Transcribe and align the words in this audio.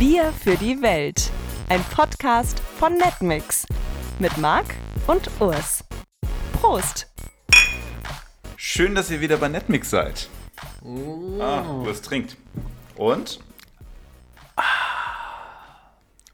Bier 0.00 0.32
für 0.32 0.56
die 0.56 0.80
Welt. 0.80 1.30
Ein 1.68 1.84
Podcast 1.94 2.60
von 2.78 2.96
Netmix. 2.96 3.66
Mit 4.18 4.34
Marc 4.38 4.64
und 5.06 5.30
Urs. 5.42 5.84
Prost! 6.54 7.06
Schön, 8.56 8.94
dass 8.94 9.10
ihr 9.10 9.20
wieder 9.20 9.36
bei 9.36 9.48
Netmix 9.48 9.90
seid. 9.90 10.30
Ah, 11.38 11.70
Urs 11.84 12.00
trinkt. 12.00 12.38
Und? 12.96 13.40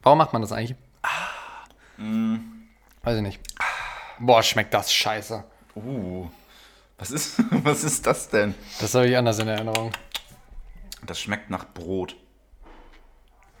Warum 0.01 0.17
macht 0.17 0.31
man 0.31 0.41
das 0.41 0.53
eigentlich? 0.53 0.77
Weiß 3.03 3.17
ich 3.17 3.21
nicht. 3.21 3.41
Boah, 4.17 4.43
schmeckt 4.43 4.73
das 4.73 4.93
scheiße. 4.93 5.43
Uh, 5.75 6.29
was 6.97 7.11
ist, 7.11 7.43
was 7.65 7.83
ist 7.83 8.07
das 8.07 8.29
denn? 8.29 8.55
Das 8.79 8.95
habe 8.95 9.09
ich 9.09 9.17
anders 9.17 9.39
in 9.39 9.49
Erinnerung. 9.49 9.91
Das 11.05 11.19
schmeckt 11.19 11.49
nach 11.49 11.65
Brot. 11.73 12.15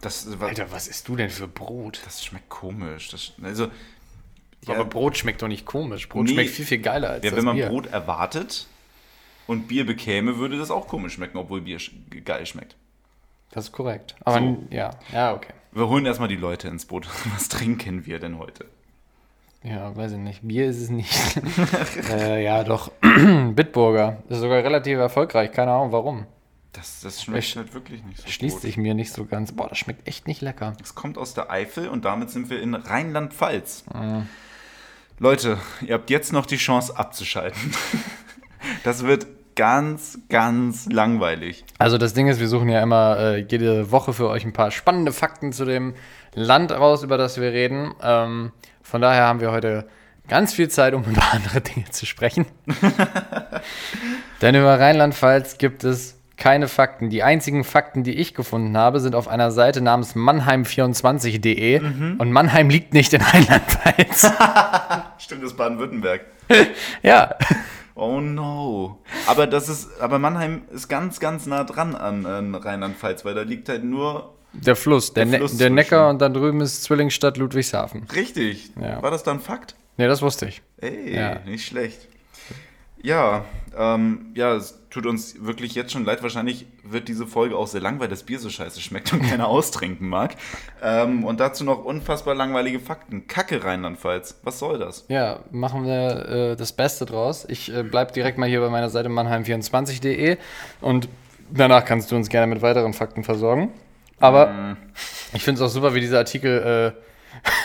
Das, 0.07 0.41
Alter, 0.41 0.71
was 0.71 0.87
isst 0.87 1.07
du 1.07 1.15
denn 1.15 1.29
für 1.29 1.47
Brot? 1.47 2.01
das 2.05 2.23
schmeckt 2.23 2.49
komisch. 2.49 3.09
Das, 3.09 3.33
also, 3.43 3.67
ja, 4.65 4.73
Aber 4.75 4.85
Brot 4.85 5.17
schmeckt 5.17 5.41
doch 5.41 5.47
nicht 5.47 5.65
komisch. 5.65 6.07
Brot 6.09 6.25
Nee. 6.25 6.33
schmeckt 6.33 6.49
viel, 6.51 6.65
viel 6.65 6.79
geiler 6.79 7.09
als 7.11 7.23
ja, 7.23 7.31
das 7.31 7.37
wenn 7.37 7.45
man 7.45 7.55
Bier. 7.55 7.67
Brot 7.69 7.87
erwartet 7.87 8.67
und 9.47 9.67
Bier 9.67 9.85
bekäme, 9.85 10.37
würde 10.37 10.57
das 10.57 10.71
auch 10.71 10.87
komisch 10.87 11.13
schmecken, 11.13 11.37
obwohl 11.37 11.61
Bier 11.61 11.77
geil 12.25 12.45
schmeckt. 12.45 12.75
Das 13.51 13.65
ist 13.65 13.71
korrekt. 13.71 14.15
Aber 14.21 14.39
So. 14.39 14.63
ja, 14.71 14.91
ja, 15.13 15.33
okay. 15.33 15.53
Wir 15.71 15.87
holen 15.87 16.05
erstmal 16.05 16.27
die 16.27 16.35
Leute 16.35 16.67
ins 16.67 16.85
Boot. 16.85 17.07
Was 17.33 17.49
trinken 17.49 18.05
wir 18.05 18.19
denn 18.19 18.37
heute? 18.39 18.65
Ja, 19.63 19.95
weiß 19.95 20.13
ich 20.13 20.17
nicht. 20.17 20.41
Bier 20.47 20.67
ist 20.69 20.81
es 20.81 20.89
nicht. 20.89 21.11
äh, 22.11 22.43
ja, 22.43 22.63
doch. 22.63 22.91
Bitburger. 23.01 24.21
Ist 24.29 24.39
sogar 24.39 24.63
relativ 24.63 24.97
erfolgreich. 24.97 25.51
Keine 25.51 25.71
Ahnung 25.71 25.91
warum. 25.91 26.25
Das, 26.73 27.01
das 27.01 27.23
schmeckt 27.23 27.45
Sch- 27.45 27.55
halt 27.55 27.73
wirklich 27.73 28.03
nicht 28.03 28.21
so 28.21 28.27
Schließt 28.27 28.55
gut. 28.57 28.61
sich 28.61 28.77
mir 28.77 28.93
nicht 28.93 29.11
so 29.11 29.25
ganz. 29.25 29.51
Boah, 29.51 29.67
das 29.69 29.77
schmeckt 29.79 30.07
echt 30.07 30.27
nicht 30.27 30.41
lecker. 30.41 30.73
Es 30.83 30.93
kommt 30.95 31.17
aus 31.17 31.33
der 31.33 31.49
Eifel 31.49 31.87
und 31.89 32.05
damit 32.05 32.29
sind 32.29 32.49
wir 32.49 32.61
in 32.61 32.75
Rheinland-Pfalz. 32.75 33.85
Leute, 35.19 35.57
ihr 35.81 35.95
habt 35.95 36.09
jetzt 36.11 36.31
noch 36.33 36.45
die 36.45 36.57
Chance 36.57 36.97
abzuschalten. 36.97 37.59
Das 38.83 39.03
wird 39.05 39.27
ganz, 39.55 40.17
ganz 40.29 40.87
langweilig. 40.87 41.63
Also 41.77 41.97
das 41.97 42.13
Ding 42.13 42.27
ist, 42.27 42.39
wir 42.39 42.47
suchen 42.49 42.67
ja 42.69 42.81
immer 42.81 43.17
äh, 43.17 43.37
jede 43.37 43.91
Woche 43.91 44.11
für 44.11 44.27
euch 44.29 44.43
ein 44.43 44.51
paar 44.51 44.71
spannende 44.71 45.13
Fakten 45.13 45.53
zu 45.53 45.63
dem 45.63 45.93
Land 46.33 46.71
raus, 46.71 47.03
über 47.03 47.17
das 47.17 47.39
wir 47.39 47.51
reden. 47.53 47.93
Ähm, 48.01 48.51
von 48.81 48.99
daher 49.01 49.23
haben 49.23 49.39
wir 49.39 49.51
heute 49.51 49.87
ganz 50.27 50.53
viel 50.53 50.69
Zeit, 50.69 50.95
um 50.95 51.03
über 51.05 51.21
andere 51.31 51.61
Dinge 51.61 51.85
zu 51.91 52.05
sprechen. 52.05 52.45
Denn 54.41 54.55
über 54.55 54.79
Rheinland-Pfalz 54.79 55.57
gibt 55.57 55.83
es 55.83 56.16
keine 56.37 56.67
Fakten. 56.67 57.09
Die 57.09 57.23
einzigen 57.23 57.63
Fakten, 57.63 58.03
die 58.03 58.13
ich 58.13 58.33
gefunden 58.33 58.77
habe, 58.77 58.99
sind 58.99 59.15
auf 59.15 59.27
einer 59.27 59.51
Seite 59.51 59.81
namens 59.81 60.15
mannheim24.de 60.15 61.79
und 62.17 62.31
Mannheim 62.31 62.69
liegt 62.69 62.93
nicht 62.93 63.13
in 63.13 63.21
Rheinland-Pfalz. 63.21 64.21
Stimmt, 65.17 65.43
das 65.43 65.51
ist 65.51 65.57
Baden-Württemberg. 65.57 66.21
ja. 67.03 67.35
Oh 67.95 68.19
no. 68.21 68.99
Aber 69.25 69.47
das 69.47 69.69
ist, 69.69 69.99
aber 69.99 70.19
Mannheim 70.19 70.61
ist 70.71 70.87
ganz, 70.87 71.19
ganz 71.19 71.47
nah 71.47 71.63
dran 71.63 71.95
an, 71.95 72.25
an 72.27 72.53
Rheinland-Pfalz, 72.53 73.25
weil 73.25 73.33
da 73.33 73.41
liegt 73.41 73.69
halt 73.69 73.83
nur 73.83 74.35
Der 74.53 74.75
Fluss, 74.75 75.13
der, 75.13 75.25
Der 75.25 75.31
Ne- 75.31 75.37
Fluss 75.39 75.51
der 75.57 75.57
zwischen. 75.67 75.75
Neckar 75.75 76.09
und 76.11 76.21
dann 76.21 76.33
drüben 76.33 76.61
ist 76.61 76.83
Zwillingsstadt 76.83 77.37
Ludwigshafen. 77.37 78.03
richtig. 78.13 78.69
Ja. 78.79 79.01
War 79.01 79.09
das 79.09 79.23
dann 79.23 79.39
Fakt? 79.39 79.75
Ne, 79.97 80.07
das 80.07 80.21
wusste 80.21 80.45
ich. 80.45 80.61
Ey, 80.79 81.15
Ja. 81.15 81.39
nicht 81.45 81.65
schlecht. 81.65 82.07
Ja, 83.01 83.45
ähm, 83.75 84.27
ja, 84.35 84.53
es 84.55 84.76
tut 84.97 85.05
uns 85.05 85.45
wirklich 85.45 85.75
jetzt 85.75 85.91
schon 85.91 86.05
leid. 86.05 86.23
Wahrscheinlich 86.23 86.65
wird 86.83 87.07
diese 87.07 87.27
Folge 87.27 87.55
auch 87.55 87.67
sehr 87.67 87.81
lang, 87.81 87.99
weil 87.99 88.07
das 88.07 88.23
Bier 88.23 88.39
so 88.39 88.49
scheiße 88.49 88.81
schmeckt 88.81 89.13
und 89.13 89.21
keiner 89.21 89.47
austrinken 89.47 90.09
mag. 90.09 90.35
Ähm, 90.81 91.23
und 91.23 91.39
dazu 91.39 91.63
noch 91.63 91.85
unfassbar 91.85 92.33
langweilige 92.33 92.79
Fakten. 92.79 93.27
Kacke 93.27 93.63
Rheinland-Pfalz. 93.63 94.39
Was 94.41 94.57
soll 94.57 94.79
das? 94.79 95.05
Ja, 95.07 95.41
machen 95.51 95.85
wir 95.85 96.29
äh, 96.29 96.55
das 96.55 96.71
Beste 96.73 97.05
draus. 97.05 97.45
Ich 97.47 97.71
äh, 97.71 97.83
bleib 97.83 98.13
direkt 98.13 98.39
mal 98.39 98.49
hier 98.49 98.59
bei 98.59 98.69
meiner 98.69 98.89
Seite 98.89 99.09
mannheim24.de 99.09 100.37
und 100.81 101.09
danach 101.51 101.85
kannst 101.85 102.11
du 102.11 102.15
uns 102.15 102.27
gerne 102.27 102.47
mit 102.47 102.63
weiteren 102.63 102.93
Fakten 102.93 103.23
versorgen. 103.23 103.69
Aber 104.19 104.77
ich 105.33 105.43
finde 105.43 105.61
es 105.61 105.69
auch 105.69 105.71
super, 105.71 105.93
wie 105.93 105.99
dieser 105.99 106.17
Artikel 106.17 106.95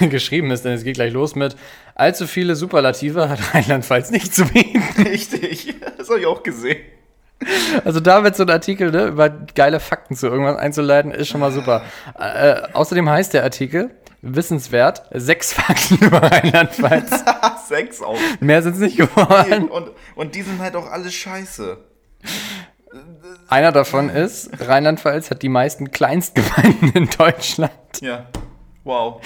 äh, 0.00 0.06
geschrieben 0.08 0.50
ist, 0.50 0.66
denn 0.66 0.74
es 0.74 0.84
geht 0.84 0.96
gleich 0.96 1.14
los 1.14 1.34
mit 1.34 1.56
allzu 1.94 2.26
viele 2.26 2.56
Superlative 2.56 3.28
hat 3.28 3.54
Rheinland-Pfalz 3.54 4.10
nicht 4.10 4.34
zu 4.34 4.44
bieten. 4.46 4.82
Richtig, 4.98 5.74
das 5.98 6.08
habe 6.08 6.20
ich 6.20 6.26
auch 6.26 6.42
gesehen. 6.42 6.78
Also 7.84 8.00
damit 8.00 8.36
so 8.36 8.42
ein 8.44 8.50
Artikel 8.50 8.90
ne, 8.90 9.06
über 9.06 9.30
geile 9.30 9.80
Fakten 9.80 10.14
zu 10.14 10.26
irgendwas 10.26 10.56
einzuleiten, 10.56 11.10
ist 11.10 11.28
schon 11.28 11.40
mal 11.40 11.52
super. 11.52 11.82
Äh, 12.18 12.62
außerdem 12.72 13.08
heißt 13.08 13.34
der 13.34 13.42
Artikel, 13.42 13.90
wissenswert, 14.22 15.02
sechs 15.12 15.52
Fakten 15.52 15.96
über 16.04 16.22
Rheinland-Pfalz. 16.22 17.24
Sechs 17.68 18.02
auch. 18.02 18.18
Mehr 18.40 18.62
sind 18.62 18.74
es 18.74 18.80
nicht 18.80 18.96
geworden. 18.96 19.68
Und, 19.68 19.90
und 20.14 20.34
die 20.34 20.42
sind 20.42 20.60
halt 20.60 20.76
auch 20.76 20.90
alle 20.90 21.10
scheiße. 21.10 21.78
Einer 23.48 23.72
davon 23.72 24.08
ist, 24.08 24.50
Rheinland-Pfalz 24.60 25.30
hat 25.30 25.42
die 25.42 25.48
meisten 25.48 25.90
Kleinstgemeinden 25.90 26.92
in 26.92 27.08
Deutschland. 27.10 27.72
Ja. 28.00 28.26
Wow. 28.84 29.22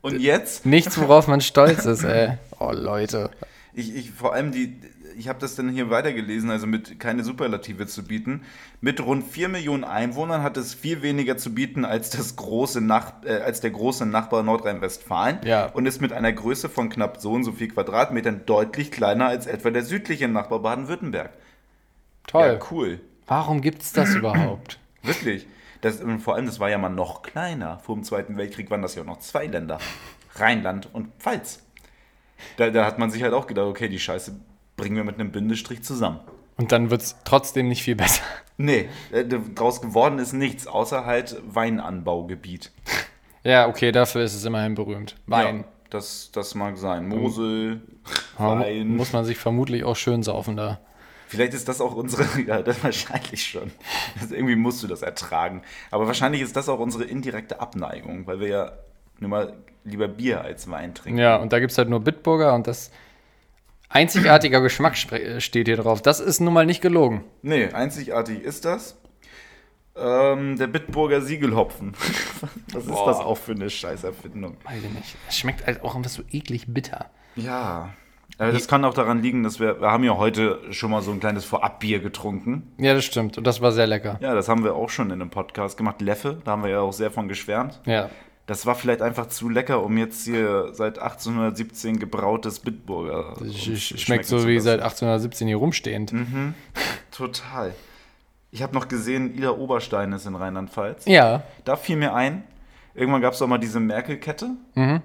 Und 0.00 0.20
jetzt? 0.20 0.66
Nichts, 0.66 0.98
worauf 0.98 1.28
man 1.28 1.40
stolz 1.40 1.84
ist, 1.84 2.04
ey. 2.04 2.38
Oh, 2.58 2.70
Leute. 2.70 3.30
Ich, 3.72 3.92
ich 3.92 4.12
vor 4.12 4.34
allem 4.34 4.52
die, 4.52 4.80
ich 5.16 5.28
habe 5.28 5.38
das 5.38 5.54
dann 5.54 5.68
hier 5.70 5.90
weitergelesen, 5.90 6.50
also 6.50 6.66
mit 6.66 6.98
keine 7.00 7.24
Superlative 7.24 7.86
zu 7.86 8.04
bieten. 8.04 8.42
Mit 8.80 9.00
rund 9.04 9.26
4 9.26 9.48
Millionen 9.48 9.84
Einwohnern 9.84 10.42
hat 10.42 10.56
es 10.56 10.74
viel 10.74 11.02
weniger 11.02 11.36
zu 11.36 11.54
bieten 11.54 11.84
als, 11.84 12.10
das 12.10 12.36
große 12.36 12.80
Nach 12.80 13.22
äh, 13.24 13.40
als 13.40 13.60
der 13.60 13.70
große 13.70 14.06
Nachbar 14.06 14.42
Nordrhein-Westfalen 14.42 15.40
Ja. 15.44 15.66
und 15.66 15.86
ist 15.86 16.00
mit 16.00 16.12
einer 16.12 16.32
Größe 16.32 16.68
von 16.68 16.88
knapp 16.88 17.18
so 17.20 17.32
und 17.32 17.44
so 17.44 17.52
viel 17.52 17.68
Quadratmetern 17.68 18.42
deutlich 18.46 18.90
kleiner 18.90 19.26
als 19.26 19.46
etwa 19.46 19.70
der 19.70 19.84
südliche 19.84 20.28
Nachbar 20.28 20.60
Baden-Württemberg. 20.60 21.30
Toll. 22.26 22.58
Ja, 22.60 22.66
cool. 22.70 23.00
Warum 23.26 23.60
gibt's 23.60 23.92
das 23.92 24.14
überhaupt? 24.14 24.78
Wirklich. 25.02 25.46
Das, 25.80 26.00
und 26.00 26.20
vor 26.20 26.36
allem, 26.36 26.46
das 26.46 26.60
war 26.60 26.70
ja 26.70 26.78
mal 26.78 26.88
noch 26.90 27.22
kleiner. 27.22 27.78
Vor 27.80 27.96
dem 27.96 28.04
Zweiten 28.04 28.36
Weltkrieg 28.36 28.70
waren 28.70 28.82
das 28.82 28.94
ja 28.94 29.02
auch 29.02 29.06
noch 29.06 29.18
zwei 29.18 29.46
Länder. 29.46 29.78
Rheinland 30.36 30.88
und 30.92 31.08
Pfalz. 31.18 31.60
Da, 32.56 32.70
da 32.70 32.84
hat 32.86 32.98
man 32.98 33.10
sich 33.10 33.22
halt 33.22 33.34
auch 33.34 33.46
gedacht, 33.46 33.66
okay, 33.66 33.88
die 33.88 33.98
Scheiße 33.98 34.34
bringen 34.76 34.96
wir 34.96 35.04
mit 35.04 35.16
einem 35.20 35.30
Bindestrich 35.32 35.82
zusammen. 35.82 36.20
Und 36.56 36.72
dann 36.72 36.90
wird's 36.90 37.16
trotzdem 37.24 37.68
nicht 37.68 37.82
viel 37.82 37.96
besser. 37.96 38.22
Nee, 38.58 38.88
äh, 39.10 39.24
daraus 39.54 39.80
geworden 39.80 40.18
ist 40.18 40.32
nichts, 40.32 40.66
außer 40.66 41.06
halt 41.06 41.36
Weinanbaugebiet. 41.46 42.70
Ja, 43.44 43.66
okay, 43.68 43.90
dafür 43.92 44.22
ist 44.22 44.34
es 44.34 44.44
immerhin 44.44 44.74
berühmt. 44.74 45.16
Wein. 45.26 45.58
Ja, 45.60 45.64
das, 45.90 46.30
das 46.32 46.54
mag 46.54 46.76
sein. 46.78 47.08
Mosel, 47.08 47.80
mu- 48.38 48.44
Wein. 48.60 48.96
Muss 48.96 49.12
man 49.12 49.24
sich 49.24 49.38
vermutlich 49.38 49.84
auch 49.84 49.96
schön 49.96 50.22
saufen 50.22 50.56
da. 50.56 50.78
Vielleicht 51.26 51.54
ist 51.54 51.66
das 51.68 51.80
auch 51.80 51.94
unsere, 51.94 52.24
ja, 52.46 52.62
das 52.62 52.84
wahrscheinlich 52.84 53.44
schon. 53.44 53.70
Also 54.20 54.34
irgendwie 54.34 54.54
musst 54.56 54.82
du 54.82 54.86
das 54.86 55.02
ertragen. 55.02 55.62
Aber 55.90 56.06
wahrscheinlich 56.06 56.42
ist 56.42 56.54
das 56.56 56.68
auch 56.68 56.78
unsere 56.78 57.04
indirekte 57.04 57.60
Abneigung, 57.60 58.26
weil 58.26 58.38
wir 58.40 58.48
ja 58.48 58.72
nur 59.18 59.30
mal 59.30 59.54
lieber 59.84 60.08
Bier 60.08 60.42
als 60.42 60.70
Wein 60.70 60.94
trinken. 60.94 61.18
Ja, 61.18 61.36
und 61.36 61.52
da 61.52 61.58
gibt's 61.58 61.78
halt 61.78 61.88
nur 61.88 62.00
Bitburger 62.00 62.54
und 62.54 62.66
das 62.66 62.90
einzigartiger 63.92 64.60
Geschmack 64.60 64.94
spre- 64.94 65.40
steht 65.40 65.68
hier 65.68 65.76
drauf. 65.76 66.02
Das 66.02 66.20
ist 66.20 66.40
nun 66.40 66.52
mal 66.54 66.66
nicht 66.66 66.80
gelogen. 66.82 67.24
Nee, 67.42 67.66
einzigartig 67.72 68.42
ist 68.42 68.64
das. 68.64 68.98
Ähm, 69.94 70.56
der 70.56 70.68
Bitburger 70.68 71.20
Siegelhopfen. 71.20 71.92
Was 72.72 72.84
ist 72.86 72.90
das 73.06 73.18
auch 73.18 73.36
für 73.36 73.52
eine 73.52 73.68
Scheißerfindung? 73.68 74.56
Weiß 74.64 74.82
ich 74.82 74.90
nicht. 74.90 75.16
Es 75.28 75.36
schmeckt 75.36 75.66
halt 75.66 75.82
auch 75.84 75.94
einfach 75.94 76.10
so 76.10 76.22
eklig 76.30 76.64
bitter. 76.68 77.10
Ja. 77.36 77.90
Aber 78.38 78.50
das 78.52 78.66
kann 78.66 78.84
auch 78.86 78.94
daran 78.94 79.20
liegen, 79.22 79.42
dass 79.42 79.60
wir, 79.60 79.82
wir 79.82 79.90
haben 79.90 80.04
ja 80.04 80.16
heute 80.16 80.60
schon 80.70 80.90
mal 80.90 81.02
so 81.02 81.10
ein 81.12 81.20
kleines 81.20 81.44
Vorabbier 81.44 82.00
getrunken. 82.00 82.72
Ja, 82.78 82.94
das 82.94 83.04
stimmt. 83.04 83.36
Und 83.36 83.46
das 83.46 83.60
war 83.60 83.72
sehr 83.72 83.86
lecker. 83.86 84.16
Ja, 84.22 84.34
das 84.34 84.48
haben 84.48 84.64
wir 84.64 84.74
auch 84.74 84.88
schon 84.88 85.08
in 85.08 85.20
einem 85.20 85.28
Podcast 85.30 85.76
gemacht. 85.76 86.00
Leffe, 86.00 86.40
da 86.42 86.52
haben 86.52 86.62
wir 86.62 86.70
ja 86.70 86.80
auch 86.80 86.94
sehr 86.94 87.10
von 87.10 87.28
geschwärmt. 87.28 87.80
Ja. 87.84 88.08
Das 88.46 88.66
war 88.66 88.74
vielleicht 88.74 89.02
einfach 89.02 89.28
zu 89.28 89.48
lecker, 89.48 89.82
um 89.84 89.96
jetzt 89.96 90.24
hier 90.24 90.70
seit 90.72 90.98
1817 90.98 91.98
gebrautes 92.00 92.58
Bitburger. 92.58 93.40
Uns 93.40 93.54
sch- 93.54 93.96
schmeckt 93.98 94.26
so 94.26 94.40
zu 94.40 94.48
wie 94.48 94.58
seit 94.58 94.80
1817 94.80 95.46
hier 95.46 95.56
rumstehend. 95.58 96.12
Total. 97.10 97.72
Ich 98.50 98.62
habe 98.62 98.74
noch 98.74 98.88
gesehen, 98.88 99.34
Ida 99.36 99.50
Oberstein 99.52 100.12
ist 100.12 100.26
in 100.26 100.34
Rheinland-Pfalz. 100.34 101.06
Ja. 101.06 101.42
Da 101.64 101.76
fiel 101.76 101.96
mir 101.96 102.14
ein, 102.14 102.42
irgendwann 102.94 103.22
gab 103.22 103.32
es 103.32 103.38
doch 103.38 103.46
mal 103.46 103.58
diese 103.58 103.80
Merkel-Kette. 103.80 104.50
Mhm. 104.74 105.00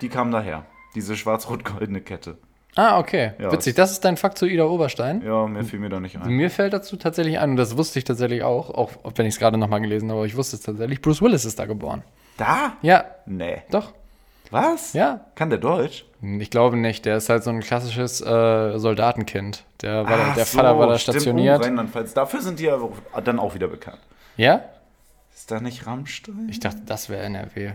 Die 0.00 0.08
kam 0.08 0.30
daher. 0.30 0.66
Diese 0.94 1.16
schwarz-rot-goldene 1.16 2.00
Kette. 2.02 2.36
Ah, 2.74 2.98
okay. 2.98 3.32
Ja. 3.38 3.52
Witzig. 3.52 3.74
Das 3.76 3.92
ist 3.92 4.00
dein 4.04 4.16
Fakt 4.16 4.36
zu 4.38 4.46
Ida 4.46 4.64
Oberstein. 4.64 5.22
Ja, 5.24 5.46
mehr 5.46 5.64
fiel 5.64 5.78
mir 5.78 5.88
da 5.88 6.00
nicht 6.00 6.16
ein. 6.18 6.28
Mir 6.30 6.50
fällt 6.50 6.72
dazu 6.72 6.96
tatsächlich 6.96 7.38
ein, 7.38 7.50
und 7.50 7.56
das 7.56 7.76
wusste 7.76 7.98
ich 7.98 8.04
tatsächlich 8.04 8.42
auch, 8.42 8.70
auch 8.70 8.90
wenn 9.14 9.26
ich 9.26 9.34
es 9.34 9.38
gerade 9.38 9.56
nochmal 9.56 9.80
gelesen 9.80 10.08
habe, 10.10 10.18
aber 10.20 10.26
ich 10.26 10.36
wusste 10.36 10.56
es 10.56 10.62
tatsächlich. 10.62 11.00
Bruce 11.00 11.22
Willis 11.22 11.44
ist 11.44 11.58
da 11.58 11.66
geboren. 11.66 12.02
Da? 12.36 12.72
Ja, 12.82 13.04
Nee. 13.26 13.62
doch. 13.70 13.92
Was? 14.50 14.92
Ja. 14.92 15.20
Kann 15.34 15.48
der 15.48 15.58
Deutsch? 15.58 16.04
Ich 16.20 16.50
glaube 16.50 16.76
nicht. 16.76 17.06
Der 17.06 17.16
ist 17.16 17.28
halt 17.30 17.42
so 17.42 17.50
ein 17.50 17.60
klassisches 17.60 18.20
äh, 18.20 18.78
Soldatenkind. 18.78 19.64
Der, 19.80 20.06
war 20.06 20.18
da, 20.18 20.34
der 20.34 20.44
so, 20.44 20.58
Vater 20.58 20.78
war 20.78 20.88
da 20.88 20.98
stationiert. 20.98 21.64
Rheinland-Pfalz. 21.64 22.12
Dafür 22.12 22.42
sind 22.42 22.58
die 22.58 22.64
ja 22.64 22.78
dann 23.24 23.38
auch 23.38 23.54
wieder 23.54 23.68
bekannt. 23.68 23.98
ja? 24.36 24.60
Ist 25.34 25.50
da 25.50 25.60
nicht 25.60 25.86
Rammstein? 25.86 26.48
Ich 26.50 26.60
dachte, 26.60 26.82
das 26.86 27.08
wäre 27.08 27.22
NRW. 27.24 27.72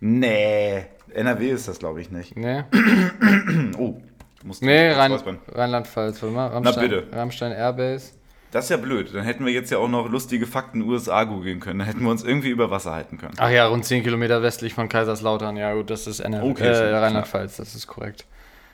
Nee, 0.00 0.84
NRW 1.14 1.50
ist 1.50 1.68
das, 1.68 1.78
glaube 1.78 2.00
ich, 2.00 2.10
nicht. 2.10 2.36
Nee? 2.36 2.64
Oh, 3.78 3.94
du 4.40 4.46
musst 4.46 4.62
Nee, 4.62 4.90
Rhein. 4.90 5.12
Rheinland-Pfalz, 5.54 6.20
warte 6.22 6.34
mal. 6.34 6.48
Rammstein, 6.48 6.88
bitte. 6.88 7.06
Rammstein 7.12 7.52
Airbase. 7.52 8.12
Das 8.50 8.64
ist 8.64 8.70
ja 8.70 8.76
blöd. 8.76 9.14
Dann 9.14 9.24
hätten 9.24 9.44
wir 9.44 9.52
jetzt 9.52 9.70
ja 9.70 9.78
auch 9.78 9.88
noch 9.88 10.08
lustige 10.08 10.46
Fakten 10.46 10.82
USA 10.82 11.24
googeln 11.24 11.60
können. 11.60 11.78
Dann 11.78 11.86
hätten 11.86 12.02
wir 12.02 12.10
uns 12.10 12.24
irgendwie 12.24 12.50
über 12.50 12.70
Wasser 12.70 12.92
halten 12.92 13.16
können. 13.16 13.34
Ach 13.38 13.50
ja, 13.50 13.66
rund 13.66 13.84
10 13.84 14.02
Kilometer 14.02 14.42
westlich 14.42 14.74
von 14.74 14.88
Kaiserslautern. 14.88 15.56
Ja, 15.56 15.74
gut, 15.74 15.88
das 15.90 16.06
ist 16.06 16.20
NRW. 16.20 16.50
Okay, 16.50 16.64
äh, 16.64 16.96
Rheinland-Pfalz, 16.96 17.56
das 17.56 17.74
ist 17.74 17.86
korrekt. 17.86 18.26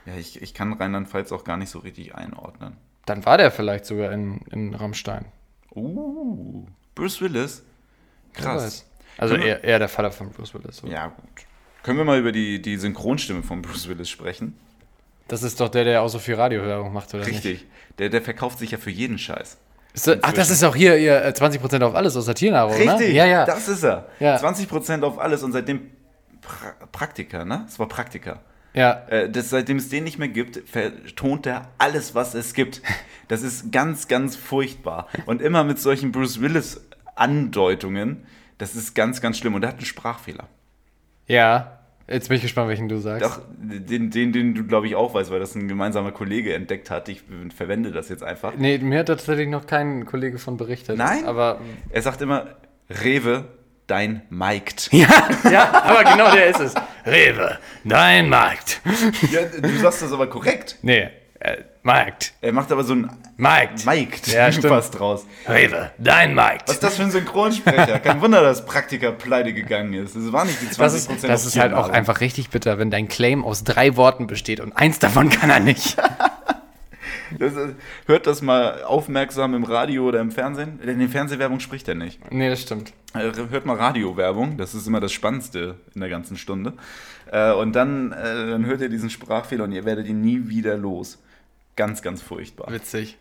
Ja, 0.05 0.13
ich, 0.15 0.41
ich 0.41 0.53
kann 0.53 0.73
Rheinland-Pfalz 0.73 1.31
auch 1.31 1.43
gar 1.43 1.57
nicht 1.57 1.69
so 1.69 1.79
richtig 1.79 2.15
einordnen. 2.15 2.75
Dann 3.05 3.25
war 3.25 3.37
der 3.37 3.51
vielleicht 3.51 3.85
sogar 3.85 4.11
in, 4.11 4.41
in 4.51 4.73
Rammstein. 4.73 5.25
Uh, 5.75 6.65
Bruce 6.95 7.21
Willis. 7.21 7.63
Krass. 8.33 8.85
Also 9.17 9.35
eher, 9.35 9.63
eher 9.63 9.79
der 9.79 9.89
Vater 9.89 10.11
von 10.11 10.31
Bruce 10.31 10.53
Willis. 10.53 10.77
So. 10.77 10.87
Ja, 10.87 11.07
gut. 11.07 11.45
Können 11.83 11.97
wir 11.99 12.05
mal 12.05 12.19
über 12.19 12.31
die, 12.31 12.61
die 12.61 12.77
Synchronstimme 12.77 13.43
von 13.43 13.61
Bruce 13.61 13.87
Willis 13.87 14.09
sprechen? 14.09 14.57
Das 15.27 15.43
ist 15.43 15.59
doch 15.59 15.69
der, 15.69 15.83
der 15.83 16.01
auch 16.01 16.07
so 16.07 16.19
viel 16.19 16.35
Radiowerbung 16.35 16.93
macht, 16.93 17.13
oder 17.13 17.25
nicht? 17.25 17.45
Richtig. 17.45 17.65
Der, 17.99 18.09
der 18.09 18.21
verkauft 18.21 18.59
sich 18.59 18.71
ja 18.71 18.77
für 18.77 18.89
jeden 18.89 19.17
Scheiß. 19.17 19.57
Das, 20.05 20.17
ach, 20.21 20.31
das 20.33 20.49
ist 20.51 20.63
auch 20.63 20.75
hier, 20.75 20.93
äh, 20.95 21.29
20% 21.31 21.81
auf 21.83 21.95
alles 21.95 22.15
aus 22.15 22.25
Tiernahrung, 22.27 22.77
ne? 22.77 22.93
Richtig, 22.93 23.13
Ja, 23.15 23.25
ja. 23.25 23.45
das 23.45 23.67
ist 23.67 23.83
er. 23.83 24.05
Ja. 24.19 24.37
20% 24.37 25.01
auf 25.03 25.17
alles 25.17 25.41
und 25.43 25.53
seitdem 25.53 25.89
pra 26.41 26.73
Praktiker, 26.91 27.45
ne? 27.45 27.65
Es 27.67 27.79
war 27.79 27.87
Praktiker. 27.87 28.41
ja. 28.73 29.01
Äh, 29.07 29.29
das, 29.29 29.49
seitdem 29.49 29.77
es 29.77 29.89
den 29.89 30.03
nicht 30.03 30.19
mehr 30.19 30.27
gibt, 30.27 30.69
vertont 30.69 31.47
er 31.47 31.69
alles, 31.79 32.13
was 32.13 32.35
es 32.35 32.53
gibt. 32.53 32.81
Das 33.27 33.41
ist 33.41 33.71
ganz, 33.71 34.07
ganz 34.07 34.35
furchtbar. 34.35 35.07
Und 35.25 35.41
immer 35.41 35.63
mit 35.63 35.79
solchen 35.79 36.11
Bruce 36.11 36.39
Willis-Andeutungen, 36.41 38.25
das 38.57 38.75
ist 38.75 38.93
ganz, 38.95 39.19
ganz 39.21 39.37
schlimm. 39.37 39.55
Und 39.55 39.63
er 39.63 39.69
hat 39.69 39.77
einen 39.77 39.85
Sprachfehler. 39.85 40.47
Ja. 41.27 41.76
Jetzt 42.09 42.29
bin 42.29 42.37
ich 42.37 42.43
gespannt, 42.43 42.69
welchen 42.69 42.87
du 42.87 42.99
sagst. 42.99 43.25
Doch, 43.25 43.41
den, 43.57 44.09
den, 44.09 44.31
den 44.31 44.55
du, 44.55 44.63
glaube 44.63 44.87
ich, 44.87 44.95
auch 44.95 45.13
weißt, 45.13 45.29
weil 45.29 45.39
das 45.41 45.55
ein 45.55 45.67
gemeinsamer 45.67 46.11
Kollege 46.11 46.53
entdeckt 46.53 46.89
hat. 46.89 47.09
Ich 47.09 47.23
verwende 47.55 47.91
das 47.91 48.07
jetzt 48.07 48.23
einfach. 48.23 48.53
Nee, 48.57 48.77
mir 48.77 48.99
hat 48.99 49.07
tatsächlich 49.07 49.49
noch 49.49 49.67
kein 49.67 50.05
Kollege 50.05 50.37
von 50.37 50.55
berichtet. 50.55 50.97
Nein? 50.97 51.25
Aber. 51.25 51.59
Er 51.89 52.01
sagt 52.01 52.21
immer, 52.21 52.47
Rewe, 52.89 53.45
dein 53.87 54.21
Mike. 54.29 54.75
Ja, 54.91 55.07
ja, 55.51 55.83
aber 55.83 56.03
genau 56.09 56.31
der 56.31 56.47
ist 56.47 56.59
es. 56.61 56.73
Rewe, 57.05 57.57
dein 57.83 58.29
Markt. 58.29 58.81
Ja, 59.31 59.41
du 59.43 59.69
sagst 59.77 60.01
das 60.01 60.13
aber 60.13 60.27
korrekt. 60.27 60.77
Nee, 60.81 61.09
äh, 61.39 61.57
Markt. 61.83 62.33
Er 62.41 62.51
macht 62.53 62.71
aber 62.71 62.83
so 62.83 62.93
ein 62.93 63.09
Markt. 63.37 63.85
Mike 63.85 64.17
Ja, 64.31 64.51
stimmt. 64.51 64.67
fast 64.67 64.97
draus. 64.99 65.25
Rewe, 65.47 65.91
dein 65.97 66.33
Markt. 66.33 66.67
Was 66.67 66.75
ist 66.75 66.83
das 66.83 66.95
für 66.97 67.03
ein 67.03 67.11
Synchronsprecher? 67.11 67.99
Kein 67.99 68.21
Wunder, 68.21 68.41
dass 68.41 68.65
Praktiker 68.65 69.11
pleite 69.11 69.53
gegangen 69.53 69.93
ist. 69.93 70.15
Das 70.15 70.31
war 70.31 70.45
nicht 70.45 70.61
die 70.61 70.65
20% 70.67 70.77
Das 70.79 70.93
ist, 70.93 71.23
das 71.23 71.45
ist 71.45 71.57
halt 71.59 71.73
auch 71.73 71.89
einfach 71.89 72.19
richtig 72.21 72.49
bitter, 72.49 72.77
wenn 72.79 72.91
dein 72.91 73.07
Claim 73.07 73.43
aus 73.43 73.63
drei 73.63 73.95
Worten 73.95 74.27
besteht 74.27 74.59
und 74.59 74.73
eins 74.73 74.99
davon 74.99 75.29
kann 75.29 75.49
er 75.49 75.59
nicht. 75.59 75.97
Das 77.39 77.53
ist, 77.55 77.75
hört 78.05 78.25
das 78.25 78.41
mal 78.41 78.83
aufmerksam 78.83 79.53
im 79.53 79.63
Radio 79.65 80.07
oder 80.07 80.21
im 80.21 80.31
Fernsehen. 80.31 80.79
Denn 80.85 80.99
in 81.01 81.09
Fernsehwerbung 81.09 81.59
spricht 81.59 81.87
er 81.89 81.95
nicht. 81.95 82.19
nee, 82.31 82.49
das 82.49 82.61
stimmt. 82.61 82.93
Äh, 83.13 83.31
Hört 83.49 83.65
mal 83.65 83.75
Radiowerbung, 83.75 84.55
das 84.57 84.73
ist 84.73 84.87
immer 84.87 85.01
das 85.01 85.11
Spannendste 85.11 85.75
in 85.93 85.99
der 85.99 86.09
ganzen 86.09 86.37
Stunde. 86.37 86.73
Äh, 87.29 87.51
Und 87.51 87.73
dann, 87.75 88.13
äh, 88.13 88.49
dann 88.51 88.65
hört 88.65 88.79
ihr 88.79 88.87
diesen 88.89 89.09
Sprachfehler 89.09 89.65
und 89.65 89.73
ihr 89.73 89.83
werdet 89.83 90.07
ihn 90.07 90.21
nie 90.21 90.47
wieder 90.47 90.77
los. 90.77 91.19
Ganz, 91.77 92.01
ganz 92.01 92.21
furchtbar. 92.21 92.71
Witzig. 92.71 93.17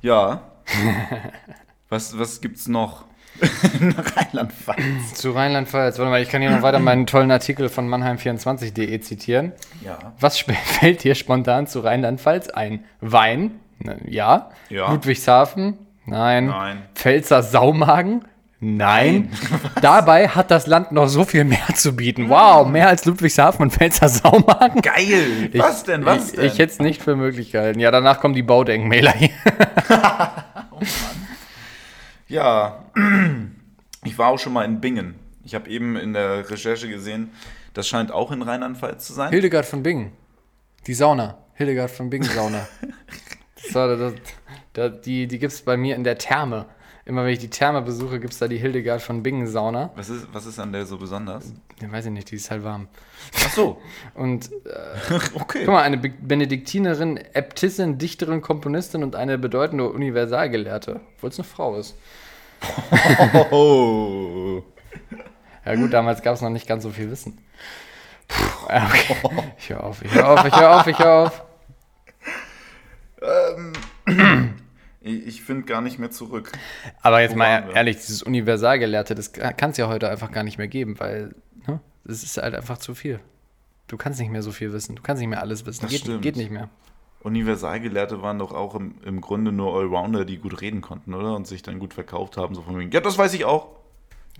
Ja. 0.00 0.42
Was, 1.90 2.18
was 2.18 2.42
gibt's 2.42 2.68
noch? 2.68 3.06
in 3.80 3.92
Rheinland-Pfalz. 3.92 5.14
Zu 5.14 5.30
Rheinland-Pfalz. 5.30 5.98
Warte 5.98 6.10
mal, 6.10 6.20
ich 6.20 6.28
kann 6.28 6.42
hier 6.42 6.50
noch 6.50 6.60
weiter 6.60 6.80
meinen 6.80 7.06
tollen 7.06 7.30
Artikel 7.30 7.70
von 7.70 7.88
Mannheim24.de 7.88 9.00
zitieren. 9.00 9.52
Ja. 9.82 10.12
Was 10.20 10.38
fällt 10.40 11.04
dir 11.04 11.14
spontan 11.14 11.66
zu 11.66 11.80
Rheinland-Pfalz 11.80 12.50
ein? 12.50 12.84
Wein? 13.00 13.60
Ja. 14.04 14.50
Ja. 14.68 14.90
Ludwigshafen? 14.92 15.78
Nein. 16.04 16.46
Nein. 16.46 16.82
Pfälzer 16.94 17.42
Saumagen? 17.42 18.24
Nein. 18.60 19.30
Dabei 19.82 20.28
hat 20.28 20.50
das 20.50 20.66
Land 20.66 20.90
noch 20.90 21.06
so 21.06 21.24
viel 21.24 21.44
mehr 21.44 21.68
zu 21.74 21.94
bieten. 21.94 22.28
Wow, 22.28 22.66
mehr 22.66 22.88
als 22.88 23.04
Ludwigshafen 23.04 23.62
und 23.62 23.70
Pfälzer 23.72 24.08
Saumagen. 24.08 24.82
Geil! 24.82 25.50
Was 25.54 25.84
denn? 25.84 26.04
Was 26.04 26.30
ich, 26.30 26.36
denn? 26.36 26.46
Ich 26.46 26.58
hätte 26.58 26.72
es 26.72 26.78
nicht 26.80 27.02
für 27.02 27.14
möglich 27.14 27.52
gehalten. 27.52 27.78
Ja, 27.78 27.90
danach 27.90 28.20
kommen 28.20 28.34
die 28.34 28.42
Baudenkmäler 28.42 29.12
hier. 29.12 29.30
Ja, 32.28 32.84
ich 34.04 34.18
war 34.18 34.28
auch 34.28 34.38
schon 34.38 34.52
mal 34.52 34.64
in 34.64 34.82
Bingen. 34.82 35.14
Ich 35.44 35.54
habe 35.54 35.70
eben 35.70 35.96
in 35.96 36.12
der 36.12 36.48
Recherche 36.50 36.86
gesehen, 36.86 37.30
das 37.72 37.88
scheint 37.88 38.12
auch 38.12 38.30
in 38.32 38.42
Rheinland-Pfalz 38.42 39.06
zu 39.06 39.14
sein. 39.14 39.30
Hildegard 39.30 39.64
von 39.64 39.82
Bingen. 39.82 40.12
Die 40.86 40.92
Sauna. 40.92 41.38
Hildegard 41.54 41.90
von 41.90 42.10
Bingen 42.10 42.28
Sauna. 42.28 42.68
Das 43.60 43.74
war, 43.74 43.96
das, 43.96 44.12
das, 44.72 45.00
die 45.00 45.26
die 45.26 45.38
gibt 45.40 45.52
es 45.52 45.62
bei 45.62 45.76
mir 45.76 45.96
in 45.96 46.04
der 46.04 46.16
Therme. 46.16 46.66
Immer 47.08 47.24
wenn 47.24 47.32
ich 47.32 47.38
die 47.38 47.48
Therme 47.48 47.80
besuche, 47.80 48.20
gibt 48.20 48.34
es 48.34 48.38
da 48.38 48.48
die 48.48 48.58
Hildegard 48.58 49.00
von 49.00 49.22
Bingen 49.22 49.46
Sauna. 49.46 49.88
Was 49.96 50.10
ist, 50.10 50.28
was 50.30 50.44
ist 50.44 50.58
an 50.58 50.72
der 50.72 50.84
so 50.84 50.98
besonders? 50.98 51.54
Ja, 51.80 51.90
weiß 51.90 52.04
ich 52.04 52.12
nicht, 52.12 52.30
die 52.30 52.36
ist 52.36 52.50
halt 52.50 52.64
warm. 52.64 52.86
Ach 53.34 53.50
so, 53.50 53.80
Und 54.14 54.50
äh, 54.52 55.14
okay. 55.34 55.62
guck 55.64 55.68
mal, 55.68 55.84
eine 55.84 55.96
Be 55.96 56.10
Benediktinerin, 56.10 57.16
Äbtissin, 57.32 57.96
Dichterin, 57.96 58.42
Komponistin 58.42 59.02
und 59.02 59.16
eine 59.16 59.38
bedeutende 59.38 59.88
Universalgelehrte. 59.88 61.00
Obwohl 61.16 61.30
es 61.30 61.38
eine 61.38 61.48
Frau 61.48 61.76
ist. 61.76 61.96
Oh. 63.50 64.62
Ja 65.64 65.74
gut, 65.74 65.92
damals 65.92 66.22
gab 66.22 66.34
es 66.34 66.40
noch 66.40 66.48
nicht 66.48 66.66
ganz 66.66 66.82
so 66.82 66.88
viel 66.88 67.10
Wissen. 67.10 67.36
Puh, 68.26 68.42
okay. 68.64 69.16
Ich 69.58 69.68
höre 69.68 69.84
auf, 69.84 70.02
ich 70.02 70.14
höre 70.14 70.26
auf, 70.26 70.44
ich 70.46 70.56
höre 70.56 70.70
auf, 70.80 70.86
ich 70.86 70.98
höre 70.98 71.26
auf. 71.26 71.47
Ich, 75.08 75.42
finde 75.42 75.64
gar 75.64 75.80
nicht 75.80 75.98
mehr 75.98 76.10
zurück. 76.10 76.52
Aber 77.02 77.20
jetzt 77.20 77.34
Wo 77.34 77.38
mal 77.38 77.70
ehrlich, 77.74 77.96
dieses 77.96 78.22
Universalgelehrte, 78.22 79.14
das 79.14 79.32
kann 79.32 79.70
es 79.70 79.76
ja 79.76 79.88
heute 79.88 80.08
einfach 80.08 80.30
gar 80.30 80.42
nicht 80.44 80.58
mehr 80.58 80.68
geben, 80.68 80.98
weil 81.00 81.34
ne, 81.66 81.80
es 82.04 82.22
ist 82.22 82.36
halt 82.36 82.54
einfach 82.54 82.78
zu 82.78 82.94
viel. 82.94 83.20
Du 83.86 83.96
kannst 83.96 84.20
nicht 84.20 84.30
mehr 84.30 84.42
so 84.42 84.52
viel 84.52 84.72
wissen. 84.72 84.96
Du 84.96 85.02
kannst 85.02 85.20
nicht 85.20 85.30
mehr 85.30 85.40
alles 85.40 85.64
wissen. 85.66 85.82
Das 85.82 85.90
Geht, 85.90 86.00
stimmt. 86.00 86.22
geht 86.22 86.36
nicht 86.36 86.50
mehr. 86.50 86.68
Universalgelehrte 87.22 88.22
waren 88.22 88.38
doch 88.38 88.52
auch 88.52 88.74
im, 88.74 88.94
im 89.04 89.20
Grunde 89.20 89.50
nur 89.50 89.74
Allrounder, 89.74 90.24
die 90.24 90.38
gut 90.38 90.60
reden 90.60 90.80
konnten, 90.82 91.14
oder? 91.14 91.34
Und 91.34 91.46
sich 91.46 91.62
dann 91.62 91.78
gut 91.78 91.94
verkauft 91.94 92.36
haben. 92.36 92.54
So 92.54 92.62
von 92.62 92.78
wegen, 92.78 92.90
ja, 92.90 93.00
das 93.00 93.18
weiß 93.18 93.34
ich 93.34 93.44
auch. 93.44 93.77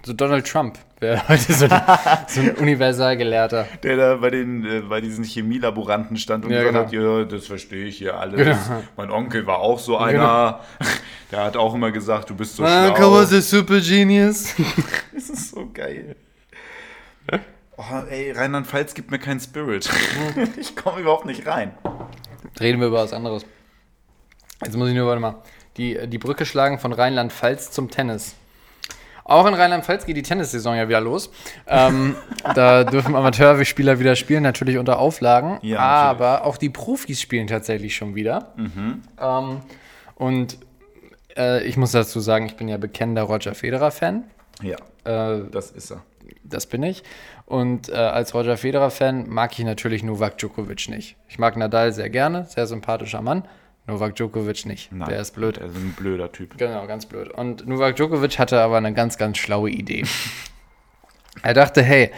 So 0.04 0.12
Donald 0.12 0.46
Trump 0.46 0.78
wäre 1.00 1.20
heute 1.28 1.52
so, 1.52 1.67
ein- 1.69 1.82
so 2.28 2.40
ein 2.40 2.50
Universalgelehrter. 2.56 3.67
Der 3.82 3.96
da 3.96 4.14
bei, 4.17 4.31
den, 4.31 4.64
äh, 4.64 4.81
bei 4.81 5.00
diesen 5.00 5.24
Chemielaboranten 5.24 6.17
stand 6.17 6.44
und 6.44 6.52
Ja, 6.52 6.62
gesagt 6.62 6.90
genau. 6.93 7.19
hat, 7.19 7.31
ja, 7.31 7.36
das 7.36 7.46
verstehe 7.46 7.86
ich 7.86 7.98
hier 7.98 8.19
alles. 8.19 8.36
Genau. 8.36 8.82
Mein 8.96 9.10
Onkel 9.10 9.46
war 9.46 9.58
auch 9.58 9.78
so 9.78 9.98
einer. 9.98 10.60
Der 11.31 11.44
hat 11.44 11.56
auch 11.58 11.74
immer 11.74 11.90
gesagt, 11.93 12.31
du 12.31 12.34
bist 12.34 12.56
so 12.56 12.64
Ah, 12.64 12.94
schlau. 12.96 13.19
a 13.19 13.24
super 13.26 13.81
genius. 13.81 14.55
Das 15.12 15.28
ist 15.31 15.50
so 15.50 15.69
geil. 15.74 16.17
Oh, 17.76 17.82
ey, 18.08 18.32
Rheinland-Pfalz 18.32 18.94
gibt 18.94 19.10
mir 19.10 19.19
keinen 19.19 19.38
Spirit. 19.40 19.88
ich 20.58 20.74
komme 20.74 21.00
überhaupt 21.00 21.26
nicht 21.26 21.46
rein. 21.46 21.72
Reden 22.58 22.81
wir 22.81 22.86
über 22.88 22.98
was 23.02 23.12
anderes. 23.12 23.44
Jetzt 24.64 24.76
muss 24.76 24.88
ich 24.88 24.94
nur, 24.94 25.06
warte 25.06 25.20
mal, 25.20 25.43
die, 25.76 25.98
die 26.08 26.19
Brücke 26.19 26.44
schlagen 26.46 26.78
von 26.78 26.93
Rheinland-Pfalz 26.93 27.70
zum 27.72 27.90
Tennis. 27.90 28.34
Auch 29.29 29.47
in 29.47 29.55
Rheinland-Pfalz 29.55 30.05
geht 30.06 30.17
die 30.17 30.23
Tennissaison 30.23 30.75
ja 30.75 30.89
wieder 30.89 31.01
los. 31.01 31.31
Ähm, 31.69 32.17
da 32.55 32.82
dürfen 32.85 33.15
Amateurspieler 33.15 34.01
wieder 34.01 34.17
spielen, 34.17 34.43
natürlich 34.43 34.79
unter 34.79 34.99
Auflagen. 34.99 35.58
Ja, 35.63 35.79
aber 35.81 36.44
auch 36.44 36.56
die 36.56 36.70
Profis 36.70 37.20
spielen 37.20 37.47
tatsächlich 37.47 37.94
schon 37.94 38.15
wieder. 38.17 38.53
Ähm, 38.56 39.61
und 40.17 40.58
äh, 41.37 41.63
ich 41.65 41.77
muss 41.77 41.93
dazu 41.93 42.20
sagen, 42.20 42.47
ich 42.47 42.56
bin 42.56 42.69
ja 42.69 42.79
bekennender 42.79 43.23
Roger 43.23 43.55
Federer-Fan. 43.55 44.25
Ja, 44.63 44.77
Äh, 45.05 45.43
das 45.53 45.70
ist 45.70 45.93
er. 45.93 46.03
das 46.43 46.67
bin 46.67 46.82
ich. 46.82 47.03
Und 47.47 47.89
äh, 47.91 47.94
als 47.94 48.35
Roger 48.35 48.56
Federer-Fan 48.56 49.29
mag 49.29 49.53
ich 49.58 49.65
natürlich 49.65 50.03
Novak 50.03 50.39
Djokovic 50.39 50.89
nicht. 50.89 51.17
Ich 51.29 51.39
mag 51.39 51.56
Nadal 51.56 51.93
sehr 51.93 52.11
gerne, 52.11 52.44
sehr 52.47 52.67
sympathischer 52.67 53.23
Mann. 53.23 53.44
Novak 53.88 54.14
Djokovic 54.16 54.66
nicht. 54.66 54.92
Nein, 54.92 55.08
Der 55.08 55.20
ist 55.20 55.32
blöd. 55.34 55.56
Der 55.56 55.66
ist 55.66 55.76
ein 55.76 55.94
blöder 55.94 56.30
Typ. 56.30 56.58
Genau, 56.58 56.86
ganz 56.86 57.06
blöd. 57.06 57.30
Und 57.30 57.66
Novak 57.66 57.96
Djokovic 57.96 58.38
hatte 58.38 58.60
aber 58.60 58.76
eine 58.76 58.92
ganz, 58.92 59.16
ganz 59.16 59.38
schlaue 59.38 59.70
Idee. 59.70 60.04
er 61.42 61.54
dachte, 61.54 61.82
hey, 61.82 62.12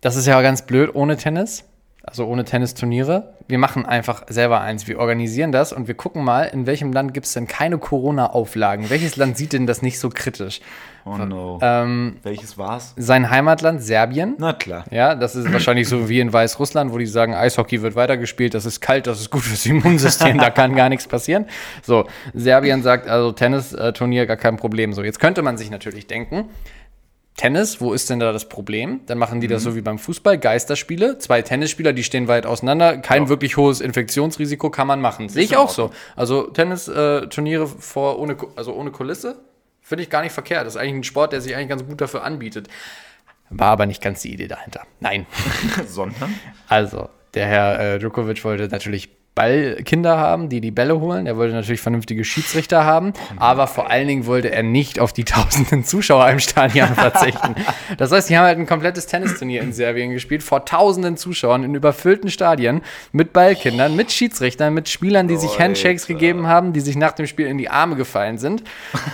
das 0.00 0.16
ist 0.16 0.26
ja 0.26 0.42
ganz 0.42 0.66
blöd 0.66 0.94
ohne 0.94 1.16
Tennis. 1.16 1.64
Also 2.08 2.26
ohne 2.26 2.44
Tennisturniere. 2.44 3.34
Wir 3.46 3.58
machen 3.58 3.86
einfach 3.86 4.24
selber 4.28 4.60
eins. 4.60 4.86
Wir 4.86 4.98
organisieren 4.98 5.52
das 5.52 5.72
und 5.72 5.88
wir 5.88 5.94
gucken 5.94 6.24
mal, 6.24 6.44
in 6.44 6.66
welchem 6.66 6.92
Land 6.92 7.14
gibt 7.14 7.26
es 7.26 7.32
denn 7.32 7.46
keine 7.46 7.78
Corona-Auflagen? 7.78 8.90
Welches 8.90 9.16
Land 9.16 9.36
sieht 9.36 9.52
denn 9.52 9.66
das 9.66 9.82
nicht 9.82 9.98
so 9.98 10.10
kritisch? 10.10 10.60
Oh 11.04 11.16
no. 11.16 11.58
Ähm, 11.62 12.16
Welches 12.22 12.58
war's? 12.58 12.92
sein 12.96 13.30
Heimatland 13.30 13.82
Serbien. 13.82 14.34
Na 14.38 14.52
klar. 14.52 14.84
Ja, 14.90 15.14
das 15.14 15.36
ist 15.36 15.50
wahrscheinlich 15.52 15.88
so 15.88 16.08
wie 16.08 16.20
in 16.20 16.32
Weißrussland, 16.32 16.92
wo 16.92 16.98
die 16.98 17.06
sagen, 17.06 17.34
Eishockey 17.34 17.80
wird 17.80 17.94
weitergespielt, 17.94 18.52
das 18.52 18.66
ist 18.66 18.80
kalt, 18.80 19.06
das 19.06 19.20
ist 19.20 19.30
gut 19.30 19.42
fürs 19.42 19.64
Immunsystem, 19.64 20.36
da 20.36 20.50
kann 20.50 20.74
gar 20.74 20.90
nichts 20.90 21.06
passieren. 21.08 21.46
So, 21.82 22.06
Serbien 22.34 22.82
sagt 22.82 23.08
also 23.08 23.32
Tennisturnier 23.32 24.26
gar 24.26 24.36
kein 24.36 24.56
Problem. 24.56 24.92
So, 24.92 25.02
jetzt 25.02 25.20
könnte 25.20 25.40
man 25.42 25.56
sich 25.56 25.70
natürlich 25.70 26.06
denken, 26.06 26.50
Tennis, 27.38 27.80
wo 27.80 27.92
ist 27.92 28.10
denn 28.10 28.18
da 28.18 28.32
das 28.32 28.48
Problem? 28.48 29.00
Dann 29.06 29.16
machen 29.16 29.40
die 29.40 29.46
das 29.46 29.62
so 29.62 29.76
wie 29.76 29.80
beim 29.80 29.98
Fußball, 29.98 30.38
Geisterspiele, 30.38 31.18
zwei 31.18 31.40
Tennisspieler, 31.40 31.92
die 31.92 32.02
stehen 32.02 32.26
weit 32.26 32.46
auseinander, 32.46 32.98
kein 32.98 33.28
wirklich 33.28 33.56
hohes 33.56 33.80
Infektionsrisiko 33.80 34.70
kann 34.70 34.88
man 34.88 35.00
machen. 35.00 35.28
Sehe 35.28 35.44
ich 35.44 35.56
auch 35.56 35.70
so. 35.70 35.92
Also 36.16 36.42
Tennisturniere 36.48 37.68
vor 37.68 38.18
ohne 38.18 38.36
also 38.56 38.74
ohne 38.74 38.90
Kulisse 38.90 39.36
finde 39.80 40.02
ich 40.02 40.10
gar 40.10 40.22
nicht 40.22 40.32
verkehrt. 40.32 40.66
Das 40.66 40.74
ist 40.74 40.80
eigentlich 40.80 40.94
ein 40.96 41.04
Sport, 41.04 41.32
der 41.32 41.40
sich 41.40 41.54
eigentlich 41.54 41.68
ganz 41.68 41.86
gut 41.86 42.00
dafür 42.00 42.24
anbietet. 42.24 42.68
War 43.50 43.68
aber 43.68 43.86
nicht 43.86 44.02
ganz 44.02 44.20
die 44.20 44.34
Idee 44.34 44.48
dahinter. 44.48 44.82
Nein. 45.00 45.26
Sondern? 45.86 46.34
Also, 46.66 47.08
der 47.34 47.46
Herr 47.46 47.94
äh, 47.94 47.98
Djokovic 47.98 48.44
wollte 48.44 48.68
natürlich 48.68 49.08
Ballkinder 49.38 50.18
haben, 50.18 50.48
die 50.48 50.60
die 50.60 50.72
Bälle 50.72 50.98
holen. 50.98 51.28
Er 51.28 51.36
wollte 51.36 51.54
natürlich 51.54 51.80
vernünftige 51.80 52.24
Schiedsrichter 52.24 52.84
haben, 52.84 53.12
aber 53.36 53.68
vor 53.68 53.88
allen 53.88 54.08
Dingen 54.08 54.26
wollte 54.26 54.50
er 54.50 54.64
nicht 54.64 54.98
auf 54.98 55.12
die 55.12 55.22
tausenden 55.24 55.84
Zuschauer 55.84 56.28
im 56.30 56.40
Stadion 56.40 56.88
verzichten. 56.88 57.54
Das 57.98 58.10
heißt, 58.10 58.28
die 58.28 58.36
haben 58.36 58.46
halt 58.46 58.58
ein 58.58 58.66
komplettes 58.66 59.06
Tennisturnier 59.06 59.62
in 59.62 59.72
Serbien 59.72 60.10
gespielt, 60.10 60.42
vor 60.42 60.64
tausenden 60.64 61.16
Zuschauern 61.16 61.62
in 61.62 61.76
überfüllten 61.76 62.32
Stadien, 62.32 62.82
mit 63.12 63.32
Ballkindern, 63.32 63.94
mit 63.94 64.10
Schiedsrichtern, 64.10 64.74
mit 64.74 64.88
Spielern, 64.88 65.28
die 65.28 65.36
sich 65.36 65.50
Alter. 65.50 65.62
Handshakes 65.62 66.08
gegeben 66.08 66.48
haben, 66.48 66.72
die 66.72 66.80
sich 66.80 66.96
nach 66.96 67.12
dem 67.12 67.28
Spiel 67.28 67.46
in 67.46 67.58
die 67.58 67.70
Arme 67.70 67.94
gefallen 67.94 68.38
sind. 68.38 68.64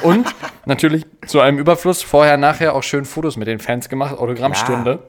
Und 0.00 0.34
natürlich 0.64 1.04
zu 1.26 1.40
einem 1.40 1.58
Überfluss 1.58 2.02
vorher, 2.02 2.38
nachher 2.38 2.74
auch 2.74 2.82
schön 2.82 3.04
Fotos 3.04 3.36
mit 3.36 3.46
den 3.46 3.58
Fans 3.58 3.90
gemacht, 3.90 4.16
Autogrammstunde. 4.16 5.00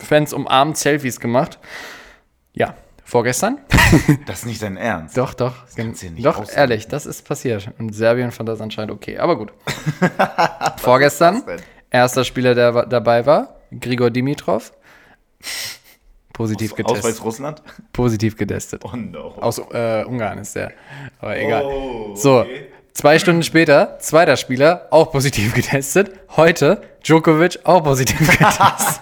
Fans 0.00 0.34
umarmt, 0.34 0.76
Selfies 0.76 1.18
gemacht. 1.18 1.58
Ja, 2.52 2.74
vorgestern? 3.10 3.58
Das 4.26 4.40
ist 4.40 4.46
nicht 4.46 4.62
dein 4.62 4.76
Ernst. 4.76 5.16
Doch, 5.18 5.34
doch. 5.34 5.52
kannst 5.76 6.02
du 6.02 6.10
nicht 6.10 6.24
doch, 6.24 6.38
ausdenken. 6.38 6.60
ehrlich, 6.60 6.86
das 6.86 7.06
ist 7.06 7.26
passiert. 7.26 7.70
Und 7.78 7.92
Serbien 7.92 8.30
fand 8.30 8.48
das 8.48 8.60
anscheinend 8.60 8.92
okay. 8.92 9.18
Aber 9.18 9.36
gut. 9.36 9.52
Vorgestern, 10.76 11.42
das 11.44 11.60
erster 11.90 12.24
Spieler, 12.24 12.54
der 12.54 12.86
dabei 12.86 13.26
war, 13.26 13.56
Grigor 13.80 14.10
Dimitrov. 14.10 14.72
Positiv 16.32 16.70
Aus 16.72 16.76
getestet. 16.76 17.04
Weißrussland? 17.04 17.62
Positiv 17.92 18.36
getestet. 18.36 18.82
Oh 18.84 18.94
no. 18.96 19.34
Aus 19.40 19.58
äh, 19.72 20.04
Ungarn 20.04 20.38
ist 20.38 20.54
der. 20.54 20.70
Aber 21.18 21.36
egal. 21.36 21.64
Oh, 21.64 22.14
So, 22.14 22.40
okay. 22.42 22.68
zwei 22.92 23.18
Stunden 23.18 23.42
später, 23.42 23.98
zweiter 23.98 24.36
Spieler, 24.36 24.86
auch 24.90 25.10
positiv 25.10 25.52
getestet. 25.54 26.12
Heute, 26.36 26.80
Djokovic, 27.02 27.58
auch 27.64 27.82
positiv 27.82 28.18
getestet. 28.38 29.00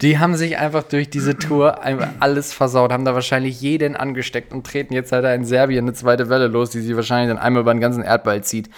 Die 0.00 0.18
haben 0.18 0.36
sich 0.36 0.58
einfach 0.58 0.82
durch 0.84 1.10
diese 1.10 1.36
Tour 1.36 1.80
alles 2.20 2.52
versaut, 2.52 2.92
haben 2.92 3.04
da 3.04 3.14
wahrscheinlich 3.14 3.60
jeden 3.60 3.96
angesteckt 3.96 4.52
und 4.52 4.66
treten 4.66 4.94
jetzt 4.94 5.12
halt 5.12 5.24
in 5.24 5.44
Serbien 5.44 5.84
eine 5.84 5.92
zweite 5.94 6.28
Welle 6.28 6.46
los, 6.46 6.70
die 6.70 6.80
sie 6.80 6.94
wahrscheinlich 6.96 7.34
dann 7.34 7.42
einmal 7.42 7.62
über 7.62 7.74
den 7.74 7.80
ganzen 7.80 8.02
Erdball 8.02 8.42
zieht. 8.42 8.70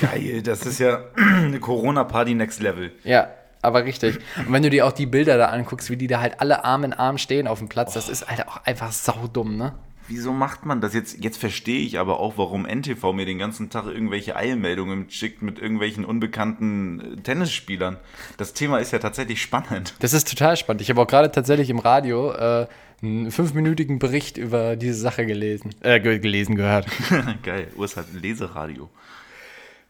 Geil, 0.00 0.42
das 0.42 0.64
ist 0.66 0.78
ja 0.78 1.00
eine 1.16 1.60
Corona-Party 1.60 2.34
next 2.34 2.60
level. 2.60 2.92
Ja, 3.04 3.28
aber 3.62 3.84
richtig. 3.84 4.18
Und 4.36 4.52
wenn 4.52 4.62
du 4.62 4.70
dir 4.70 4.86
auch 4.86 4.92
die 4.92 5.06
Bilder 5.06 5.36
da 5.36 5.46
anguckst, 5.46 5.90
wie 5.90 5.96
die 5.96 6.06
da 6.06 6.20
halt 6.20 6.40
alle 6.40 6.64
Arm 6.64 6.84
in 6.84 6.92
Arm 6.92 7.18
stehen 7.18 7.48
auf 7.48 7.58
dem 7.58 7.68
Platz, 7.68 7.94
das 7.94 8.08
ist 8.08 8.28
halt 8.28 8.46
auch 8.46 8.64
einfach 8.64 8.92
saudumm, 8.92 9.56
ne? 9.56 9.74
Wieso 10.08 10.32
macht 10.32 10.64
man 10.64 10.80
das 10.80 10.94
jetzt? 10.94 11.22
Jetzt 11.22 11.36
verstehe 11.36 11.80
ich 11.80 11.98
aber 11.98 12.18
auch, 12.18 12.38
warum 12.38 12.66
NTV 12.66 13.12
mir 13.12 13.26
den 13.26 13.38
ganzen 13.38 13.68
Tag 13.68 13.84
irgendwelche 13.84 14.36
Eilmeldungen 14.36 15.10
schickt 15.10 15.42
mit 15.42 15.58
irgendwelchen 15.58 16.06
unbekannten 16.06 17.00
äh, 17.00 17.16
Tennisspielern. 17.20 17.98
Das 18.38 18.54
Thema 18.54 18.78
ist 18.78 18.90
ja 18.90 19.00
tatsächlich 19.00 19.42
spannend. 19.42 19.94
Das 19.98 20.14
ist 20.14 20.26
total 20.28 20.56
spannend. 20.56 20.80
Ich 20.80 20.88
habe 20.88 21.02
auch 21.02 21.06
gerade 21.06 21.30
tatsächlich 21.30 21.68
im 21.68 21.78
Radio 21.78 22.32
äh, 22.32 22.66
einen 23.02 23.30
fünfminütigen 23.30 23.98
Bericht 23.98 24.38
über 24.38 24.76
diese 24.76 24.98
Sache 24.98 25.26
gelesen, 25.26 25.74
äh, 25.80 26.00
ge 26.00 26.18
gelesen 26.18 26.56
gehört. 26.56 26.86
Geil, 27.42 27.68
Urs 27.76 27.96
hat 27.98 28.06
ein 28.12 28.22
Leseradio. 28.22 28.88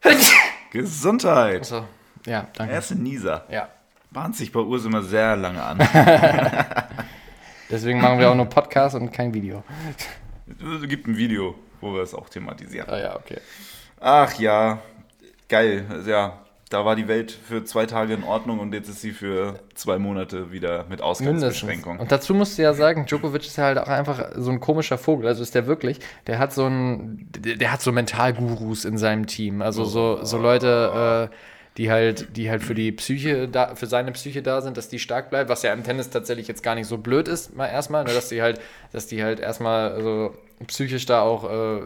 Gesundheit. 0.72 1.64
So, 1.64 1.84
ja, 2.26 2.48
danke. 2.54 2.72
Er 2.72 2.80
ist 2.80 2.90
ein 2.90 3.04
Nieser. 3.04 3.46
Ja. 3.50 3.68
Bahnt 4.10 4.34
sich 4.34 4.50
bei 4.50 4.60
Urs 4.60 4.84
immer 4.84 5.02
sehr 5.02 5.37
lange 5.37 5.62
an. 5.62 5.78
Deswegen 7.70 8.00
machen 8.00 8.18
wir 8.18 8.30
auch 8.30 8.34
nur 8.34 8.46
Podcast 8.46 8.94
und 8.94 9.12
kein 9.12 9.34
Video. 9.34 9.62
Es 10.46 10.88
gibt 10.88 11.06
ein 11.06 11.16
Video, 11.16 11.54
wo 11.80 11.94
wir 11.94 12.02
es 12.02 12.14
auch 12.14 12.28
thematisieren. 12.28 12.88
Ah 12.88 12.98
ja, 12.98 13.16
okay. 13.16 13.38
Ach 14.00 14.38
ja, 14.38 14.78
geil. 15.48 15.84
Ja, 16.06 16.38
da 16.70 16.84
war 16.84 16.96
die 16.96 17.08
Welt 17.08 17.30
für 17.32 17.64
zwei 17.64 17.87
Tage 17.87 18.14
in 18.14 18.25
Ordnung 18.25 18.58
und 18.58 18.72
jetzt 18.72 18.88
ist 18.88 19.00
sie 19.00 19.12
für 19.12 19.60
zwei 19.75 19.98
Monate 19.98 20.52
wieder 20.52 20.84
mit. 20.88 21.02
Ausgangsbeschränkung. 21.02 21.98
Und 21.98 22.12
dazu 22.12 22.34
musst 22.34 22.58
du 22.58 22.62
ja 22.62 22.75
sagen, 22.75 23.06
Djokovic 23.06 23.46
ist 23.46 23.56
ja 23.56 23.64
halt 23.64 23.78
auch 23.78 23.88
einfach 23.88 24.30
so 24.37 24.50
ein 24.50 24.60
komischer 24.60 24.98
Vogel. 24.98 25.26
Also 25.26 25.42
ist 25.42 25.54
der 25.54 25.66
wirklich, 25.66 26.00
der 26.26 26.38
hat 26.38 26.52
so 26.52 26.66
ein, 26.66 27.28
der, 27.37 27.56
der 27.56 27.72
hat 27.72 27.82
so 27.82 27.92
Mentalgurus 27.92 28.84
in 28.84 28.98
seinem 28.98 29.26
Team. 29.26 29.62
Also 29.62 29.84
so, 29.84 30.25
so 30.25 30.38
Leute, 30.38 31.28
äh, 31.30 31.34
die 31.78 31.90
halt, 31.90 32.37
die 32.37 32.50
halt 32.50 32.62
für 32.62 32.75
die 32.75 32.90
Psyche 32.90 33.47
da, 33.49 33.76
für 33.76 33.87
seine 33.87 34.11
Psyche 34.11 34.42
da 34.42 34.61
sind, 34.61 34.76
dass 34.76 34.88
die 34.88 34.99
stark 34.99 35.30
bleibt, 35.30 35.49
was 35.49 35.62
ja 35.62 35.73
im 35.73 35.85
Tennis 35.85 36.11
tatsächlich 36.11 36.49
jetzt 36.49 36.64
gar 36.64 36.75
nicht 36.75 36.88
so 36.88 36.99
blöd 36.99 37.28
ist, 37.28 37.56
mal 37.56 37.68
erstmal, 37.68 38.02
ne, 38.02 38.12
dass 38.12 38.28
die 38.28 38.42
halt, 38.42 38.61
dass 38.92 39.06
die 39.06 39.23
halt 39.23 39.38
erstmal 39.38 40.02
so 40.02 40.35
psychisch 40.66 41.06
da 41.06 41.23
auch 41.23 41.44
äh, 41.44 41.82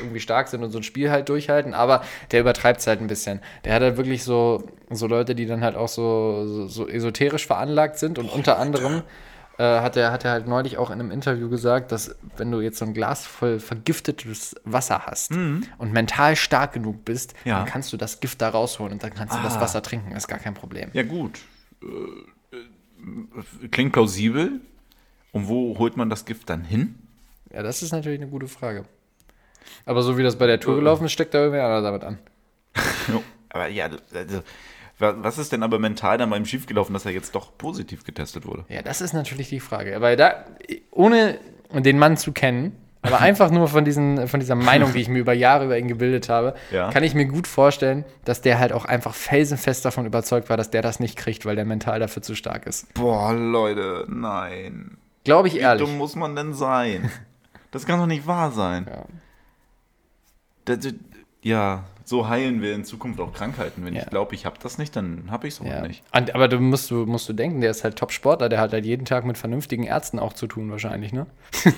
irgendwie 0.00 0.20
stark 0.20 0.46
sind 0.46 0.62
und 0.62 0.70
so 0.70 0.78
ein 0.78 0.84
Spiel 0.84 1.10
halt 1.10 1.28
durchhalten, 1.28 1.74
aber 1.74 2.04
der 2.30 2.40
übertreibt 2.40 2.78
es 2.78 2.86
halt 2.86 3.00
ein 3.00 3.08
bisschen. 3.08 3.40
Der 3.64 3.74
hat 3.74 3.82
halt 3.82 3.96
wirklich 3.96 4.22
so, 4.22 4.62
so 4.88 5.08
Leute, 5.08 5.34
die 5.34 5.46
dann 5.46 5.64
halt 5.64 5.74
auch 5.74 5.88
so, 5.88 6.46
so, 6.46 6.68
so 6.68 6.88
esoterisch 6.88 7.44
veranlagt 7.44 7.98
sind 7.98 8.20
und 8.20 8.30
unter 8.30 8.60
anderem 8.60 9.02
äh, 9.58 9.62
hat 9.80 9.96
er 9.96 10.10
hat 10.12 10.24
er 10.24 10.32
halt 10.32 10.46
neulich 10.48 10.78
auch 10.78 10.90
in 10.90 11.00
einem 11.00 11.10
Interview 11.10 11.48
gesagt, 11.48 11.92
dass 11.92 12.14
wenn 12.36 12.50
du 12.50 12.60
jetzt 12.60 12.78
so 12.78 12.84
ein 12.84 12.94
Glas 12.94 13.24
voll 13.26 13.60
vergiftetes 13.60 14.54
Wasser 14.64 15.06
hast 15.06 15.32
und 15.32 15.92
mental 15.92 16.36
stark 16.36 16.72
genug 16.72 17.04
bist, 17.04 17.34
Ja. 17.44 17.58
dann 17.58 17.66
kannst 17.66 17.92
du 17.92 17.96
das 17.96 18.20
Gift 18.20 18.40
da 18.42 18.48
rausholen 18.48 18.92
und 18.94 19.02
dann 19.02 19.14
kannst 19.14 19.34
du 19.36 19.42
das 19.42 19.60
Wasser 19.60 19.82
trinken, 19.82 20.12
ist 20.12 20.28
gar 20.28 20.38
kein 20.38 20.54
Problem. 20.54 20.90
Ja, 20.92 21.02
gut. 21.04 21.38
Äh, 21.82 22.56
äh, 22.56 23.68
Klingt 23.68 23.92
plausibel. 23.92 24.60
Und 25.32 25.48
wo 25.48 25.76
holt 25.78 25.96
man 25.96 26.08
das 26.10 26.24
Gift 26.26 26.48
dann 26.48 26.62
hin? 26.62 26.94
Ja, 27.52 27.62
das 27.64 27.82
ist 27.82 27.90
natürlich 27.92 28.20
eine 28.20 28.30
gute 28.30 28.46
Frage. 28.46 28.84
Aber 29.84 30.02
so 30.02 30.16
wie 30.16 30.22
das 30.22 30.36
bei 30.36 30.46
der 30.46 30.60
Tour 30.60 30.76
gelaufen 30.76 31.06
ist, 31.06 31.12
steckt 31.12 31.34
da 31.34 31.38
irgendwer 31.38 31.64
anderer 31.64 31.82
damit 31.82 32.04
an. 32.04 32.18
Aber 33.48 33.66
ja, 33.68 33.86
also, 34.12 34.42
was 34.98 35.38
ist 35.38 35.52
denn 35.52 35.62
aber 35.62 35.78
mental 35.78 36.18
dann 36.18 36.30
beim 36.30 36.44
schiefgelaufen, 36.44 36.92
dass 36.92 37.04
er 37.04 37.12
jetzt 37.12 37.34
doch 37.34 37.56
positiv 37.58 38.04
getestet 38.04 38.46
wurde? 38.46 38.64
Ja, 38.68 38.82
das 38.82 39.00
ist 39.00 39.12
natürlich 39.12 39.48
die 39.48 39.60
Frage. 39.60 40.00
Weil 40.00 40.16
da, 40.16 40.44
ohne 40.90 41.38
den 41.72 41.98
Mann 41.98 42.16
zu 42.16 42.32
kennen, 42.32 42.76
aber 43.02 43.20
einfach 43.20 43.50
nur 43.50 43.68
von, 43.68 43.84
diesen, 43.84 44.28
von 44.28 44.40
dieser 44.40 44.54
Meinung, 44.54 44.92
die 44.92 45.00
ich 45.00 45.08
mir 45.08 45.18
über 45.18 45.32
Jahre 45.32 45.64
über 45.66 45.76
ihn 45.78 45.88
gebildet 45.88 46.28
habe, 46.28 46.54
Ja. 46.70 46.90
kann 46.90 47.02
ich 47.02 47.14
mir 47.14 47.26
gut 47.26 47.46
vorstellen, 47.46 48.04
dass 48.24 48.40
der 48.40 48.58
halt 48.58 48.72
auch 48.72 48.84
einfach 48.84 49.14
felsenfest 49.14 49.84
davon 49.84 50.06
überzeugt 50.06 50.48
war, 50.48 50.56
dass 50.56 50.70
der 50.70 50.80
das 50.82 51.00
nicht 51.00 51.16
kriegt, 51.16 51.44
weil 51.44 51.56
der 51.56 51.64
mental 51.64 51.98
dafür 52.00 52.22
zu 52.22 52.34
stark 52.34 52.66
ist. 52.66 52.92
Boah, 52.94 53.32
Leute, 53.34 54.06
nein. 54.08 54.96
Glaube 55.24 55.48
ich 55.48 55.54
Wie 55.54 55.58
ehrlich. 55.58 55.86
dumm 55.86 55.98
muss 55.98 56.14
man 56.16 56.36
denn 56.36 56.54
sein? 56.54 57.10
Das 57.72 57.86
kann 57.86 57.98
doch 57.98 58.06
nicht 58.06 58.24
wahr 58.28 58.52
sein. 58.52 58.86
Ja. 58.88 59.04
Das, 60.64 60.78
ja, 61.42 61.82
so 62.04 62.28
heilen 62.28 62.60
wir 62.60 62.74
in 62.74 62.84
Zukunft 62.84 63.18
auch 63.20 63.32
Krankheiten. 63.32 63.84
Wenn 63.84 63.94
Ja. 63.94 64.02
ich 64.02 64.10
glaube, 64.10 64.34
ich 64.34 64.44
habe 64.46 64.56
das 64.62 64.76
nicht, 64.78 64.94
dann 64.94 65.30
habe 65.30 65.48
ich 65.48 65.54
es 65.54 65.60
auch 65.60 65.64
Ja. 65.66 65.80
nicht. 65.86 66.02
Und, 66.14 66.34
aber 66.34 66.48
du 66.48 66.60
musst, 66.60 66.90
du 66.90 67.06
musst 67.06 67.28
du 67.28 67.32
denken, 67.32 67.60
der 67.60 67.70
ist 67.70 67.82
halt 67.84 67.96
Top-Sportler, 67.98 68.48
der 68.48 68.60
hat 68.60 68.72
halt 68.72 68.84
jeden 68.84 69.04
Tag 69.06 69.24
mit 69.24 69.38
vernünftigen 69.38 69.84
Ärzten 69.84 70.18
auch 70.18 70.32
zu 70.34 70.46
tun, 70.46 70.70
wahrscheinlich, 70.70 71.12
ne? 71.12 71.26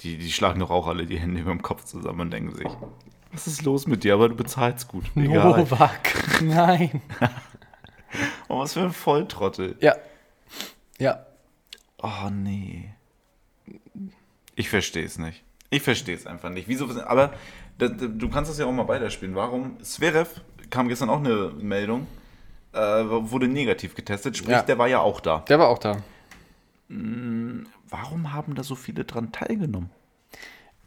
Die, 0.00 0.18
die 0.18 0.30
schlagen 0.30 0.60
doch 0.60 0.70
auch 0.70 0.86
alle 0.86 1.06
die 1.06 1.18
Hände 1.18 1.40
über 1.40 1.50
dem 1.50 1.62
Kopf 1.62 1.84
zusammen 1.84 2.20
und 2.22 2.30
denken 2.30 2.54
sich, 2.54 2.66
was 3.32 3.46
ist 3.46 3.62
los 3.62 3.86
mit 3.86 4.04
dir? 4.04 4.14
Aber 4.14 4.28
du 4.28 4.34
bezahlst 4.34 4.88
gut. 4.88 5.04
Egal. 5.16 5.58
Novak. 5.60 6.14
Nein. 6.42 7.00
Oh, 8.48 8.58
was 8.60 8.74
für 8.74 8.80
ein 8.80 8.92
Volltrottel. 8.92 9.76
Ja. 9.80 9.94
Ja. 10.98 11.24
Oh, 12.02 12.28
nee. 12.30 12.90
Ich 14.56 14.68
verstehe 14.68 15.04
es 15.06 15.18
nicht. 15.18 15.42
Ich 15.74 15.82
verstehe 15.82 16.14
es 16.14 16.26
einfach 16.26 16.50
nicht. 16.50 16.68
Wieso? 16.68 16.88
Aber 17.06 17.32
da, 17.78 17.88
da, 17.88 18.06
du 18.06 18.28
kannst 18.28 18.50
das 18.50 18.58
ja 18.58 18.66
auch 18.66 18.72
mal 18.72 18.86
weiterspielen. 18.86 19.34
Warum? 19.34 19.76
Sverev 19.82 20.40
kam 20.70 20.88
gestern 20.88 21.10
auch 21.10 21.18
eine 21.18 21.50
Meldung, 21.60 22.06
äh, 22.72 22.78
wurde 22.78 23.48
negativ 23.48 23.94
getestet, 23.94 24.36
sprich, 24.36 24.52
Ja. 24.52 24.62
der 24.62 24.78
war 24.78 24.86
ja 24.88 25.00
auch 25.00 25.20
da. 25.20 25.40
Der 25.48 25.58
war 25.58 25.68
auch 25.68 25.78
da. 25.78 25.96
Warum 26.88 28.32
haben 28.32 28.54
da 28.54 28.62
so 28.62 28.74
viele 28.74 29.04
dran 29.04 29.32
teilgenommen? 29.32 29.90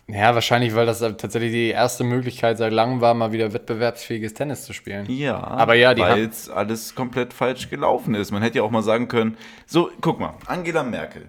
Ja, 0.10 0.34
wahrscheinlich, 0.34 0.74
weil 0.74 0.86
das 0.86 1.00
tatsächlich 1.00 1.52
die 1.52 1.68
erste 1.70 2.06
Möglichkeit 2.06 2.58
seit 2.58 2.72
langem 2.72 3.02
war, 3.02 3.14
mal 3.14 3.34
wieder 3.34 3.52
wettbewerbsfähiges 3.52 4.34
Tennis 4.34 4.64
zu 4.64 4.72
spielen. 4.72 5.06
Ja, 5.12 5.38
Aber 5.44 5.74
ja, 5.74 5.98
weil 5.98 6.22
jetzt 6.22 6.50
alles 6.50 6.96
komplett 6.96 7.34
falsch 7.34 7.70
gelaufen 7.70 8.16
ist. 8.16 8.32
Man 8.32 8.42
hätte 8.42 8.60
ja 8.60 8.64
auch 8.64 8.72
mal 8.72 8.84
sagen 8.84 9.10
können, 9.10 9.36
so, 9.66 9.90
guck 10.00 10.22
mal, 10.22 10.36
Angela 10.46 10.84
Merkel 10.84 11.28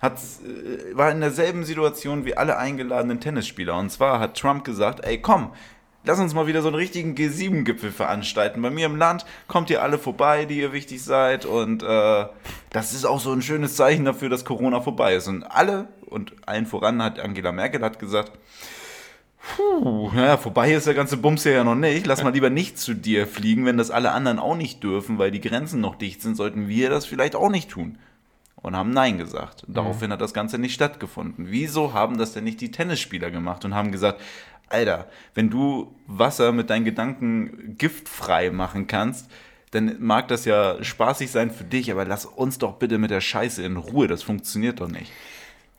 hat, 0.00 0.18
äh, 0.18 0.96
war 0.96 1.10
in 1.10 1.20
derselben 1.20 1.64
Situation 1.64 2.24
wie 2.24 2.36
alle 2.36 2.58
eingeladenen 2.58 3.20
Tennisspieler. 3.20 3.76
Und 3.76 3.90
zwar 3.90 4.20
hat 4.20 4.38
Trump 4.38 4.64
gesagt, 4.64 5.04
ey, 5.04 5.20
komm, 5.20 5.50
lass 6.04 6.18
uns 6.18 6.34
mal 6.34 6.46
wieder 6.46 6.62
so 6.62 6.68
einen 6.68 6.76
richtigen 6.76 7.14
G7-Gipfel 7.14 7.90
veranstalten. 7.90 8.62
Bei 8.62 8.70
mir 8.70 8.86
im 8.86 8.96
Land 8.96 9.24
kommt 9.48 9.70
ihr 9.70 9.82
alle 9.82 9.98
vorbei, 9.98 10.44
die 10.44 10.60
ihr 10.60 10.72
wichtig 10.72 11.02
seid. 11.02 11.46
Und 11.46 11.82
äh, 11.82 12.26
das 12.70 12.92
ist 12.92 13.04
auch 13.04 13.20
so 13.20 13.32
ein 13.32 13.42
schönes 13.42 13.76
Zeichen 13.76 14.04
dafür, 14.04 14.28
dass 14.28 14.44
Corona 14.44 14.80
vorbei 14.80 15.14
ist. 15.14 15.28
Und 15.28 15.44
alle, 15.44 15.88
und 16.06 16.32
allen 16.46 16.66
voran 16.66 17.02
hat 17.02 17.18
Angela 17.18 17.52
Merkel 17.52 17.82
hat 17.82 17.98
gesagt, 17.98 18.32
Puh, 19.56 20.10
naja, 20.14 20.38
vorbei 20.38 20.72
ist 20.72 20.86
der 20.86 20.94
ganze 20.94 21.18
Bums 21.18 21.42
hier 21.42 21.52
ja 21.52 21.64
noch 21.64 21.74
nicht. 21.74 22.06
Lass 22.06 22.22
mal 22.22 22.32
lieber 22.32 22.48
nicht 22.48 22.78
zu 22.78 22.94
dir 22.94 23.26
fliegen, 23.26 23.66
wenn 23.66 23.76
das 23.76 23.90
alle 23.90 24.12
anderen 24.12 24.38
auch 24.38 24.56
nicht 24.56 24.82
dürfen, 24.82 25.18
weil 25.18 25.30
die 25.30 25.40
Grenzen 25.40 25.80
noch 25.80 25.96
dicht 25.96 26.22
sind, 26.22 26.34
sollten 26.34 26.66
wir 26.66 26.88
das 26.88 27.04
vielleicht 27.04 27.36
auch 27.36 27.50
nicht 27.50 27.70
tun. 27.70 27.98
Und 28.64 28.74
haben 28.74 28.90
Nein 28.90 29.18
gesagt. 29.18 29.64
Und 29.64 29.76
daraufhin 29.76 30.10
hat 30.10 30.22
das 30.22 30.32
Ganze 30.32 30.56
nicht 30.56 30.72
stattgefunden. 30.72 31.50
Wieso 31.50 31.92
haben 31.92 32.16
das 32.16 32.32
denn 32.32 32.44
nicht 32.44 32.62
die 32.62 32.70
Tennisspieler 32.70 33.30
gemacht 33.30 33.66
und 33.66 33.74
haben 33.74 33.92
gesagt, 33.92 34.22
Alter, 34.70 35.06
wenn 35.34 35.50
du 35.50 35.94
Wasser 36.06 36.50
mit 36.50 36.70
deinen 36.70 36.86
Gedanken 36.86 37.76
giftfrei 37.76 38.50
machen 38.50 38.86
kannst, 38.86 39.30
dann 39.72 39.96
mag 39.98 40.28
das 40.28 40.46
ja 40.46 40.82
spaßig 40.82 41.30
sein 41.30 41.50
für 41.50 41.64
dich, 41.64 41.90
aber 41.90 42.06
lass 42.06 42.24
uns 42.24 42.56
doch 42.56 42.76
bitte 42.76 42.96
mit 42.96 43.10
der 43.10 43.20
Scheiße 43.20 43.62
in 43.62 43.76
Ruhe. 43.76 44.08
Das 44.08 44.22
funktioniert 44.22 44.80
doch 44.80 44.88
nicht. 44.88 45.12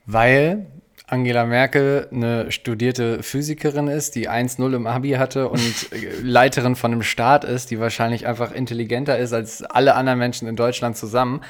Weil 0.06 0.66
Angela 1.08 1.44
Merkel 1.44 2.08
eine 2.12 2.52
studierte 2.52 3.22
Physikerin 3.22 3.88
ist, 3.88 4.14
die 4.14 4.28
1-0 4.28 4.76
im 4.76 4.86
Abi 4.86 5.12
hatte 5.12 5.48
und 5.48 5.88
Leiterin 6.22 6.76
von 6.76 6.92
einem 6.92 7.02
Staat 7.02 7.44
ist, 7.44 7.72
die 7.72 7.80
wahrscheinlich 7.80 8.28
einfach 8.28 8.52
intelligenter 8.52 9.18
ist 9.18 9.32
als 9.32 9.64
alle 9.64 9.94
anderen 9.94 10.18
Menschen 10.20 10.46
in 10.46 10.54
Deutschland 10.54 10.96
zusammen. 10.96 11.40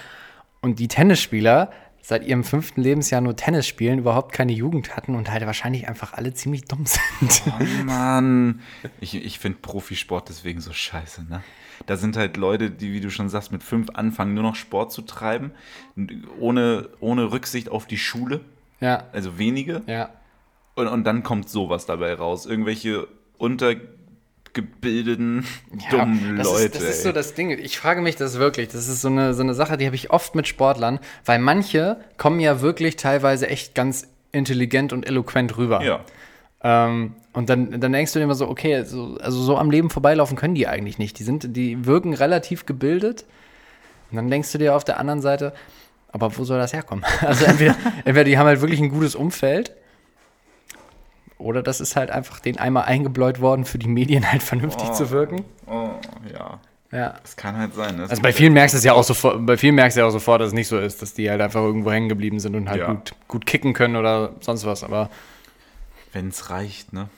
Und 0.67 0.81
die 0.81 0.89
Tennisspieler 0.89 1.71
seit 2.03 2.27
ihrem 2.27 2.43
fünften 2.43 2.83
Lebensjahr 2.83 3.21
nur 3.21 3.37
Tennis 3.37 3.69
spielen, 3.69 4.01
überhaupt 4.01 4.33
keine 4.33 4.51
Jugend 4.51 4.97
hatten 4.97 5.15
und 5.15 5.31
halt 5.31 5.47
wahrscheinlich 5.47 5.89
einfach 5.89 6.13
alle 6.13 6.35
ziemlich 6.35 6.65
dumm 6.65 6.85
sind. 6.87 7.43
Oh 7.47 7.85
Mann. 7.85 8.61
Ich, 9.01 9.15
ich 9.15 9.39
finde 9.39 9.59
Profisport 9.63 10.29
deswegen 10.29 10.61
so 10.61 10.73
scheiße, 10.73 11.25
ne? 11.25 11.43
Da 11.87 11.97
sind 11.97 12.17
halt 12.17 12.37
Leute, 12.37 12.71
die, 12.71 12.93
wie 12.93 13.01
du 13.01 13.11
schon 13.11 13.29
sagst, 13.29 13.53
mit 13.53 13.63
fünf 13.63 13.91
anfangen, 13.91 14.35
nur 14.35 14.43
noch 14.43 14.57
Sport 14.57 14.91
zu 14.91 15.03
treiben, 15.03 15.53
ohne, 16.41 16.89
ohne 16.99 17.31
Rücksicht 17.31 17.69
auf 17.69 17.87
die 17.87 17.99
Schule, 17.99 18.41
ja, 18.81 19.05
also 19.13 19.39
wenige. 19.39 19.83
ja. 19.87 20.11
Und, 20.75 20.89
und 20.89 21.05
dann 21.05 21.23
kommt 21.23 21.49
sowas 21.49 21.87
dabei 21.87 22.13
raus. 22.15 22.45
Irgendwelche 22.45 23.07
untergebildeten, 24.57 25.45
dummen 25.91 26.37
das 26.37 26.47
Leute. 26.47 26.65
Ist, 26.65 26.75
das 26.77 26.83
ist 26.83 27.03
so 27.03 27.09
ey. 27.09 27.15
das 27.15 27.35
Ding. 27.35 27.51
Ich 27.51 27.79
frage 27.79 28.01
mich 28.01 28.17
das 28.17 28.39
wirklich. 28.39 28.69
Das 28.69 28.89
ist 28.89 29.01
so 29.01 29.09
eine, 29.09 29.35
so 29.35 29.43
eine 29.43 29.55
Sache, 29.55 29.77
die 29.77 29.87
habe 29.87 29.97
ich 29.97 30.11
oft 30.11 30.35
mit 30.35 30.47
Sportlern, 30.47 30.99
weil 31.25 31.39
manche 31.39 31.99
kommen 32.17 32.41
ja 32.41 32.61
wirklich 32.61 32.97
teilweise 32.97 33.49
echt 33.49 33.75
ganz 33.75 34.09
intelligent 34.33 34.93
und 34.93 35.07
eloquent 35.07 35.57
rüber. 35.57 35.85
ja. 35.85 36.01
Ähm, 36.63 37.15
und 37.35 37.51
dann, 37.51 37.81
dann 37.81 37.93
denkst 37.93 38.15
du 38.15 38.19
dir 38.19 38.25
immer 38.25 38.35
so, 38.35 38.49
okay, 38.49 38.75
also, 38.75 39.19
also 39.21 39.43
so 39.43 39.59
am 39.59 39.71
Leben 39.71 39.91
vorbeilaufen 39.91 40.39
können 40.39 40.55
die 40.55 40.67
eigentlich 40.67 40.97
nicht. 40.99 41.19
Die 41.19 41.23
sind, 41.23 41.55
die 41.55 41.85
wirken 41.85 42.15
relativ 42.15 42.65
gebildet. 42.65 43.27
Und 44.11 44.17
dann 44.17 44.31
denkst 44.31 44.53
du 44.53 44.59
dir 44.59 44.75
auf 44.75 44.83
der 44.83 44.99
anderen 44.99 45.21
Seite, 45.21 45.53
aber 46.09 46.39
wo 46.39 46.45
soll 46.45 46.59
das 46.59 46.73
herkommen? 46.73 47.05
Also 47.21 47.45
entweder, 47.45 47.77
entweder 48.07 48.25
die 48.25 48.39
haben 48.39 48.47
halt 48.47 48.63
wirklich 48.63 48.81
ein 48.81 48.89
gutes 48.89 49.15
Umfeld. 49.15 49.73
Oder 51.39 51.63
das 51.63 51.81
ist 51.81 51.97
halt 51.97 52.11
einfach 52.11 52.41
den 52.41 52.59
einmal 52.59 52.85
eingebläut 52.85 53.41
worden, 53.41 53.65
für 53.65 53.79
die 53.79 53.89
Medien 53.89 54.31
halt 54.31 54.43
vernünftig 54.43 54.89
Oh. 54.91 54.95
zu 54.95 55.11
wirken. 55.11 55.45
Oh, 55.67 55.91
ja. 56.33 56.61
Ja. 56.93 57.15
Das 57.23 57.37
kann 57.37 57.57
halt 57.59 57.75
sein. 57.75 57.99
Das 57.99 58.11
Also 58.11 58.23
bei 58.23 58.33
vielen 58.33 58.53
merkst 58.55 58.73
du 58.75 58.79
es 58.79 58.85
ja 58.85 58.93
auch 58.95 59.03
sofort, 59.05 59.45
bei 59.45 59.57
vielen 59.57 59.75
merkst 59.75 59.97
du 59.97 60.01
ja 60.01 60.07
auch 60.07 60.11
sofort, 60.13 60.41
dass 60.41 60.49
es 60.49 60.55
nicht 60.55 60.69
so 60.69 60.79
ist, 60.79 61.03
dass 61.03 61.13
die 61.15 61.29
halt 61.29 61.41
einfach 61.41 61.61
irgendwo 61.61 61.91
hängen 61.91 62.09
geblieben 62.09 62.39
sind 62.41 62.55
und 62.55 62.71
halt 62.71 62.81
Ja. 62.81 62.87
gut, 62.87 63.13
gut 63.29 63.45
kicken 63.47 63.75
können 63.75 63.97
oder 63.97 64.31
sonst 64.41 64.65
was. 64.65 64.83
Aber 64.85 65.11
Wenn 66.13 66.29
es 66.29 66.49
reicht, 66.49 66.93
ne? 66.95 67.09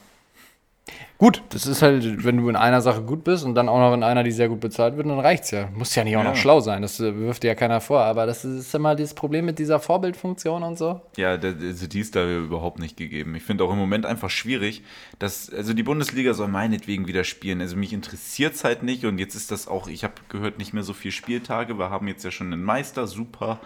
Gut, 1.18 1.42
das 1.50 1.66
ist 1.66 1.82
halt, 1.82 2.24
wenn 2.24 2.36
du 2.36 2.48
in 2.48 2.56
einer 2.56 2.80
Sache 2.80 3.02
gut 3.02 3.24
bist 3.24 3.44
und 3.44 3.54
dann 3.54 3.68
auch 3.68 3.78
noch 3.78 3.92
in 3.94 4.02
einer, 4.02 4.22
die 4.22 4.30
sehr 4.30 4.48
gut 4.48 4.60
bezahlt 4.60 4.96
wird, 4.96 5.08
dann 5.08 5.18
reicht's 5.18 5.50
ja. 5.50 5.68
Muss 5.74 5.94
ja 5.94 6.04
nicht 6.04 6.16
auch 6.16 6.22
Ja. 6.22 6.30
noch 6.30 6.36
schlau 6.36 6.60
sein, 6.60 6.82
das 6.82 7.00
äh, 7.00 7.14
wirft 7.18 7.42
dir 7.42 7.48
ja 7.48 7.54
keiner 7.54 7.80
vor. 7.80 8.00
Aber 8.00 8.26
das 8.26 8.44
ist 8.44 8.74
immer 8.74 8.94
dieses 8.94 9.14
Problem 9.14 9.44
mit 9.46 9.58
dieser 9.58 9.80
Vorbildfunktion 9.80 10.62
und 10.62 10.78
so. 10.78 11.00
Ja, 11.16 11.36
der- 11.36 11.54
also 11.60 11.86
die 11.86 12.00
ist 12.00 12.14
da 12.16 12.24
überhaupt 12.30 12.78
nicht 12.78 12.96
gegeben. 12.96 13.34
Ich 13.34 13.42
finde 13.42 13.64
auch 13.64 13.72
im 13.72 13.78
Moment 13.78 14.06
einfach 14.06 14.30
schwierig, 14.30 14.82
dass, 15.18 15.50
also 15.52 15.74
die 15.74 15.82
Bundesliga 15.82 16.34
soll 16.34 16.48
meinetwegen 16.48 17.06
wieder 17.08 17.24
spielen. 17.24 17.60
Also 17.60 17.76
mich 17.76 17.92
interessiert 17.92 18.54
es 18.54 18.64
halt 18.64 18.82
nicht 18.82 19.04
und 19.04 19.18
jetzt 19.18 19.34
ist 19.34 19.50
das 19.50 19.66
auch, 19.68 19.88
ich 19.88 20.04
habe 20.04 20.14
gehört, 20.28 20.58
nicht 20.58 20.72
mehr 20.72 20.82
so 20.84 20.92
viele 20.92 21.12
Spieltage. 21.12 21.78
Wir 21.78 21.90
haben 21.90 22.06
jetzt 22.08 22.24
ja 22.24 22.30
schon 22.30 22.52
einen 22.52 22.62
Meister, 22.62 23.06
super. 23.06 23.58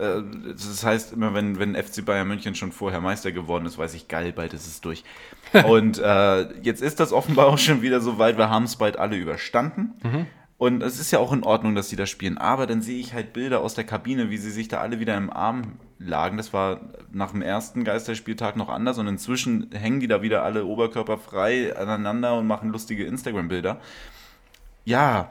Äh, 0.00 0.22
Das 0.56 0.84
heißt, 0.84 1.12
immer 1.14 1.34
wenn, 1.34 1.58
wenn 1.58 1.74
FC 1.74 2.04
Bayern 2.04 2.28
München 2.28 2.54
schon 2.54 2.70
vorher 2.70 3.00
Meister 3.00 3.32
geworden 3.32 3.66
ist, 3.66 3.76
weiß 3.76 3.94
ich, 3.94 4.06
geil, 4.06 4.32
bald 4.32 4.52
ist 4.54 4.66
es 4.68 4.80
durch. 4.80 5.02
Und 5.66 5.98
äh, 5.98 6.52
jetzt 6.62 6.82
ist 6.82 7.00
das 7.00 7.12
offenbar 7.12 7.46
auch 7.46 7.58
schon 7.58 7.82
wieder 7.82 8.00
so 8.00 8.18
weit, 8.18 8.36
wir 8.38 8.50
haben 8.50 8.64
es 8.64 8.76
bald 8.76 8.98
alle 8.98 9.16
überstanden. 9.16 9.94
Und 10.56 10.82
es 10.82 11.00
ist 11.00 11.10
ja 11.10 11.18
auch 11.18 11.32
in 11.32 11.42
Ordnung, 11.42 11.74
dass 11.74 11.88
sie 11.88 11.96
da 11.96 12.06
spielen. 12.06 12.38
Aber 12.38 12.66
dann 12.66 12.80
sehe 12.80 12.98
ich 12.98 13.12
halt 13.12 13.32
Bilder 13.32 13.60
aus 13.60 13.74
der 13.74 13.84
Kabine, 13.84 14.30
wie 14.30 14.36
sie 14.38 14.50
sich 14.50 14.68
da 14.68 14.78
alle 14.80 15.00
wieder 15.00 15.16
im 15.16 15.30
Arm 15.30 15.74
lagen. 15.98 16.36
Das 16.36 16.52
war 16.52 16.80
nach 17.12 17.32
dem 17.32 17.42
ersten 17.42 17.84
Geisterspieltag 17.84 18.56
noch 18.56 18.68
anders. 18.68 18.98
Und 18.98 19.06
inzwischen 19.08 19.70
hängen 19.72 20.00
die 20.00 20.06
da 20.06 20.22
wieder 20.22 20.42
alle 20.42 20.64
oberkörperfrei 20.64 21.76
aneinander 21.76 22.38
und 22.38 22.46
machen 22.46 22.70
lustige 22.70 23.04
Instagram-Bilder. 23.04 23.80
Ja, 24.84 25.28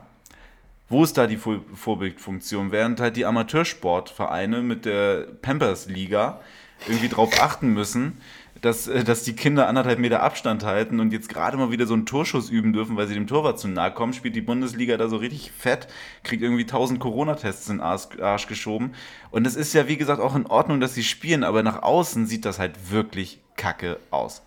wo 0.89 1.03
ist 1.03 1.17
da 1.17 1.25
die 1.25 1.38
Vor- 1.38 1.62
Vorbildfunktion? 1.73 2.71
Während 2.71 2.99
halt 2.99 3.15
die 3.15 3.25
Amateursportvereine 3.25 4.62
mit 4.62 4.86
der 4.86 5.25
Pampers-Liga 5.41 6.41
irgendwie 6.88 7.07
drauf 7.07 7.41
achten 7.41 7.69
müssen, 7.73 8.17
dass, 8.63 8.88
äh, 8.88 9.04
dass 9.04 9.23
die 9.23 9.36
Kinder 9.36 9.67
anderthalb 9.67 9.99
Meter 9.99 10.23
Abstand 10.23 10.63
halten 10.63 10.99
und 10.99 11.13
jetzt 11.13 11.30
gerade 11.30 11.58
mal 11.58 11.69
wieder 11.69 11.86
so 11.86 11.93
einen 11.93 12.06
Torschuss 12.06 12.49
üben 12.49 12.73
dürfen, 12.73 12.95
weil 12.95 13.08
sie 13.08 13.13
dem 13.13 13.28
Torwart 13.28 13.60
zu 13.60 13.67
nahe 13.67 13.93
kommen, 13.93 14.13
spielt 14.13 14.36
die 14.36 14.41
Bundesliga 14.41 14.97
da 14.97 15.10
so 15.10 15.17
richtig 15.17 15.52
fett, 15.52 15.88
kriegt 16.23 16.41
irgendwie 16.41 16.63
1000 16.63 16.99
Corona-Tests 16.99 17.69
in 17.69 17.78
den 17.78 17.82
Arsch, 17.84 18.08
Arsch 18.21 18.47
geschoben. 18.47 18.93
Und 19.32 19.45
es 19.45 19.56
ist 19.56 19.73
ja, 19.73 19.88
wie 19.88 19.97
gesagt, 19.97 20.21
auch 20.21 20.36
in 20.36 20.47
Ordnung, 20.47 20.80
dass 20.80 20.95
sie 20.95 21.04
spielen, 21.04 21.43
aber 21.43 21.62
nach 21.62 21.84
außen 21.84 22.26
sieht 22.26 22.45
das 22.45 22.58
halt 22.58 22.89
wirklich 22.89 23.41
kacke 23.58 23.99
aus. 24.12 24.41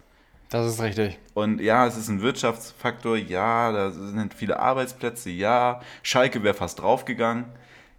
Das 0.48 0.66
ist 0.66 0.81
richtig. 0.81 1.18
Und 1.35 1.61
ja, 1.61 1.87
es 1.87 1.98
ist 1.98 2.09
ein 2.09 2.22
Wirtschaftsfaktor, 2.22 3.18
ja, 3.18 3.70
da 3.70 3.90
sind 3.90 4.33
viele 4.33 4.59
Arbeitsplätze, 4.59 5.29
ja. 5.29 5.81
Schalke 6.02 6.42
wäre 6.42 6.55
fast 6.55 6.81
draufgegangen. 6.81 7.44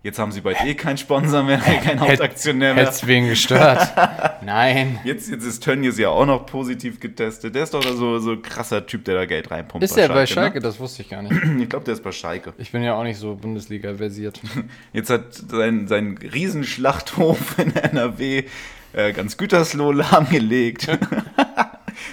Jetzt 0.07 0.19
haben 0.19 0.31
sie 0.31 0.39
bald 0.39 0.63
eh 0.63 0.73
keinen 0.73 0.97
Sponsor 0.97 1.43
mehr, 1.43 1.57
keinen 1.83 1.99
Hauptaktionär 1.99 2.73
mehr. 2.73 2.85
Hättest 2.85 3.07
wen 3.07 3.27
gestört? 3.27 3.93
Nein. 4.41 5.01
Jetzt, 5.03 5.29
jetzt 5.29 5.43
ist 5.43 5.61
Tönnies 5.61 5.97
ja 5.97 6.07
auch 6.07 6.25
noch 6.25 6.45
positiv 6.45 7.01
getestet. 7.01 7.55
Der 7.55 7.63
ist 7.63 7.73
doch 7.73 7.83
so, 7.83 8.17
so 8.19 8.31
ein 8.31 8.41
krasser 8.41 8.85
Typ, 8.85 9.03
der 9.03 9.15
da 9.15 9.25
Geld 9.25 9.51
reinpumpt. 9.51 9.83
Ist 9.83 9.97
der 9.97 10.07
bei 10.07 10.25
Schalke? 10.25 10.61
Das 10.61 10.79
wusste 10.79 11.01
ich 11.01 11.09
gar 11.09 11.23
nicht. 11.23 11.33
Ne? 11.33 11.57
Ich 11.61 11.69
glaube, 11.69 11.83
der 11.83 11.95
ist 11.95 12.03
bei 12.03 12.13
Schalke. 12.13 12.53
Ich 12.57 12.71
bin 12.71 12.83
ja 12.83 12.95
auch 12.95 13.03
nicht 13.03 13.17
so 13.17 13.35
Bundesliga 13.35 13.95
versiert. 13.95 14.39
Jetzt 14.93 15.09
hat 15.09 15.33
sein, 15.33 15.89
sein 15.89 16.17
Riesenschlachthof 16.17 17.59
in 17.59 17.75
NRW 17.75 18.45
äh, 18.93 19.11
ganz 19.11 19.35
Gütersloh 19.35 19.91
lahmgelegt. 19.91 20.87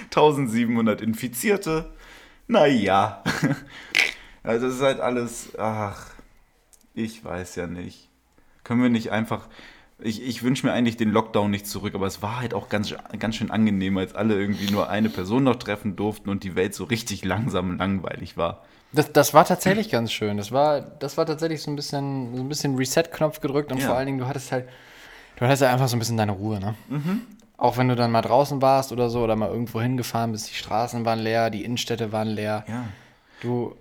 1700 0.07 0.99
Infizierte. 0.99 1.93
Naja. 2.49 3.23
Also 4.43 4.65
das 4.67 4.75
ist 4.75 4.81
halt 4.81 4.99
alles, 4.99 5.51
ach, 5.57 6.14
ich 6.95 7.23
weiß 7.23 7.55
ja 7.55 7.67
nicht. 7.67 8.09
Können 8.63 8.81
wir 8.81 8.89
nicht 8.89 9.11
einfach, 9.11 9.47
ich, 9.99 10.21
ich 10.25 10.43
wünsche 10.43 10.65
mir 10.65 10.73
eigentlich 10.73 10.97
den 10.97 11.11
Lockdown 11.11 11.51
nicht 11.51 11.67
zurück, 11.67 11.93
aber 11.95 12.07
es 12.07 12.21
war 12.21 12.39
halt 12.39 12.53
auch 12.53 12.69
ganz, 12.69 12.93
ganz 13.19 13.35
schön 13.35 13.51
angenehm, 13.51 13.97
als 13.97 14.15
alle 14.15 14.35
irgendwie 14.35 14.71
nur 14.71 14.89
eine 14.89 15.09
Person 15.09 15.43
noch 15.43 15.55
treffen 15.57 15.95
durften 15.95 16.29
und 16.29 16.43
die 16.43 16.55
Welt 16.55 16.73
so 16.73 16.85
richtig 16.85 17.23
langsam 17.23 17.69
und 17.71 17.77
langweilig 17.77 18.37
war. 18.37 18.63
Das, 18.91 19.11
das 19.11 19.33
war 19.33 19.45
tatsächlich 19.45 19.89
ganz 19.89 20.11
schön. 20.11 20.37
Das 20.37 20.51
war, 20.51 20.81
das 20.81 21.17
war 21.17 21.25
tatsächlich 21.25 21.61
so 21.61 21.69
ein 21.69 21.75
bisschen, 21.75 22.35
so 22.35 22.41
ein 22.41 22.49
bisschen 22.49 22.75
Reset-Knopf 22.75 23.41
gedrückt 23.41 23.71
und 23.71 23.79
Ja. 23.79 23.87
vor 23.87 23.95
allen 23.95 24.05
Dingen, 24.05 24.19
du 24.19 24.27
hattest 24.27 24.51
halt, 24.51 24.67
du 25.35 25.45
hattest 25.45 25.61
halt 25.61 25.73
einfach 25.73 25.89
so 25.89 25.95
ein 25.95 25.99
bisschen 25.99 26.17
deine 26.17 26.31
Ruhe, 26.31 26.59
ne? 26.59 26.75
Auch 27.57 27.77
wenn 27.77 27.87
du 27.87 27.95
dann 27.95 28.11
mal 28.11 28.21
draußen 28.21 28.61
warst 28.61 28.91
oder 28.91 29.09
so 29.09 29.21
oder 29.23 29.35
mal 29.35 29.49
irgendwo 29.49 29.81
hingefahren 29.81 30.31
bist, 30.31 30.49
die 30.49 30.55
Straßen 30.55 31.05
waren 31.05 31.19
leer, 31.19 31.49
die 31.49 31.63
Innenstädte 31.63 32.11
waren 32.11 32.27
leer. 32.29 32.65
Ja. 32.67 32.85
Du, 33.41 33.75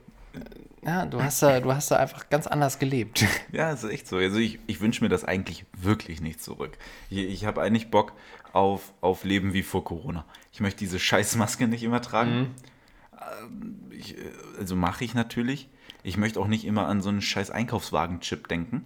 ja, 0.84 1.06
du 1.06 1.22
hast 1.22 1.42
da, 1.42 1.60
du 1.60 1.72
hast 1.72 1.90
da 1.90 1.96
einfach 1.96 2.28
ganz 2.28 2.46
anders 2.46 2.78
gelebt. 2.78 3.24
Ja, 3.52 3.70
ist 3.70 3.84
echt 3.84 4.08
so. 4.08 4.16
Also 4.16 4.38
ich, 4.38 4.58
ich 4.66 4.80
wünsche 4.80 5.02
mir 5.04 5.08
das 5.08 5.24
eigentlich 5.24 5.64
wirklich 5.76 6.20
nicht 6.20 6.42
zurück. 6.42 6.76
Ich, 7.08 7.18
ich 7.18 7.44
habe 7.44 7.62
eigentlich 7.62 7.90
Bock 7.90 8.12
auf, 8.52 8.92
auf 9.00 9.24
Leben 9.24 9.52
wie 9.52 9.62
vor 9.62 9.84
Corona. 9.84 10.24
Ich 10.52 10.60
möchte 10.60 10.80
diese 10.80 10.98
Scheißmaske 10.98 11.68
nicht 11.68 11.82
immer 11.84 12.02
tragen. 12.02 12.54
Ähm, 13.42 13.76
Ich, 13.90 14.18
äh, 14.18 14.20
also 14.58 14.76
mache 14.76 15.04
ich 15.04 15.14
natürlich. 15.14 15.68
Ich 16.02 16.16
möchte 16.16 16.40
auch 16.40 16.48
nicht 16.48 16.64
immer 16.64 16.86
an 16.86 17.00
so 17.00 17.08
einen 17.08 17.22
scheiß 17.22 17.50
Einkaufswagen-Chip 17.50 18.48
denken. 18.48 18.84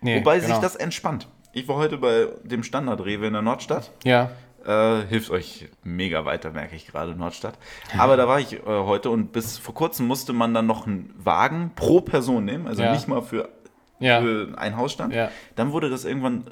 Nee, 0.00 0.20
Wobei 0.20 0.38
genau. 0.38 0.54
sich 0.54 0.58
das 0.62 0.76
entspannt. 0.76 1.26
Ich 1.52 1.68
war 1.68 1.76
heute 1.76 1.98
bei 1.98 2.28
dem 2.44 2.62
Standard-Rewe 2.62 3.26
in 3.26 3.32
der 3.32 3.42
Nordstadt. 3.42 3.90
Ja, 4.04 4.30
Äh, 4.66 5.06
hilft 5.08 5.30
euch 5.30 5.68
mega 5.82 6.24
weiter, 6.24 6.50
merke 6.50 6.76
ich 6.76 6.86
gerade, 6.86 7.14
Nordstadt. 7.16 7.58
Aber 7.98 8.16
da 8.16 8.28
war 8.28 8.38
ich 8.40 8.52
äh, 8.54 8.60
heute 8.64 9.10
und 9.10 9.32
bis 9.32 9.58
vor 9.58 9.74
kurzem 9.74 10.06
musste 10.06 10.32
man 10.32 10.54
dann 10.54 10.66
noch 10.66 10.86
einen 10.86 11.12
Wagen 11.18 11.72
pro 11.74 12.00
Person 12.00 12.44
nehmen, 12.44 12.66
also 12.68 12.82
Ja. 12.82 12.92
nicht 12.92 13.08
mal 13.08 13.22
für, 13.22 13.48
Ja. 13.98 14.20
für 14.20 14.56
einen 14.56 14.76
Hausstand. 14.76 15.14
Ja. 15.14 15.30
Dann 15.56 15.72
wurde 15.72 15.90
das 15.90 16.04
irgendwann 16.04 16.44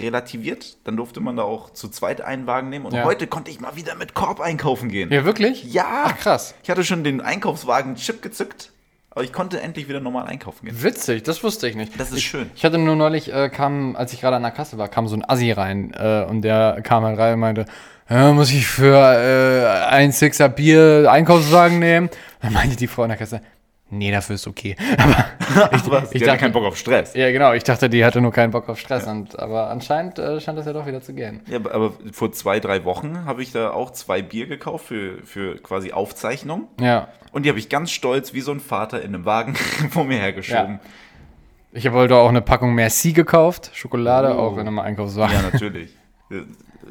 relativiert, 0.00 0.78
dann 0.84 0.96
durfte 0.96 1.20
man 1.20 1.36
da 1.36 1.44
auch 1.44 1.70
zu 1.70 1.88
zweit 1.88 2.20
einen 2.20 2.46
Wagen 2.48 2.68
nehmen 2.70 2.86
und 2.86 2.94
Ja. 2.94 3.04
heute 3.04 3.26
konnte 3.28 3.50
ich 3.52 3.60
mal 3.60 3.76
wieder 3.76 3.94
mit 3.94 4.14
Korb 4.14 4.40
einkaufen 4.40 4.88
gehen. 4.88 5.12
Ja, 5.12 5.24
wirklich? 5.24 5.62
Ja, 5.72 6.04
Ach, 6.06 6.18
krass. 6.18 6.54
Ich 6.64 6.70
hatte 6.70 6.82
schon 6.84 7.04
den 7.04 7.20
Einkaufswagen-Chip 7.20 8.20
gezückt, 8.22 8.72
aber 9.16 9.24
ich 9.24 9.32
konnte 9.32 9.62
endlich 9.62 9.88
wieder 9.88 9.98
normal 9.98 10.26
einkaufen 10.26 10.66
gehen. 10.66 10.82
Witzig, 10.82 11.22
das 11.22 11.42
wusste 11.42 11.66
ich 11.66 11.74
nicht. 11.74 11.98
Das 11.98 12.10
ist 12.10 12.18
ich, 12.18 12.26
schön. 12.26 12.50
Ich 12.54 12.66
hatte 12.66 12.76
nur 12.76 12.96
neulich, 12.96 13.32
äh, 13.32 13.48
kam, 13.48 13.96
als 13.96 14.12
ich 14.12 14.20
gerade 14.20 14.36
an 14.36 14.42
der 14.42 14.50
Kasse 14.50 14.76
war, 14.76 14.88
kam 14.88 15.08
so 15.08 15.16
ein 15.16 15.26
Assi 15.26 15.52
rein 15.52 15.94
äh, 15.94 16.26
und 16.28 16.42
der 16.42 16.82
kam 16.82 17.02
halt 17.02 17.18
rein 17.18 17.32
und 17.32 17.40
meinte, 17.40 17.64
ja, 18.10 18.34
muss 18.34 18.52
ich 18.52 18.66
für 18.66 18.94
äh, 18.94 19.86
ein 19.86 20.12
Sixer 20.12 20.50
Bier 20.50 21.10
Einkaufswagen 21.10 21.78
nehmen? 21.78 22.10
Dann 22.42 22.52
meinte 22.52 22.76
die 22.76 22.88
Frau 22.88 23.04
an 23.04 23.08
der 23.08 23.16
Kasse, 23.16 23.40
nee, 23.90 24.10
dafür 24.10 24.34
ist 24.34 24.46
okay. 24.46 24.76
Aber 24.98 25.72
Ich, 25.74 25.90
was? 25.90 26.10
ich 26.10 26.16
Ich 26.16 26.22
hatte 26.22 26.24
dachte- 26.26 26.38
keinen 26.38 26.52
Bock 26.52 26.64
auf 26.64 26.76
Stress. 26.76 27.14
ja, 27.14 27.30
genau, 27.32 27.52
ich 27.52 27.62
dachte, 27.64 27.88
die 27.88 28.04
hatte 28.04 28.20
nur 28.20 28.32
keinen 28.32 28.50
Bock 28.50 28.68
auf 28.68 28.78
Stress. 28.78 29.06
Und, 29.06 29.38
aber 29.38 29.70
anscheinend 29.70 30.18
äh, 30.18 30.40
scheint 30.40 30.58
das 30.58 30.66
ja 30.66 30.72
doch 30.72 30.86
wieder 30.86 31.00
zu 31.02 31.14
gehen. 31.14 31.40
Ja, 31.48 31.56
aber- 31.56 31.72
aber 31.74 31.92
vor 32.12 32.32
zwei, 32.32 32.60
drei 32.60 32.84
Wochen 32.84 33.24
habe 33.24 33.42
ich 33.42 33.52
da 33.52 33.70
auch 33.70 33.90
zwei 33.92 34.22
Bier 34.22 34.46
gekauft 34.46 34.86
für, 34.86 35.18
für 35.24 35.56
quasi 35.56 35.92
Aufzeichnung. 35.92 36.68
Ja. 36.80 37.08
Und 37.32 37.44
die 37.44 37.48
habe 37.48 37.58
ich 37.58 37.68
ganz 37.68 37.90
stolz 37.90 38.32
wie 38.34 38.40
so 38.40 38.50
ein 38.52 38.60
Vater 38.60 39.02
in 39.02 39.14
einem 39.14 39.24
Wagen 39.24 39.54
vor 39.90 40.04
mir 40.04 40.18
hergeschoben. 40.18 40.80
Ich 41.72 41.86
habe 41.86 41.96
heute 41.96 42.16
auch 42.16 42.28
eine 42.30 42.40
Packung 42.40 42.74
Merci 42.74 43.12
gekauft, 43.12 43.70
Schokolade, 43.74 44.34
Oh. 44.36 44.40
auch 44.40 44.54
in 44.54 44.60
einem 44.66 44.78
Einkaufswagen. 44.78 45.34
Ja, 45.36 45.42
natürlich. 45.52 45.94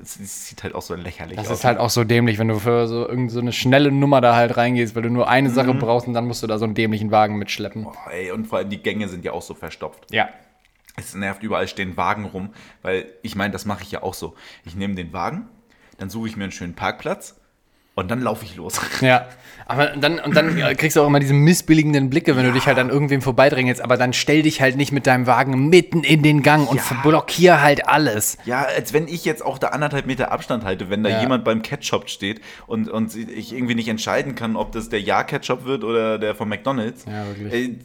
Es 0.01 0.47
sieht 0.47 0.63
halt 0.63 0.75
auch 0.75 0.81
so 0.81 0.95
lächerlich 0.95 1.37
Das 1.37 1.47
aus. 1.49 1.59
ist 1.59 1.65
halt 1.65 1.77
auch 1.79 1.89
so 1.89 2.03
dämlich, 2.03 2.37
wenn 2.39 2.47
du 2.47 2.59
für 2.59 2.87
so 2.87 3.07
irgend 3.07 3.31
so 3.31 3.39
eine 3.39 3.51
schnelle 3.53 3.91
Nummer 3.91 4.21
da 4.21 4.35
halt 4.35 4.57
reingehst, 4.57 4.95
weil 4.95 5.03
du 5.03 5.09
nur 5.09 5.27
eine 5.29 5.49
Sache 5.49 5.73
Mhm. 5.73 5.79
brauchst 5.79 6.07
und 6.07 6.13
dann 6.13 6.25
musst 6.27 6.43
du 6.43 6.47
da 6.47 6.57
so 6.57 6.65
einen 6.65 6.73
dämlichen 6.75 7.11
Wagen 7.11 7.37
mitschleppen. 7.37 7.85
Oh, 7.87 7.93
ey, 8.11 8.31
und 8.31 8.45
vor 8.47 8.59
allem 8.59 8.69
die 8.69 8.81
Gänge 8.81 9.07
sind 9.07 9.25
ja 9.25 9.31
auch 9.31 9.41
so 9.41 9.53
verstopft. 9.53 10.11
Ja. 10.11 10.29
Es 10.97 11.13
nervt, 11.13 11.43
überall 11.43 11.67
stehen 11.67 11.97
Wagen 11.97 12.25
rum, 12.25 12.53
weil 12.81 13.05
ich 13.21 13.35
meine, 13.35 13.51
das 13.51 13.65
mache 13.65 13.83
ich 13.83 13.91
ja 13.91 14.01
auch 14.03 14.13
so. 14.13 14.35
Ich 14.63 14.75
nehme 14.75 14.95
den 14.95 15.11
Wagen, 15.11 15.49
dann 15.97 16.09
suche 16.09 16.27
ich 16.29 16.37
mir 16.37 16.43
einen 16.45 16.51
schönen 16.53 16.73
Parkplatz 16.75 17.35
und 17.95 18.11
dann 18.11 18.21
laufe 18.21 18.45
ich 18.45 18.55
los. 18.55 18.79
Ja. 19.01 19.27
Aber 19.67 19.87
dann, 19.87 20.19
und 20.19 20.35
dann 20.35 20.55
äh, 20.59 20.75
kriegst 20.75 20.95
du 20.95 21.01
auch 21.01 21.07
immer 21.07 21.19
diese 21.19 21.33
missbilligenden 21.33 22.11
Blicke, 22.11 22.35
wenn 22.35 22.45
du 22.45 22.51
dich 22.51 22.67
halt 22.67 22.77
an 22.77 22.89
irgendwem 22.91 23.23
vorbeidrängelst, 23.23 23.81
aber 23.81 23.97
dann 23.97 24.13
stell 24.13 24.43
dich 24.43 24.61
halt 24.61 24.75
nicht 24.77 24.91
mit 24.91 25.07
deinem 25.07 25.25
Wagen 25.25 25.69
mitten 25.69 26.03
in 26.03 26.21
den 26.21 26.43
Gang 26.43 26.69
und 26.69 26.77
Ja. 26.77 26.97
blockier 27.01 27.63
halt 27.63 27.87
alles. 27.87 28.37
Ja, 28.45 28.61
als 28.63 28.93
wenn 28.93 29.07
ich 29.07 29.25
jetzt 29.25 29.43
auch 29.43 29.57
da 29.57 29.69
anderthalb 29.69 30.05
Meter 30.05 30.31
Abstand 30.31 30.65
halte, 30.65 30.91
wenn 30.91 31.01
da 31.01 31.09
Ja. 31.09 31.19
jemand 31.21 31.43
beim 31.45 31.63
Ketchup 31.63 32.09
steht 32.11 32.41
und, 32.67 32.89
und 32.89 33.15
ich 33.15 33.53
irgendwie 33.53 33.73
nicht 33.73 33.87
entscheiden 33.87 34.35
kann, 34.35 34.55
ob 34.55 34.71
das 34.71 34.89
der 34.89 35.01
Ja-Ketchup 35.01 35.65
wird 35.65 35.83
oder 35.83 36.19
der 36.19 36.35
von 36.35 36.47
McDonalds. 36.47 37.05
Ja, 37.05 37.25
wirklich. 37.25 37.53
Äh, 37.69 37.75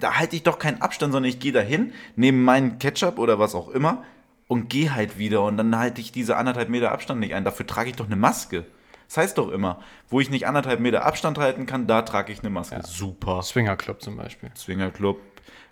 da 0.00 0.14
halte 0.14 0.34
ich 0.34 0.44
doch 0.44 0.58
keinen 0.58 0.80
Abstand, 0.80 1.12
sondern 1.12 1.28
ich 1.28 1.40
gehe 1.40 1.52
dahin, 1.52 1.92
nehme 2.16 2.38
meinen 2.38 2.78
Ketchup 2.78 3.18
oder 3.18 3.38
was 3.38 3.54
auch 3.54 3.68
immer 3.68 4.02
und 4.46 4.70
gehe 4.70 4.94
halt 4.94 5.18
wieder 5.18 5.42
und 5.42 5.58
dann 5.58 5.76
halte 5.78 6.00
ich 6.00 6.10
diese 6.10 6.36
anderthalb 6.38 6.70
Meter 6.70 6.90
Abstand 6.90 7.20
nicht 7.20 7.34
ein. 7.34 7.44
Dafür 7.44 7.66
trage 7.66 7.90
ich 7.90 7.96
doch 7.96 8.06
eine 8.06 8.16
Maske. 8.16 8.64
Das 9.08 9.16
heißt 9.16 9.38
doch 9.38 9.50
immer, 9.50 9.80
wo 10.08 10.20
ich 10.20 10.28
nicht 10.30 10.46
anderthalb 10.46 10.80
Meter 10.80 11.04
Abstand 11.04 11.38
halten 11.38 11.64
kann, 11.66 11.86
da 11.86 12.02
trage 12.02 12.32
ich 12.32 12.40
eine 12.40 12.50
Maske. 12.50 12.80
Super. 12.84 13.42
Swinger 13.42 13.76
Club 13.76 14.02
zum 14.02 14.16
Beispiel. 14.16 14.50
Swingerclub. 14.54 15.18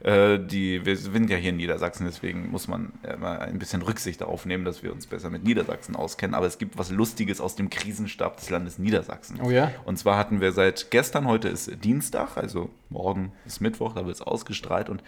Äh, 0.01 0.39
die, 0.39 0.85
wir 0.85 0.97
sind 0.97 1.31
ja 1.31 1.37
hier 1.37 1.51
in 1.51 1.57
Niedersachsen, 1.57 2.07
deswegen 2.07 2.51
muss 2.51 2.69
man 2.69 2.93
mal 3.19 3.39
ein 3.39 3.59
bisschen 3.59 3.83
Rücksicht 3.83 4.21
darauf 4.21 4.47
nehmen, 4.47 4.65
dass 4.65 4.83
wir 4.83 4.93
uns 4.93 5.07
besser 5.07 5.31
mit 5.31 5.45
Niedersachsen 5.45 5.97
auskennen. 5.97 6.35
Aber 6.35 6.47
es 6.47 6.59
gibt 6.59 6.79
was 6.79 6.91
Lustiges 6.91 7.41
aus 7.41 7.57
dem 7.57 7.69
Krisenstab 7.71 8.39
des 8.39 8.49
Landes 8.49 8.79
Niedersachsen. 8.79 9.39
Oh 9.43 9.51
ja? 9.51 9.71
Und 9.85 9.99
zwar 9.99 10.17
hatten 10.17 10.41
wir 10.41 10.53
seit 10.53 10.91
gestern, 10.91 11.27
heute 11.27 11.49
ist 11.49 11.85
Dienstag, 11.85 12.37
also 12.37 12.71
morgen 12.89 13.33
ist 13.47 13.61
Mittwoch, 13.61 13.95
da 13.95 14.07
wird 14.07 14.17
es 14.17 14.23
ausgestrahlt 14.23 14.89
und 14.89 15.03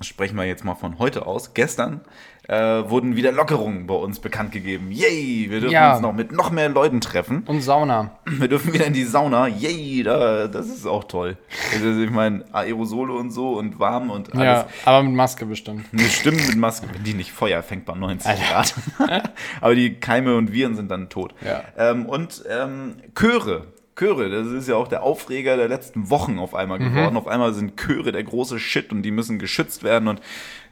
sprechen 0.00 0.36
wir 0.36 0.44
jetzt 0.44 0.64
mal 0.64 0.74
von 0.74 0.98
heute 0.98 1.26
aus. 1.26 1.54
Gestern 1.54 2.00
äh, 2.48 2.54
wurden 2.88 3.16
wieder 3.16 3.32
Lockerungen 3.32 3.86
bei 3.86 3.94
uns 3.94 4.18
bekannt 4.18 4.50
gegeben. 4.52 4.90
Yay! 4.90 5.46
Wir 5.50 5.60
dürfen 5.60 5.72
Ja. 5.72 5.92
uns 5.92 6.00
noch 6.02 6.12
mit 6.12 6.32
noch 6.32 6.50
mehr 6.50 6.68
Leuten 6.68 7.00
treffen. 7.00 7.44
Und 7.46 7.60
Sauna. 7.60 8.18
Wir 8.26 8.48
dürfen 8.48 8.72
wieder 8.72 8.86
in 8.86 8.92
die 8.92 9.04
Sauna. 9.04 9.46
Yay, 9.46 10.02
da, 10.02 10.48
das 10.48 10.66
ist 10.68 10.86
auch 10.86 11.04
toll. 11.04 11.36
Also, 11.72 12.00
ich 12.00 12.10
meine, 12.10 12.44
Aerosole 12.52 13.12
und 13.12 13.30
so 13.30 13.52
und 13.58 13.78
warm 13.78 14.10
und 14.10 14.34
alles. 14.34 14.44
Ja, 14.44 14.66
aber 14.84 15.02
mit 15.04 15.14
Maske 15.14 15.46
bestimmt. 15.46 15.84
Bestimmt 15.92 16.44
mit 16.46 16.56
Maske, 16.56 16.88
wenn 16.92 17.04
die 17.04 17.14
nicht 17.14 17.30
Feuer 17.32 17.62
fängt 17.62 17.84
bei 17.84 17.94
90 17.94 18.30
Grad. 18.50 18.74
Aber 19.60 19.74
die 19.74 19.94
Keime 20.00 20.36
und 20.36 20.52
Viren 20.52 20.74
sind 20.74 20.90
dann 20.90 21.08
tot. 21.08 21.34
Ja. 21.44 21.62
Ähm, 21.76 22.06
und 22.06 22.42
ähm, 22.50 22.96
Chöre. 23.14 23.66
Chöre, 24.00 24.30
das 24.30 24.46
ist 24.48 24.66
ja 24.66 24.76
auch 24.76 24.88
der 24.88 25.02
Aufreger 25.02 25.58
der 25.58 25.68
letzten 25.68 26.08
Wochen 26.08 26.38
auf 26.38 26.54
einmal 26.54 26.78
Mhm. 26.78 26.94
geworden. 26.94 27.16
Auf 27.18 27.26
einmal 27.28 27.52
sind 27.52 27.76
Chöre 27.76 28.12
der 28.12 28.24
große 28.24 28.58
Shit 28.58 28.92
und 28.92 29.02
die 29.02 29.10
müssen 29.10 29.38
geschützt 29.38 29.82
werden 29.84 30.08
und 30.08 30.20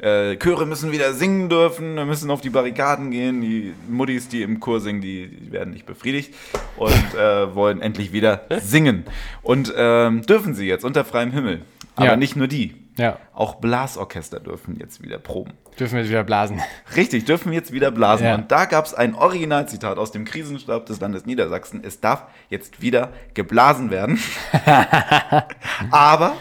äh, 0.01 0.37
Chöre 0.37 0.64
müssen 0.64 0.93
wieder 0.93 1.12
singen 1.12 1.51
dürfen, 1.51 1.95
müssen 2.07 2.31
auf 2.31 2.41
die 2.41 2.49
Barrikaden 2.49 3.11
gehen. 3.11 3.43
Die 3.43 3.75
Muttis, 3.88 4.29
die 4.29 4.41
im 4.41 4.61
Chor 4.61 4.81
singen, 4.81 5.03
die, 5.03 5.29
die 5.29 5.53
werden 5.53 5.75
nicht 5.75 5.85
befriedigt 5.85 6.33
und 6.79 7.14
äh, 7.19 7.55
wollen 7.55 7.83
endlich 7.83 8.12
wieder 8.14 8.47
singen. 8.62 9.05
Und 9.43 9.73
ähm, 9.77 10.23
dürfen 10.23 10.55
sie 10.55 10.67
jetzt 10.67 10.85
unter 10.87 11.05
freiem 11.05 11.33
Himmel. 11.33 11.61
Aber 11.97 12.07
Ja. 12.07 12.17
nicht 12.17 12.35
nur 12.35 12.47
die. 12.47 12.75
Ja. 12.99 13.19
Auch 13.33 13.57
Blasorchester 13.57 14.41
dürfen 14.41 14.77
jetzt 14.79 15.03
wieder 15.03 15.19
proben. 15.19 15.53
Dürfen 15.79 15.99
jetzt 15.99 16.09
wieder 16.09 16.25
blasen. 16.25 16.61
Richtig, 16.97 17.25
dürfen 17.25 17.53
jetzt 17.53 17.73
wieder 17.73 17.91
blasen. 17.91 18.27
Ja. 18.27 18.35
Und 18.35 18.51
da 18.51 18.65
gab 18.65 18.85
es 18.85 18.95
ein 18.95 19.15
Originalzitat 19.15 19.99
aus 19.99 20.11
dem 20.11 20.25
Krisenstab 20.25 20.87
des 20.87 21.01
Landes 21.01 21.25
Niedersachsen. 21.25 21.83
Es 21.85 22.01
darf 22.01 22.25
jetzt 22.51 22.83
wieder 22.83 23.13
geblasen 23.35 23.91
werden. 23.91 24.19
aber 25.91 26.37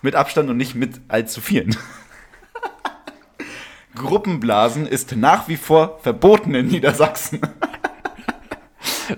mit 0.00 0.14
Abstand 0.14 0.48
und 0.48 0.56
nicht 0.56 0.74
mit 0.74 1.00
allzu 1.08 1.42
vielen. 1.42 1.76
Gruppenblasen 3.94 4.86
ist 4.86 5.14
nach 5.14 5.48
wie 5.48 5.58
vor 5.58 5.98
verboten 6.02 6.54
in 6.54 6.68
Niedersachsen. 6.68 7.40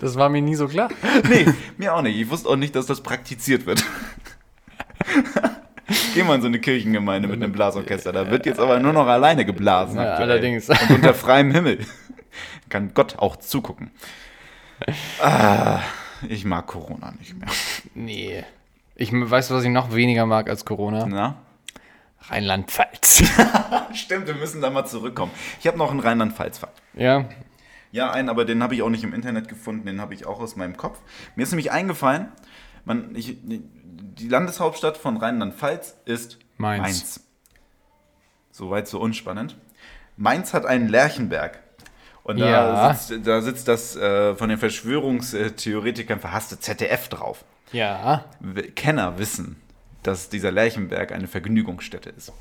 Das 0.00 0.16
war 0.16 0.28
mir 0.28 0.42
nie 0.42 0.56
so 0.56 0.66
klar. 0.66 0.88
nee, 1.28 1.46
mir 1.76 1.94
auch 1.94 2.02
nicht. 2.02 2.18
Ich 2.18 2.28
wusste 2.30 2.48
auch 2.48 2.56
nicht, 2.56 2.74
dass 2.74 2.86
das 2.86 3.02
praktiziert 3.02 3.66
wird. 3.66 3.84
Geh 6.14 6.22
mal 6.22 6.36
in 6.36 6.40
so 6.40 6.46
eine 6.46 6.58
Kirchengemeinde 6.60 7.28
mit 7.28 7.42
einem 7.42 7.52
Blasorchester. 7.52 8.12
Da 8.12 8.30
wird 8.30 8.46
jetzt 8.46 8.60
aber 8.60 8.78
nur 8.78 8.92
noch 8.92 9.06
alleine 9.06 9.44
geblasen. 9.44 9.96
Ja, 9.96 10.12
aktuell. 10.12 10.30
allerdings. 10.30 10.68
Und 10.68 10.90
unter 10.90 11.14
freiem 11.14 11.50
Himmel. 11.50 11.78
Kann 12.68 12.92
Gott 12.94 13.18
auch 13.18 13.36
zugucken. 13.36 13.90
Ah, 15.20 15.80
ich 16.28 16.44
mag 16.44 16.66
Corona 16.66 17.12
nicht 17.18 17.38
mehr. 17.38 17.48
Nee. 17.94 18.44
Ich 18.96 19.12
weißt 19.12 19.50
du, 19.50 19.54
was 19.54 19.64
ich 19.64 19.70
noch 19.70 19.94
weniger 19.94 20.26
mag 20.26 20.48
als 20.48 20.64
Corona? 20.64 21.06
Na? 21.06 21.36
Rheinland-Pfalz. 22.28 23.22
Stimmt, 23.94 24.26
wir 24.26 24.34
müssen 24.34 24.60
da 24.60 24.70
mal 24.70 24.84
zurückkommen. 24.84 25.32
Ich 25.60 25.66
habe 25.66 25.78
noch 25.78 25.90
einen 25.90 26.00
Rheinland-Pfalz-Fakt. 26.00 26.80
ja. 26.94 27.26
Ja, 27.94 28.10
einen, 28.10 28.30
aber 28.30 28.46
den 28.46 28.62
habe 28.62 28.74
ich 28.74 28.80
auch 28.80 28.88
nicht 28.88 29.04
im 29.04 29.12
Internet 29.12 29.48
gefunden, 29.48 29.84
den 29.84 30.00
habe 30.00 30.14
ich 30.14 30.24
auch 30.24 30.40
aus 30.40 30.56
meinem 30.56 30.78
Kopf. 30.78 30.98
Mir 31.36 31.42
ist 31.42 31.50
nämlich 31.50 31.72
eingefallen, 31.72 32.28
man, 32.86 33.14
ich, 33.14 33.36
die 34.02 34.28
Landeshauptstadt 34.28 34.96
von 34.96 35.16
Rheinland-Pfalz 35.16 35.94
ist 36.04 36.38
Mainz. 36.58 36.82
Mainz. 36.82 37.20
Soweit 38.50 38.88
so 38.88 39.00
unspannend. 39.00 39.56
Mainz 40.16 40.52
hat 40.52 40.66
einen 40.66 40.88
Lerchenberg. 40.88 41.58
Und 42.24 42.38
da, 42.38 42.46
Ja. 42.50 42.94
sitzt, 42.94 43.26
da 43.26 43.40
sitzt 43.40 43.68
das 43.68 43.96
äh, 43.96 44.34
von 44.36 44.48
den 44.48 44.58
Verschwörungstheoretikern 44.58 46.20
verhasste 46.20 46.58
ZDF 46.60 47.08
drauf. 47.08 47.44
Ja. 47.72 48.24
Kenner 48.76 49.18
wissen, 49.18 49.60
dass 50.02 50.28
dieser 50.28 50.50
Lerchenberg 50.50 51.12
eine 51.12 51.26
Vergnügungsstätte 51.26 52.10
ist. 52.10 52.32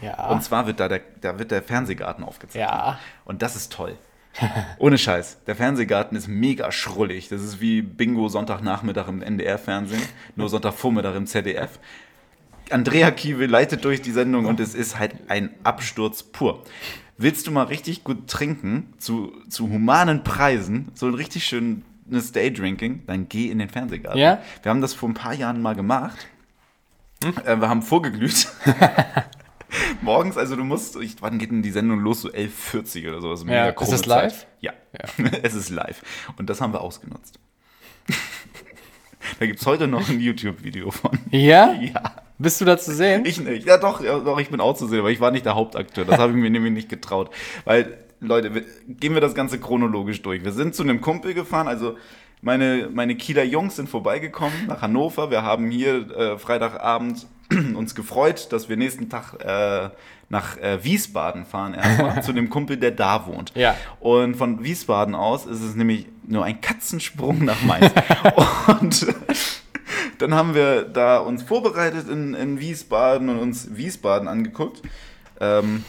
Ja. 0.00 0.28
Und 0.28 0.42
zwar 0.44 0.66
wird 0.66 0.78
da 0.80 0.88
der, 0.88 1.00
da 1.20 1.38
wird 1.38 1.50
der 1.50 1.62
Fernsehgarten 1.62 2.22
aufgezeichnet. 2.24 2.70
Ja. 2.70 2.98
Und 3.24 3.42
das 3.42 3.56
ist 3.56 3.72
toll. 3.72 3.96
Ohne 4.78 4.98
Scheiß. 4.98 5.38
Der 5.46 5.56
Fernsehgarten 5.56 6.16
ist 6.16 6.28
mega 6.28 6.70
schrullig. 6.72 7.28
Das 7.28 7.42
ist 7.42 7.60
wie 7.60 7.82
Bingo 7.82 8.28
Sonntagnachmittag 8.28 9.08
im 9.08 9.22
NDR-Fernsehen, 9.22 10.02
nur 10.36 10.48
Sonntagvormittag 10.48 11.14
im 11.14 11.26
ZDF. 11.26 11.78
Andrea 12.70 13.10
Kiewel 13.10 13.48
leitet 13.48 13.84
durch 13.84 14.02
die 14.02 14.10
Sendung 14.10 14.46
und 14.46 14.58
es 14.60 14.74
ist 14.74 14.98
halt 14.98 15.14
ein 15.28 15.50
Absturz 15.62 16.22
pur. 16.22 16.64
Willst 17.16 17.46
du 17.46 17.50
mal 17.50 17.64
richtig 17.64 18.04
gut 18.04 18.28
trinken, 18.28 18.92
zu, 18.98 19.32
zu 19.48 19.70
humanen 19.70 20.24
Preisen, 20.24 20.88
so 20.94 21.06
ein 21.06 21.14
richtig 21.14 21.46
schönes 21.46 22.32
Daydrinking, 22.32 23.04
dann 23.06 23.28
geh 23.28 23.50
in 23.50 23.58
den 23.58 23.68
Fernsehgarten. 23.68 24.20
Ja? 24.20 24.42
Wir 24.62 24.70
haben 24.70 24.80
das 24.80 24.94
vor 24.94 25.08
ein 25.08 25.14
paar 25.14 25.34
Jahren 25.34 25.62
mal 25.62 25.74
gemacht. 25.74 26.26
Äh, 27.24 27.56
wir 27.56 27.68
haben 27.68 27.82
vorgeglüht. 27.82 28.48
Morgens, 30.00 30.36
also 30.36 30.56
du 30.56 30.64
musst, 30.64 30.96
ich, 30.96 31.16
wann 31.20 31.38
geht 31.38 31.50
denn 31.50 31.62
die 31.62 31.70
Sendung 31.70 32.00
los? 32.00 32.22
So 32.22 32.28
11.40 32.28 33.08
oder 33.08 33.20
sowas. 33.20 33.44
Mega 33.44 33.70
ist 33.70 33.90
Zeit. 33.90 34.06
live? 34.06 34.46
Ja, 34.60 34.72
es 35.42 35.54
ist 35.54 35.70
live. 35.70 36.02
Und 36.36 36.50
das 36.50 36.60
haben 36.60 36.72
wir 36.72 36.80
ausgenutzt. 36.80 37.38
da 39.38 39.46
gibt 39.46 39.60
es 39.60 39.66
heute 39.66 39.88
noch 39.88 40.08
ein 40.08 40.20
YouTube-Video 40.20 40.90
von. 40.90 41.18
Ja? 41.30 41.72
Ja, 41.74 42.02
Bist 42.38 42.60
du 42.60 42.64
da 42.64 42.78
zu 42.78 42.94
sehen? 42.94 43.24
ich 43.24 43.40
nicht. 43.40 43.66
Ja 43.66 43.78
doch, 43.78 44.02
ja, 44.02 44.18
doch, 44.18 44.38
ich 44.38 44.50
bin 44.50 44.60
auch 44.60 44.76
zu 44.76 44.86
sehen, 44.86 45.00
aber 45.00 45.10
ich 45.10 45.20
war 45.20 45.30
nicht 45.30 45.46
der 45.46 45.54
Hauptakteur. 45.54 46.04
Das 46.04 46.18
habe 46.18 46.32
ich 46.32 46.38
mir 46.38 46.50
nämlich 46.50 46.72
nicht 46.72 46.88
getraut. 46.88 47.30
Weil 47.64 47.98
Leute, 48.20 48.54
wir, 48.54 48.64
gehen 48.86 49.14
wir 49.14 49.20
das 49.20 49.34
Ganze 49.34 49.58
chronologisch 49.58 50.22
durch. 50.22 50.44
Wir 50.44 50.52
sind 50.52 50.74
zu 50.74 50.82
einem 50.82 51.00
Kumpel 51.00 51.34
gefahren, 51.34 51.68
also 51.68 51.96
meine, 52.42 52.90
meine 52.92 53.16
Kieler 53.16 53.44
Jungs 53.44 53.76
sind 53.76 53.88
vorbeigekommen 53.88 54.66
nach 54.68 54.82
Hannover. 54.82 55.30
Wir 55.30 55.42
haben 55.42 55.70
hier 55.70 56.10
äh, 56.10 56.38
Freitagabend 56.38 57.26
uns 57.74 57.94
gefreut, 57.94 58.52
dass 58.52 58.68
wir 58.68 58.76
nächsten 58.76 59.08
Tag 59.08 59.34
äh, 59.44 59.90
nach 60.28 60.56
äh, 60.58 60.82
Wiesbaden 60.82 61.44
fahren 61.44 61.74
erstmal 61.74 62.22
zu 62.22 62.32
dem 62.32 62.50
Kumpel, 62.50 62.76
der 62.76 62.90
da 62.90 63.26
wohnt. 63.26 63.52
Ja. 63.54 63.76
Und 64.00 64.36
von 64.36 64.62
Wiesbaden 64.62 65.14
aus 65.14 65.46
ist 65.46 65.60
es 65.60 65.74
nämlich 65.76 66.06
nur 66.26 66.44
ein 66.44 66.60
Katzensprung 66.60 67.44
nach 67.44 67.62
Mainz. 67.62 67.92
und 68.80 69.06
dann 70.18 70.34
haben 70.34 70.54
wir 70.54 70.82
da 70.82 71.18
uns 71.18 71.42
vorbereitet 71.42 72.08
in, 72.08 72.34
in 72.34 72.60
Wiesbaden 72.60 73.28
und 73.28 73.38
uns 73.38 73.76
Wiesbaden 73.76 74.28
angeguckt. 74.28 74.82
Ähm, 75.40 75.84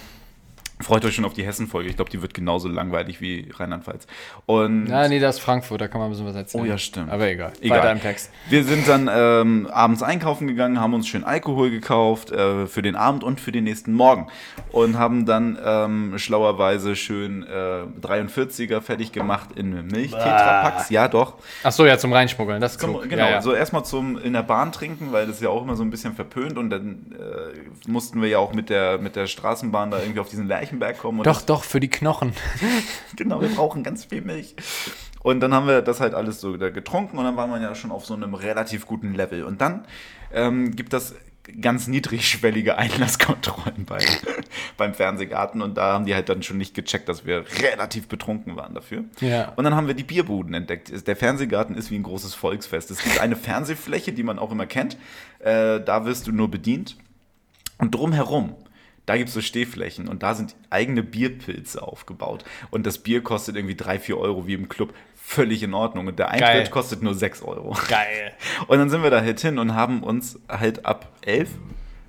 Freut 0.79 1.03
euch 1.05 1.15
schon 1.15 1.25
auf 1.25 1.33
die 1.33 1.43
Hessen-Folge. 1.43 1.89
Ich 1.89 1.95
glaube, 1.95 2.11
die 2.11 2.21
wird 2.21 2.33
genauso 2.35 2.67
langweilig 2.67 3.19
wie 3.19 3.49
Rheinland-Pfalz. 3.51 4.05
Und 4.45 4.87
Ja, 4.87 5.07
nee, 5.07 5.19
das 5.19 5.37
ist 5.37 5.41
Frankfurt, 5.41 5.81
da 5.81 5.87
kann 5.87 5.99
man 5.99 6.09
ein 6.09 6.11
bisschen 6.11 6.27
was 6.27 6.35
erzählen. 6.35 6.63
Oh 6.63 6.67
ja, 6.67 6.77
stimmt. 6.77 7.11
Aber 7.11 7.27
egal. 7.27 7.53
Egal. 7.61 7.79
Weiter 7.79 7.91
im 7.91 8.01
Text. 8.01 8.31
Wir 8.49 8.63
sind 8.63 8.87
dann 8.87 9.09
ähm, 9.11 9.67
abends 9.71 10.03
einkaufen 10.03 10.47
gegangen, 10.47 10.79
haben 10.79 10.93
uns 10.93 11.07
schön 11.07 11.23
Alkohol 11.23 11.71
gekauft 11.71 12.31
äh, 12.31 12.67
für 12.67 12.83
den 12.83 12.95
Abend 12.95 13.23
und 13.23 13.41
für 13.41 13.51
den 13.51 13.63
nächsten 13.63 13.93
Morgen 13.93 14.27
und 14.71 14.99
haben 14.99 15.25
dann 15.25 15.57
ähm, 15.63 16.13
schlauerweise 16.17 16.95
schön 16.95 17.43
äh, 17.43 17.83
43er 18.05 18.81
fertig 18.81 19.11
gemacht 19.11 19.49
in 19.55 19.87
Milch-Tetrapacks. 19.87 20.89
Ja, 20.89 21.07
doch. 21.07 21.35
Ach 21.63 21.71
so, 21.71 21.85
ja, 21.85 21.97
zum 21.97 22.13
Reinschmuggeln. 22.13 22.61
Das 22.61 22.73
ist 22.73 22.81
Zum, 22.81 23.01
genau, 23.09 23.25
ja, 23.25 23.29
ja. 23.31 23.41
so 23.41 23.53
erstmal 23.53 23.83
zum 23.83 24.17
in 24.17 24.33
der 24.33 24.43
Bahn 24.43 24.71
trinken, 24.71 25.11
weil 25.11 25.25
das 25.25 25.37
ist 25.37 25.41
ja 25.41 25.49
auch 25.49 25.63
immer 25.63 25.75
so 25.75 25.83
ein 25.83 25.89
bisschen 25.89 26.13
verpönt 26.13 26.57
und 26.57 26.69
dann 26.69 27.15
äh, 27.17 27.89
mussten 27.89 28.21
wir 28.21 28.29
ja 28.29 28.37
auch 28.37 28.53
mit 28.53 28.69
der, 28.69 28.99
mit 28.99 29.15
der 29.15 29.27
Straßenbahn 29.27 29.91
da 29.91 29.99
irgendwie 29.99 30.19
auf 30.19 30.29
diesen 30.29 30.47
Lerchenberg 30.67 30.97
kommen. 30.97 31.23
Doch, 31.23 31.41
doch, 31.41 31.63
für 31.63 31.79
die 31.79 31.89
Knochen. 31.89 32.33
genau, 33.15 33.41
wir 33.41 33.49
brauchen 33.49 33.83
ganz 33.83 34.05
viel 34.05 34.21
Milch. 34.21 34.55
Und 35.23 35.39
dann 35.39 35.53
haben 35.53 35.67
wir 35.67 35.81
das 35.81 35.99
halt 35.99 36.13
alles 36.13 36.39
so 36.39 36.57
getrunken 36.57 37.17
und 37.17 37.23
dann 37.23 37.35
waren 37.35 37.49
wir 37.49 37.59
ja 37.59 37.75
schon 37.75 37.91
auf 37.91 38.05
so 38.05 38.13
einem 38.13 38.33
relativ 38.33 38.85
guten 38.85 39.13
Level. 39.13 39.43
Und 39.43 39.61
dann 39.61 39.85
ähm, 40.31 40.75
gibt 40.75 40.93
das 40.93 41.15
ganz 41.61 41.87
niedrigschwellige 41.87 42.77
Einlasskontrollen 42.77 43.85
bei, 43.85 43.99
beim 44.77 44.93
Fernsehgarten 44.93 45.61
und 45.61 45.77
da 45.77 45.93
haben 45.93 46.05
die 46.05 46.13
halt 46.13 46.27
dann 46.27 46.43
schon 46.43 46.57
nicht 46.57 46.73
gecheckt, 46.73 47.07
dass 47.07 47.25
wir 47.25 47.45
relativ 47.61 48.07
betrunken 48.07 48.57
waren 48.57 48.73
dafür. 48.73 49.05
Ja. 49.21 49.53
Und 49.55 49.63
dann 49.63 49.75
haben 49.75 49.87
wir 49.87 49.93
die 49.93 50.03
Bierbuden 50.03 50.53
entdeckt. 50.53 51.07
Der 51.07 51.15
Fernsehgarten 51.15 51.75
ist 51.75 51.89
wie 51.89 51.95
ein 51.95 52.03
großes 52.03 52.33
Volksfest. 52.33 52.91
Es 52.91 53.01
gibt 53.01 53.19
eine 53.19 53.35
Fernsehfläche, 53.37 54.11
die 54.11 54.23
man 54.23 54.39
auch 54.39 54.51
immer 54.51 54.65
kennt. 54.65 54.97
Äh, 55.39 55.79
da 55.79 56.05
wirst 56.05 56.27
du 56.27 56.31
nur 56.31 56.51
bedient. 56.51 56.97
Und 57.79 57.93
drumherum, 57.93 58.55
da 59.07 59.15
gibt 59.15 59.29
es 59.29 59.33
so 59.33 59.41
Stehflächen 59.41 60.09
und 60.09 60.21
da 60.21 60.35
sind 60.35 60.55
eigene 60.69 61.01
Bierpilze 61.01 61.81
aufgebaut. 61.81 62.43
Und 62.71 62.85
das 62.85 62.99
Bier 62.99 63.23
kostet 63.23 63.55
irgendwie 63.55 63.75
3, 63.75 63.99
4 63.99 64.17
Euro 64.17 64.47
wie 64.47 64.53
im 64.53 64.67
Club. 64.67 64.93
Völlig 65.15 65.63
in 65.63 65.73
Ordnung. 65.73 66.07
Und 66.07 66.19
der 66.19 66.27
Eintritt 66.27 66.41
Geil. 66.41 66.69
kostet 66.69 67.01
nur 67.01 67.15
6 67.15 67.41
Euro. 67.41 67.75
Geil. 67.87 68.33
Und 68.67 68.77
dann 68.77 68.89
sind 68.89 69.03
wir 69.03 69.09
da 69.09 69.21
halt 69.21 69.39
hin 69.39 69.59
und 69.59 69.73
haben 69.73 70.03
uns 70.03 70.39
halt 70.47 70.85
ab 70.85 71.11
11 71.21 71.49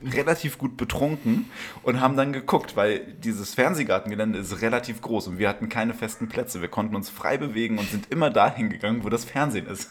relativ 0.05 0.59
gut 0.59 0.77
betrunken 0.77 1.51
und 1.83 2.01
haben 2.01 2.17
dann 2.17 2.33
geguckt, 2.33 2.77
weil 2.77 3.01
dieses 3.01 3.55
Fernsehgartengelände 3.55 4.39
ist 4.39 4.63
relativ 4.63 5.03
groß 5.03 5.27
und 5.27 5.39
wir 5.39 5.49
hatten 5.49 5.69
keine 5.69 5.93
festen 5.93 6.29
Plätze. 6.29 6.61
Wir 6.61 6.69
konnten 6.69 6.95
uns 6.95 7.11
frei 7.11 7.37
bewegen 7.37 7.79
und 7.79 7.91
sind 7.91 8.11
immer 8.13 8.31
dahin 8.31 8.71
gegangen, 8.71 9.03
wo 9.03 9.09
das 9.09 9.25
Fernsehen 9.25 9.67
ist. 9.67 9.91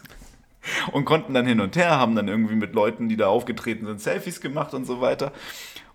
Und 0.93 1.03
konnten 1.05 1.33
dann 1.33 1.45
hin 1.45 1.59
und 1.59 1.75
her, 1.75 1.91
haben 1.91 2.15
dann 2.15 2.27
irgendwie 2.27 2.55
mit 2.55 2.73
Leuten, 2.73 3.09
die 3.09 3.17
da 3.17 3.27
aufgetreten 3.27 3.85
sind, 3.85 4.01
Selfies 4.01 4.39
gemacht 4.39 4.73
und 4.73 4.85
so 4.85 5.01
weiter. 5.01 5.33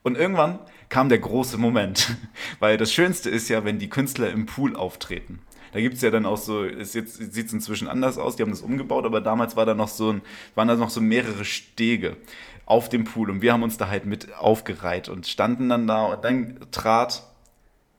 Und 0.02 0.16
irgendwann 0.16 0.58
kam 0.92 1.08
der 1.08 1.20
große 1.20 1.56
Moment, 1.56 2.14
weil 2.60 2.76
das 2.76 2.92
Schönste 2.92 3.30
ist 3.30 3.48
ja, 3.48 3.64
wenn 3.64 3.78
die 3.78 3.88
Künstler 3.88 4.30
im 4.30 4.44
Pool 4.44 4.76
auftreten. 4.76 5.40
Da 5.72 5.80
gibt 5.80 5.94
es 5.94 6.02
ja 6.02 6.10
dann 6.10 6.26
auch 6.26 6.36
so, 6.36 6.66
jetzt 6.66 6.92
sieht 6.92 7.46
es 7.46 7.52
inzwischen 7.54 7.88
anders 7.88 8.18
aus, 8.18 8.36
die 8.36 8.42
haben 8.42 8.50
das 8.50 8.60
umgebaut, 8.60 9.06
aber 9.06 9.22
damals 9.22 9.56
war 9.56 9.64
da 9.64 9.72
noch 9.72 9.88
so 9.88 10.12
ein, 10.12 10.20
waren 10.54 10.68
da 10.68 10.76
noch 10.76 10.90
so 10.90 11.00
mehrere 11.00 11.46
Stege 11.46 12.18
auf 12.66 12.90
dem 12.90 13.04
Pool 13.04 13.30
und 13.30 13.40
wir 13.40 13.54
haben 13.54 13.62
uns 13.62 13.78
da 13.78 13.88
halt 13.88 14.04
mit 14.04 14.34
aufgereiht 14.34 15.08
und 15.08 15.26
standen 15.26 15.70
dann 15.70 15.86
da 15.86 16.04
und 16.04 16.24
dann 16.24 16.58
trat, 16.72 17.22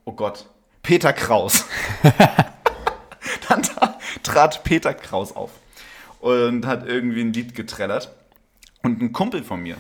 oh 0.06 0.12
Gott, 0.12 0.46
Peter 0.84 1.14
Kraus. 1.14 1.66
dann 3.50 3.64
tra- 3.64 3.96
trat 4.22 4.64
Peter 4.64 4.94
Kraus 4.94 5.36
auf 5.36 5.50
und 6.20 6.68
hat 6.68 6.88
irgendwie 6.88 7.22
ein 7.22 7.34
Lied 7.34 7.56
getrellert. 7.56 8.14
Und 8.84 9.02
ein 9.02 9.14
Kumpel 9.14 9.44
von 9.44 9.64
mir, 9.64 9.78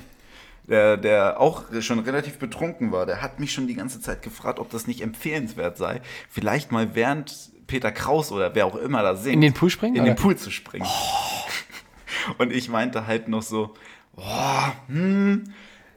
der, 0.68 0.98
der 0.98 1.40
auch 1.40 1.64
schon 1.82 2.00
relativ 2.00 2.38
betrunken 2.40 2.92
war, 2.92 3.06
der 3.06 3.22
hat 3.22 3.40
mich 3.40 3.52
schon 3.54 3.68
die 3.68 3.76
ganze 3.76 4.00
Zeit 4.02 4.22
gefragt, 4.22 4.60
ob 4.60 4.70
das 4.70 4.88
nicht 4.88 5.02
empfehlenswert 5.02 5.78
sei, 5.78 6.02
vielleicht 6.30 6.72
mal 6.72 6.96
während 6.96 7.52
Peter 7.68 7.92
Kraus 7.92 8.32
oder 8.32 8.56
wer 8.56 8.66
auch 8.66 8.76
immer 8.76 9.02
da 9.02 9.16
singt, 9.16 9.36
In 9.36 9.42
den 9.42 9.54
Pool 9.54 9.70
springen, 9.70 9.96
In 9.96 10.02
oder? 10.04 10.12
den 10.12 10.18
Pool 10.18 10.36
zu 10.38 10.52
springen. 10.52 10.86
Und 12.38 12.52
ich 12.54 12.70
meinte 12.70 13.08
halt 13.08 13.28
noch 13.28 13.42
so, 13.42 13.74
boah, 14.16 14.74
hm, 14.88 15.44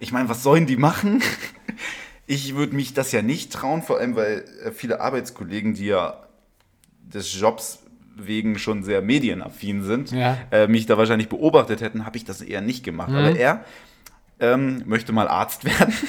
ich 0.01 0.13
meine, 0.13 0.29
was 0.29 0.43
sollen 0.43 0.67
die 0.67 0.77
machen? 0.77 1.23
Ich 2.29 2.57
würde 2.57 2.75
mich 2.75 2.93
das 2.93 3.13
ja 3.13 3.23
nicht 3.23 3.53
trauen, 3.53 3.83
vor 3.83 3.99
allem 4.01 4.17
weil 4.17 4.45
äh, 4.65 4.73
viele 4.73 5.01
Arbeitskollegen, 5.01 5.75
die 5.75 5.87
ja 5.87 6.27
des 7.05 7.39
Jobs 7.39 7.85
wegen 8.17 8.59
schon 8.59 8.83
sehr 8.83 9.01
medienaffin 9.01 9.85
sind, 9.85 10.11
Ja. 10.11 10.37
äh, 10.51 10.67
mich 10.67 10.87
da 10.87 10.99
wahrscheinlich 10.99 11.29
beobachtet 11.29 11.83
hätten, 11.83 12.05
habe 12.05 12.17
ich 12.17 12.25
das 12.25 12.41
eher 12.43 12.63
nicht 12.63 12.83
gemacht. 12.83 13.11
Mhm. 13.11 13.15
Aber 13.17 13.37
er 13.37 13.65
ähm, 14.41 14.83
möchte 14.87 15.13
mal 15.13 15.29
Arzt 15.29 15.65
werden. 15.65 15.95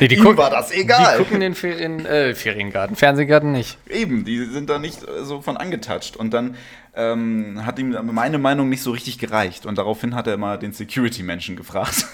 Nee, 0.00 0.08
die 0.08 0.18
gucken- 0.18 0.36
war 0.36 0.50
das 0.50 0.70
egal. 0.70 1.16
Die 1.16 1.24
gucken 1.24 1.40
den 1.40 1.54
Ferien, 1.54 2.04
äh, 2.04 2.34
Feriengarten, 2.34 2.94
Fernsehgarten 2.96 3.52
nicht. 3.52 3.78
Eben, 3.88 4.24
die 4.24 4.44
sind 4.44 4.68
da 4.68 4.78
nicht 4.78 5.02
äh, 5.02 5.24
so 5.24 5.40
von 5.40 5.56
angetatscht. 5.56 6.16
Und 6.16 6.34
dann 6.34 6.56
ähm, 6.94 7.64
hat 7.64 7.78
ihm 7.78 7.96
meine 8.12 8.36
Meinung 8.38 8.68
nicht 8.68 8.82
so 8.82 8.90
richtig 8.90 9.18
gereicht. 9.18 9.64
Und 9.64 9.78
daraufhin 9.78 10.14
hat 10.14 10.26
er 10.26 10.36
mal 10.36 10.58
den 10.58 10.72
Security-Menschen 10.72 11.56
gefragt. 11.56 12.04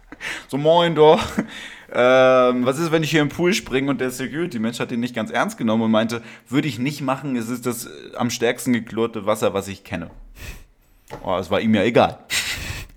so, 0.48 0.58
moin 0.58 0.94
doch. 0.94 1.20
Ähm, 1.92 2.66
was 2.66 2.78
ist, 2.78 2.92
wenn 2.92 3.02
ich 3.02 3.10
hier 3.10 3.22
im 3.22 3.30
Pool 3.30 3.52
springe? 3.52 3.90
Und 3.90 4.00
der 4.00 4.10
Security-Mensch 4.10 4.78
hat 4.78 4.92
ihn 4.92 5.00
nicht 5.00 5.14
ganz 5.14 5.30
ernst 5.32 5.58
genommen 5.58 5.84
und 5.84 5.90
meinte, 5.90 6.22
würde 6.48 6.68
ich 6.68 6.78
nicht 6.78 7.00
machen, 7.00 7.34
es 7.34 7.48
ist 7.48 7.66
das 7.66 7.86
äh, 7.86 7.90
am 8.16 8.30
stärksten 8.30 8.72
geklorte 8.72 9.26
Wasser, 9.26 9.54
was 9.54 9.66
ich 9.66 9.82
kenne. 9.82 10.10
Oh, 11.24 11.36
es 11.36 11.50
war 11.50 11.60
ihm 11.60 11.74
ja 11.74 11.82
egal. 11.82 12.18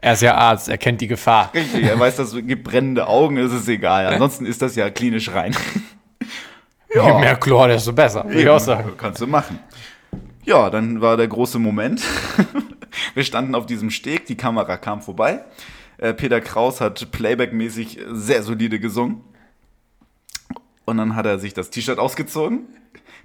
Er 0.01 0.13
ist 0.13 0.21
ja 0.23 0.35
Arzt, 0.35 0.67
er 0.67 0.79
kennt 0.79 0.99
die 0.99 1.07
Gefahr. 1.07 1.53
Richtig, 1.53 1.83
er 1.83 1.99
weiß, 1.99 2.15
dass 2.15 2.33
es 2.33 2.47
gibt 2.47 2.63
brennende 2.63 3.07
Augen, 3.07 3.37
es 3.37 3.53
ist 3.53 3.67
egal. 3.67 4.07
Ansonsten 4.07 4.47
ist 4.47 4.61
das 4.61 4.75
ja 4.75 4.89
klinisch 4.89 5.31
rein. 5.31 5.55
Je 6.93 7.13
mehr 7.19 7.35
Chlor, 7.35 7.67
desto 7.67 7.93
besser, 7.93 8.25
würde 8.25 8.41
ich 8.41 8.49
auch 8.49 8.59
sagen. 8.59 8.93
Kannst 8.97 9.21
du 9.21 9.27
machen. 9.27 9.59
Ja, 10.43 10.69
dann 10.69 11.01
war 11.01 11.17
der 11.17 11.27
große 11.27 11.59
Moment. 11.59 12.01
Wir 13.13 13.23
standen 13.23 13.55
auf 13.55 13.65
diesem 13.65 13.91
Steg, 13.91 14.25
die 14.25 14.35
Kamera 14.35 14.75
kam 14.77 15.01
vorbei. 15.01 15.45
Äh, 15.97 16.13
Peter 16.13 16.41
Kraus 16.41 16.81
hat 16.81 17.11
Playback-mäßig 17.11 17.99
sehr 18.11 18.43
solide 18.43 18.79
gesungen. 18.79 19.21
Und 20.83 20.97
dann 20.97 21.15
hat 21.15 21.27
er 21.27 21.39
sich 21.39 21.53
das 21.53 21.69
T-Shirt 21.69 21.99
ausgezogen, 21.99 22.65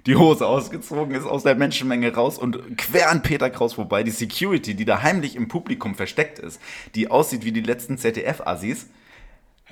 die 0.07 0.15
Hose 0.15 0.47
ausgezogen, 0.47 1.13
ist 1.13 1.25
aus 1.25 1.43
der 1.43 1.55
Menschenmenge 1.55 2.13
raus 2.13 2.37
und 2.37 2.77
quer 2.77 3.11
an 3.11 3.21
Peter 3.21 3.49
Kraus 3.49 3.73
vorbei. 3.73 4.03
Die 4.03 4.11
Security, 4.11 4.73
die 4.73 4.85
da 4.85 5.03
heimlich 5.03 5.35
im 5.35 5.49
Publikum 5.49 5.95
versteckt 5.95 6.39
ist, 6.39 6.61
die 6.95 7.11
aussieht 7.11 7.43
wie 7.43 7.51
die 7.51 7.61
letzten 7.61 7.97
ZDF-Assis, 7.97 8.87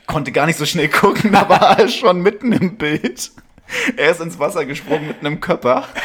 konnte 0.07 0.33
gar 0.33 0.45
nicht 0.45 0.59
so 0.59 0.65
schnell 0.65 0.89
gucken, 0.89 1.31
da 1.33 1.47
war 1.47 1.79
er 1.79 1.87
schon 1.87 2.21
mitten 2.21 2.51
im 2.51 2.75
Bild. 2.77 3.31
Er 3.95 4.11
ist 4.11 4.19
ins 4.19 4.37
Wasser 4.37 4.65
gesprungen 4.65 5.07
mit 5.07 5.21
einem 5.21 5.39
Körper. 5.39 5.87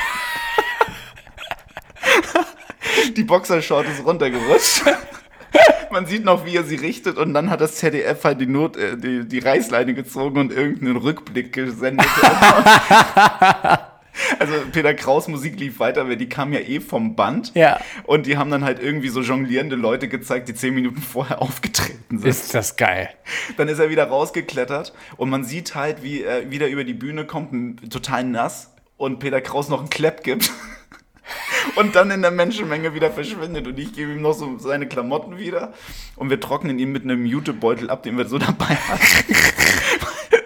Die 3.16 3.24
Boxershort 3.24 3.86
ist 3.88 4.04
runtergerutscht. 4.04 4.82
Man 5.90 6.06
sieht 6.06 6.24
noch, 6.24 6.46
wie 6.46 6.54
er 6.54 6.62
sie 6.62 6.76
richtet 6.76 7.18
und 7.18 7.34
dann 7.34 7.50
hat 7.50 7.60
das 7.60 7.74
ZDF 7.74 8.22
halt 8.22 8.40
die, 8.40 8.46
Not, 8.46 8.76
äh, 8.76 8.96
die, 8.96 9.26
die 9.26 9.40
Reißleine 9.40 9.94
gezogen 9.94 10.38
und 10.38 10.52
irgendeinen 10.52 10.96
Rückblick 10.96 11.52
gesendet. 11.52 12.06
Also 14.38 14.54
Peter 14.72 14.94
Kraus 14.94 15.28
Musik 15.28 15.58
lief 15.58 15.78
weiter, 15.78 16.08
weil 16.08 16.16
die 16.16 16.28
kam 16.28 16.52
ja 16.52 16.60
eh 16.60 16.80
vom 16.80 17.16
Band. 17.16 17.52
Ja. 17.54 17.80
Und 18.04 18.26
die 18.26 18.36
haben 18.36 18.50
dann 18.50 18.64
halt 18.64 18.80
irgendwie 18.80 19.08
so 19.08 19.20
jonglierende 19.20 19.76
Leute 19.76 20.08
gezeigt, 20.08 20.48
die 20.48 20.54
zehn 20.54 20.74
Minuten 20.74 21.00
vorher 21.00 21.42
aufgetreten 21.42 22.18
sind. 22.18 22.26
Ist 22.28 22.54
das 22.54 22.76
geil. 22.76 23.10
Dann 23.56 23.68
ist 23.68 23.78
er 23.78 23.90
wieder 23.90 24.04
rausgeklettert 24.04 24.92
und 25.16 25.30
man 25.30 25.44
sieht 25.44 25.74
halt, 25.74 26.02
wie 26.02 26.22
er 26.22 26.50
wieder 26.50 26.68
über 26.68 26.84
die 26.84 26.94
Bühne 26.94 27.24
kommt, 27.24 27.92
total 27.92 28.24
nass 28.24 28.70
und 28.96 29.18
Peter 29.18 29.40
Kraus 29.40 29.68
noch 29.68 29.80
einen 29.80 29.90
Klepp 29.90 30.22
gibt. 30.22 30.50
Und 31.76 31.94
dann 31.94 32.10
in 32.10 32.22
der 32.22 32.30
Menschenmenge 32.30 32.94
wieder 32.94 33.10
verschwindet. 33.10 33.66
Und 33.66 33.78
ich 33.78 33.92
gebe 33.92 34.12
ihm 34.12 34.22
noch 34.22 34.32
so 34.32 34.58
seine 34.58 34.86
Klamotten 34.86 35.38
wieder. 35.38 35.72
Und 36.16 36.30
wir 36.30 36.40
trocknen 36.40 36.78
ihn 36.78 36.90
mit 36.90 37.04
einem 37.04 37.24
Jutebeutel 37.26 37.90
ab, 37.90 38.02
den 38.02 38.18
wir 38.18 38.26
so 38.26 38.38
dabei 38.38 38.74
hatten. 38.74 39.34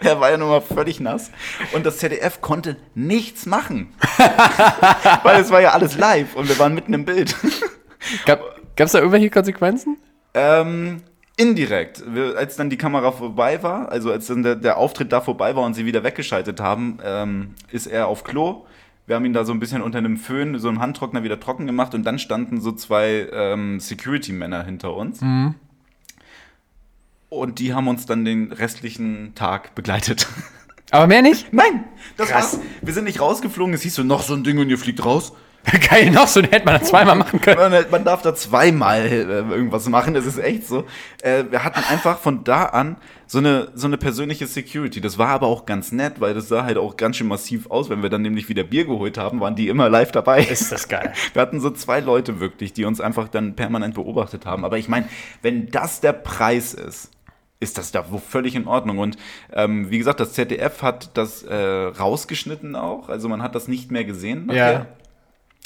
er 0.10 0.20
war 0.20 0.30
ja 0.30 0.36
nun 0.36 0.48
mal 0.48 0.60
völlig 0.60 1.00
nass. 1.00 1.30
Und 1.72 1.86
das 1.86 1.98
ZDF 1.98 2.40
konnte 2.40 2.76
nichts 2.94 3.46
machen. 3.46 3.94
Weil 5.22 5.40
es 5.40 5.50
war 5.50 5.60
ja 5.60 5.70
alles 5.70 5.96
live 5.96 6.36
und 6.36 6.48
wir 6.48 6.58
waren 6.58 6.74
mitten 6.74 6.94
im 6.94 7.04
Bild. 7.04 7.34
Gab 8.26 8.40
es 8.76 8.92
da 8.92 8.98
irgendwelche 8.98 9.30
Konsequenzen? 9.30 9.96
Ähm, 10.34 11.02
Indirekt, 11.36 12.02
als 12.36 12.56
dann 12.56 12.70
die 12.70 12.76
Kamera 12.76 13.10
vorbei 13.10 13.62
war, 13.62 13.88
also 13.90 14.12
als 14.12 14.26
dann 14.26 14.42
der, 14.42 14.54
der 14.54 14.76
Auftritt 14.76 15.10
da 15.10 15.20
vorbei 15.20 15.56
war 15.56 15.64
und 15.64 15.74
sie 15.74 15.84
wieder 15.84 16.04
weggeschaltet 16.04 16.60
haben, 16.60 16.98
ähm, 17.04 17.54
ist 17.70 17.86
er 17.86 18.06
auf 18.06 18.22
Klo. 18.22 18.66
Wir 19.06 19.16
haben 19.16 19.24
ihn 19.24 19.32
da 19.32 19.44
so 19.44 19.52
ein 19.52 19.58
bisschen 19.58 19.82
unter 19.82 19.98
einem 19.98 20.16
Föhn, 20.16 20.58
so 20.58 20.68
einem 20.68 20.80
Handtrockner 20.80 21.22
wieder 21.24 21.38
trocken 21.40 21.66
gemacht 21.66 21.94
und 21.94 22.04
dann 22.04 22.18
standen 22.18 22.60
so 22.60 22.72
zwei 22.72 23.28
ähm, 23.32 23.80
Security-Männer 23.80 24.64
hinter 24.64 24.94
uns. 24.94 25.20
Und 27.34 27.58
die 27.58 27.74
haben 27.74 27.88
uns 27.88 28.06
dann 28.06 28.24
den 28.24 28.52
restlichen 28.52 29.34
Tag 29.34 29.74
begleitet. 29.74 30.28
Aber 30.90 31.06
mehr 31.06 31.22
nicht? 31.22 31.52
Nein, 31.52 31.84
das 32.16 32.28
Krass. 32.28 32.54
war's. 32.54 32.64
Wir 32.82 32.94
sind 32.94 33.04
nicht 33.04 33.20
rausgeflogen, 33.20 33.74
es 33.74 33.82
hieß 33.82 33.96
so, 33.96 34.02
noch 34.04 34.22
so 34.22 34.34
ein 34.34 34.44
Ding 34.44 34.58
und 34.58 34.70
ihr 34.70 34.78
fliegt 34.78 35.04
raus. 35.04 35.32
Geil, 35.90 36.10
noch 36.10 36.28
so, 36.28 36.42
hätte 36.42 36.64
man 36.64 36.78
das 36.78 36.88
zweimal 36.88 37.16
machen 37.16 37.40
können. 37.40 37.72
Man, 37.72 37.84
man 37.90 38.04
darf 38.04 38.20
da 38.20 38.34
zweimal 38.34 39.06
äh, 39.06 39.22
irgendwas 39.22 39.88
machen, 39.88 40.12
das 40.12 40.26
ist 40.26 40.38
echt 40.38 40.66
so. 40.66 40.84
Äh, 41.22 41.44
wir 41.50 41.64
hatten 41.64 41.82
einfach 41.90 42.18
von 42.18 42.44
da 42.44 42.64
an 42.66 42.96
so 43.26 43.38
eine, 43.38 43.68
so 43.74 43.86
eine 43.86 43.96
persönliche 43.96 44.46
Security. 44.46 45.00
Das 45.00 45.16
war 45.16 45.28
aber 45.28 45.46
auch 45.46 45.64
ganz 45.64 45.90
nett, 45.90 46.20
weil 46.20 46.34
das 46.34 46.48
sah 46.48 46.64
halt 46.64 46.76
auch 46.76 46.98
ganz 46.98 47.16
schön 47.16 47.28
massiv 47.28 47.70
aus. 47.70 47.88
Wenn 47.88 48.02
wir 48.02 48.10
dann 48.10 48.20
nämlich 48.20 48.50
wieder 48.50 48.62
Bier 48.62 48.84
geholt 48.84 49.16
haben, 49.16 49.40
waren 49.40 49.56
die 49.56 49.68
immer 49.68 49.88
live 49.88 50.12
dabei. 50.12 50.44
Ist 50.44 50.70
das 50.70 50.88
geil. 50.88 51.12
Wir 51.32 51.40
hatten 51.40 51.60
so 51.60 51.70
zwei 51.70 52.00
Leute 52.00 52.40
wirklich, 52.40 52.74
die 52.74 52.84
uns 52.84 53.00
einfach 53.00 53.28
dann 53.28 53.56
permanent 53.56 53.94
beobachtet 53.94 54.44
haben. 54.44 54.64
Aber 54.64 54.76
ich 54.76 54.88
meine, 54.88 55.08
wenn 55.40 55.68
das 55.70 56.00
der 56.00 56.12
Preis 56.12 56.74
ist, 56.74 57.10
ist 57.60 57.78
das 57.78 57.92
da 57.92 58.02
völlig 58.02 58.54
in 58.54 58.66
Ordnung. 58.66 58.98
Und 58.98 59.16
ähm, 59.52 59.90
wie 59.90 59.98
gesagt, 59.98 60.20
das 60.20 60.32
ZDF 60.32 60.82
hat 60.82 61.16
das 61.16 61.42
äh, 61.42 61.54
rausgeschnitten 61.54 62.76
auch. 62.76 63.08
Also 63.08 63.28
man 63.28 63.42
hat 63.42 63.54
das 63.54 63.68
nicht 63.68 63.90
mehr 63.90 64.04
gesehen. 64.04 64.50
Ja. 64.52 64.86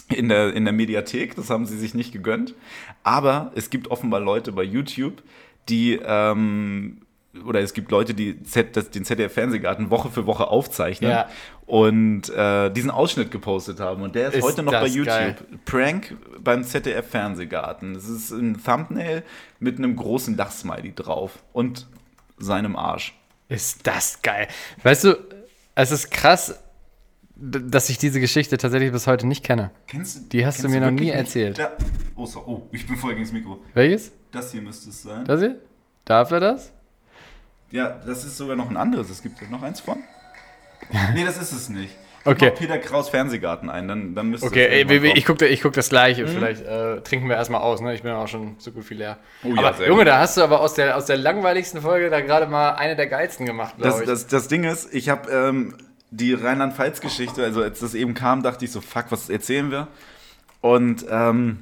In 0.09 0.31
der, 0.31 0.55
in 0.55 0.64
der 0.64 0.72
Mediathek, 0.72 1.37
das 1.37 1.51
haben 1.51 1.66
sie 1.66 1.77
sich 1.77 1.94
nicht 1.94 2.12
gegönnt. 2.12 2.55
Aber 3.03 3.53
es 3.55 3.68
gibt 3.68 3.90
offenbar 3.90 4.20
Leute 4.20 4.53
bei 4.53 4.62
YouTube, 4.62 5.22
die, 5.68 6.01
ähm, 6.03 7.03
oder 7.46 7.61
es 7.61 7.72
gibt 7.74 7.90
Leute, 7.90 8.14
die 8.14 8.42
Z, 8.42 8.77
das, 8.77 8.90
den 8.90 9.05
ZDF-Fernsehgarten 9.05 9.90
Woche 9.90 10.11
für 10.11 10.27
Woche 10.27 10.48
aufzeichnen 10.48 11.11
Ja. 11.11 11.29
und 11.66 12.29
äh, 12.31 12.70
diesen 12.70 12.90
Ausschnitt 12.90 13.31
gepostet 13.31 13.81
haben. 13.81 14.03
Und 14.03 14.14
der 14.14 14.29
ist, 14.29 14.37
Ist 14.37 14.44
heute 14.44 14.62
noch 14.62 14.72
bei 14.72 14.81
das 14.81 14.94
YouTube. 14.94 15.07
geil. 15.14 15.37
Prank 15.64 16.16
beim 16.42 16.64
ZDF-Fernsehgarten. 16.64 17.94
Es 17.94 18.09
ist 18.09 18.31
ein 18.31 18.62
Thumbnail 18.62 19.22
mit 19.61 19.79
einem 19.79 19.96
großen 19.96 20.37
Lachsmiley 20.37 20.94
drauf 20.94 21.42
und 21.53 21.87
seinem 22.38 22.77
Arsch. 22.77 23.14
Ist 23.48 23.87
das 23.87 24.20
geil. 24.22 24.46
Weißt 24.83 25.05
du, 25.05 25.16
es 25.74 25.90
ist 25.90 26.11
krass, 26.11 26.61
dass 27.37 27.88
ich 27.88 27.98
diese 27.98 28.20
Geschichte 28.20 28.59
tatsächlich 28.59 28.90
bis 28.92 29.07
heute 29.07 29.27
nicht 29.27 29.44
kenne. 29.44 29.70
Kennst 29.87 30.16
du, 30.16 30.29
Die 30.31 30.44
hast 30.44 30.62
du 30.62 30.68
mir 30.68 30.81
noch 30.81 30.90
nie 30.90 31.09
erzählt. 31.11 31.57
Ja. 31.59 31.70
Oh, 32.16 32.27
so, 32.27 32.40
oh, 32.46 32.68
ich 32.72 32.87
bin 32.87 32.96
voll 32.96 33.12
gegen 33.12 33.22
das 33.24 33.33
Mikro. 33.33 33.61
Welches? 33.74 34.12
Das 34.33 34.51
hier 34.53 34.61
müsste 34.61 34.90
es 34.90 35.03
sein. 35.03 35.24
Das 35.24 35.40
hier? 35.40 35.57
Darf 36.05 36.31
er 36.33 36.40
das? 36.40 36.72
Ja, 37.70 37.98
das 38.07 38.24
ist 38.24 38.37
sogar 38.37 38.57
noch 38.57 38.70
ein 38.70 38.76
anderes. 38.76 39.11
Es 39.11 39.22
gibt 39.22 39.50
noch 39.50 39.62
eins 39.62 39.81
von. 39.81 39.98
Nee, 41.14 41.24
das 41.24 41.37
ist 41.38 41.52
es 41.52 41.68
nicht. 41.68 41.94
Okay. 42.24 42.46
Mal 42.46 42.50
Peter 42.52 42.78
Kraus 42.78 43.09
Fernsehgarten 43.09 43.68
ein, 43.68 43.88
dann, 43.88 44.14
dann 44.14 44.31
müsste 44.31 44.46
Okay, 44.46 44.66
ey, 44.66 44.85
kommen. 44.85 45.04
ich 45.16 45.24
gucke 45.26 45.46
ich 45.46 45.61
guck 45.61 45.72
das 45.72 45.88
gleiche. 45.88 46.26
Vielleicht 46.26 46.64
äh, 46.64 47.00
trinken 47.00 47.28
wir 47.28 47.37
erstmal 47.37 47.61
aus, 47.61 47.81
ne? 47.81 47.94
Ich 47.94 48.02
bin 48.02 48.12
auch 48.12 48.28
schon 48.28 48.54
so 48.59 48.70
gut 48.70 48.88
wie 48.90 48.94
leer. 48.94 49.18
Oh 49.44 49.48
ja, 49.48 49.59
aber 49.59 49.74
sehr 49.74 49.88
Junge, 49.88 50.00
gut. 50.00 50.09
da 50.09 50.18
hast 50.18 50.37
du 50.37 50.42
aber 50.42 50.61
aus 50.61 50.74
der, 50.74 50.96
aus 50.96 51.07
der 51.07 51.16
langweiligsten 51.16 51.81
Folge 51.83 52.11
da 52.11 52.20
gerade 52.20 52.46
mal 52.46 52.72
eine 52.72 52.96
der 52.96 53.07
geilsten 53.07 53.44
gemacht, 53.46 53.74
Das, 53.78 54.00
ich. 54.00 54.07
das, 54.07 54.26
das 54.28 54.48
Ding 54.48 54.64
ist, 54.64 54.92
ich 54.94 55.09
habe 55.09 55.31
ähm, 55.31 55.74
die 56.11 56.33
Rheinland-Pfalz-Geschichte, 56.33 57.42
also 57.42 57.62
als 57.62 57.81
das 57.81 57.94
eben 57.94 58.14
kam, 58.14 58.42
dachte 58.42 58.64
ich 58.64 58.72
so, 58.72 58.81
fuck, 58.81 59.07
was 59.11 59.28
erzählen 59.31 59.70
wir? 59.70 59.88
Und 60.61 61.07
ähm, 61.11 61.59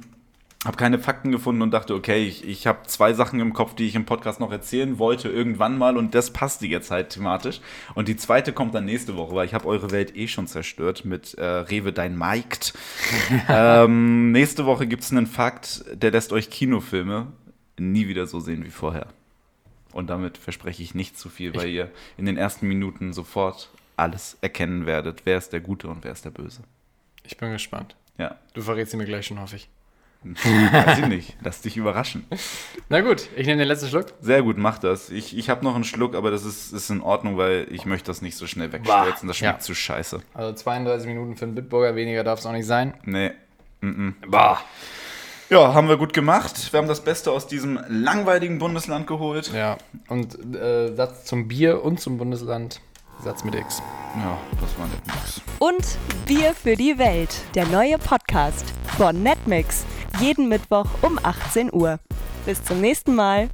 habe 0.65 0.77
keine 0.77 0.99
Fakten 0.99 1.31
gefunden 1.31 1.61
und 1.61 1.71
dachte, 1.71 1.93
okay, 1.93 2.25
ich, 2.25 2.47
ich 2.47 2.65
habe 2.67 2.87
zwei 2.87 3.13
Sachen 3.13 3.39
im 3.39 3.53
Kopf, 3.53 3.75
die 3.75 3.87
ich 3.87 3.95
im 3.95 4.05
Podcast 4.05 4.39
noch 4.39 4.51
erzählen 4.51 4.97
wollte, 4.97 5.29
irgendwann 5.29 5.77
mal 5.77 5.97
und 5.97 6.15
das 6.15 6.33
passte 6.33 6.65
jetzt 6.65 6.89
halt 6.89 7.09
thematisch. 7.09 7.61
Und 7.93 8.07
die 8.07 8.15
zweite 8.17 8.53
kommt 8.53 8.73
dann 8.73 8.85
nächste 8.85 9.15
Woche, 9.15 9.35
weil 9.35 9.45
ich 9.45 9.53
habe 9.53 9.67
eure 9.67 9.91
Welt 9.91 10.15
eh 10.15 10.27
schon 10.27 10.47
zerstört 10.47 11.05
mit 11.05 11.35
äh, 11.35 11.45
Rewe 11.45 11.93
dein 11.93 12.17
Maikt. 12.17 12.73
ähm, 13.49 14.31
nächste 14.31 14.65
Woche 14.65 14.87
gibt 14.87 15.03
es 15.03 15.11
einen 15.11 15.27
Fakt, 15.27 15.85
der 15.93 16.11
lässt 16.11 16.33
euch 16.33 16.49
Kinofilme 16.49 17.27
nie 17.77 18.07
wieder 18.07 18.25
so 18.25 18.39
sehen 18.39 18.65
wie 18.65 18.71
vorher. 18.71 19.07
Und 19.93 20.09
damit 20.09 20.37
verspreche 20.37 20.83
ich 20.83 20.95
nicht 20.95 21.17
zu 21.17 21.29
viel, 21.29 21.55
weil 21.55 21.69
ihr 21.69 21.91
in 22.17 22.25
den 22.25 22.37
ersten 22.37 22.67
Minuten 22.67 23.13
sofort 23.13 23.69
alles 23.95 24.37
erkennen 24.41 24.85
werdet. 24.85 25.21
Wer 25.25 25.37
ist 25.37 25.53
der 25.53 25.59
Gute 25.59 25.87
und 25.87 26.03
wer 26.03 26.11
ist 26.11 26.25
der 26.25 26.31
Böse? 26.31 26.61
ich 27.23 27.35
bin 27.37 27.51
gespannt. 27.51 27.95
Ja, 28.17 28.37
Du 28.53 28.61
verrätst 28.61 28.91
sie 28.91 28.97
mir 28.97 29.05
gleich 29.05 29.27
schon, 29.27 29.39
hoffe 29.39 29.57
ich. 29.57 29.69
weiß 30.43 30.99
ich 30.99 31.07
nicht. 31.07 31.37
Lass 31.43 31.61
dich 31.61 31.77
überraschen. 31.77 32.25
Na 32.89 33.01
gut, 33.01 33.27
ich 33.35 33.45
nehme 33.47 33.59
den 33.59 33.67
letzten 33.67 33.87
Schluck. 33.87 34.07
Sehr 34.19 34.41
gut, 34.41 34.57
mach 34.57 34.77
das. 34.79 35.09
Ich, 35.09 35.37
ich 35.37 35.49
habe 35.49 35.63
noch 35.63 35.75
einen 35.75 35.83
Schluck, 35.83 36.15
aber 36.15 36.31
das 36.31 36.43
ist, 36.43 36.73
ist 36.73 36.89
in 36.89 37.01
Ordnung, 37.01 37.37
weil 37.37 37.67
ich 37.71 37.85
möchte 37.85 38.07
das 38.07 38.21
nicht 38.21 38.35
so 38.35 38.47
schnell 38.47 38.71
wegstürzen. 38.71 39.27
Das 39.27 39.37
schmeckt 39.37 39.59
Ja. 39.59 39.59
zu 39.59 39.73
scheiße. 39.75 40.19
Also 40.33 40.53
32 40.53 41.07
Minuten 41.07 41.35
für 41.37 41.45
einen 41.45 41.55
Bitburger, 41.55 41.95
weniger 41.95 42.23
darf 42.23 42.39
es 42.39 42.45
auch 42.45 42.51
nicht 42.51 42.65
sein. 42.65 42.93
Nee. 43.05 43.31
Mm 43.81 44.09
Bah. 44.27 44.59
Ja, 45.49 45.73
haben 45.73 45.87
wir 45.87 45.95
gut 45.95 46.11
gemacht. 46.13 46.73
Wir 46.73 46.77
haben 46.79 46.89
das 46.89 46.99
Beste 47.01 47.31
aus 47.31 47.47
diesem 47.47 47.79
langweiligen 47.87 48.59
Bundesland 48.59 49.07
geholt. 49.07 49.53
Ja, 49.53 49.77
und 50.09 50.55
äh, 50.55 50.93
Satz 50.93 51.23
zum 51.23 51.47
Bier 51.47 51.83
und 51.83 52.01
zum 52.01 52.17
Bundesland. 52.17 52.81
Satz 53.23 53.43
mit 53.43 53.55
X. 53.55 53.81
Ja, 54.15 54.37
das 54.61 54.77
war 54.77 54.87
nicht 54.87 55.05
nix. 55.07 55.41
Und 55.59 55.97
Bier 56.25 56.53
für 56.53 56.75
die 56.75 56.97
Welt, 56.97 57.35
der 57.55 57.65
neue 57.67 57.97
Podcast 57.97 58.65
von 58.97 59.21
Netmix. 59.23 59.85
Jeden 60.19 60.47
Mittwoch 60.47 60.85
um 61.01 61.19
18 61.21 61.73
Uhr. 61.73 61.99
Bis 62.45 62.63
zum 62.63 62.81
nächsten 62.81 63.15
Mal. 63.15 63.49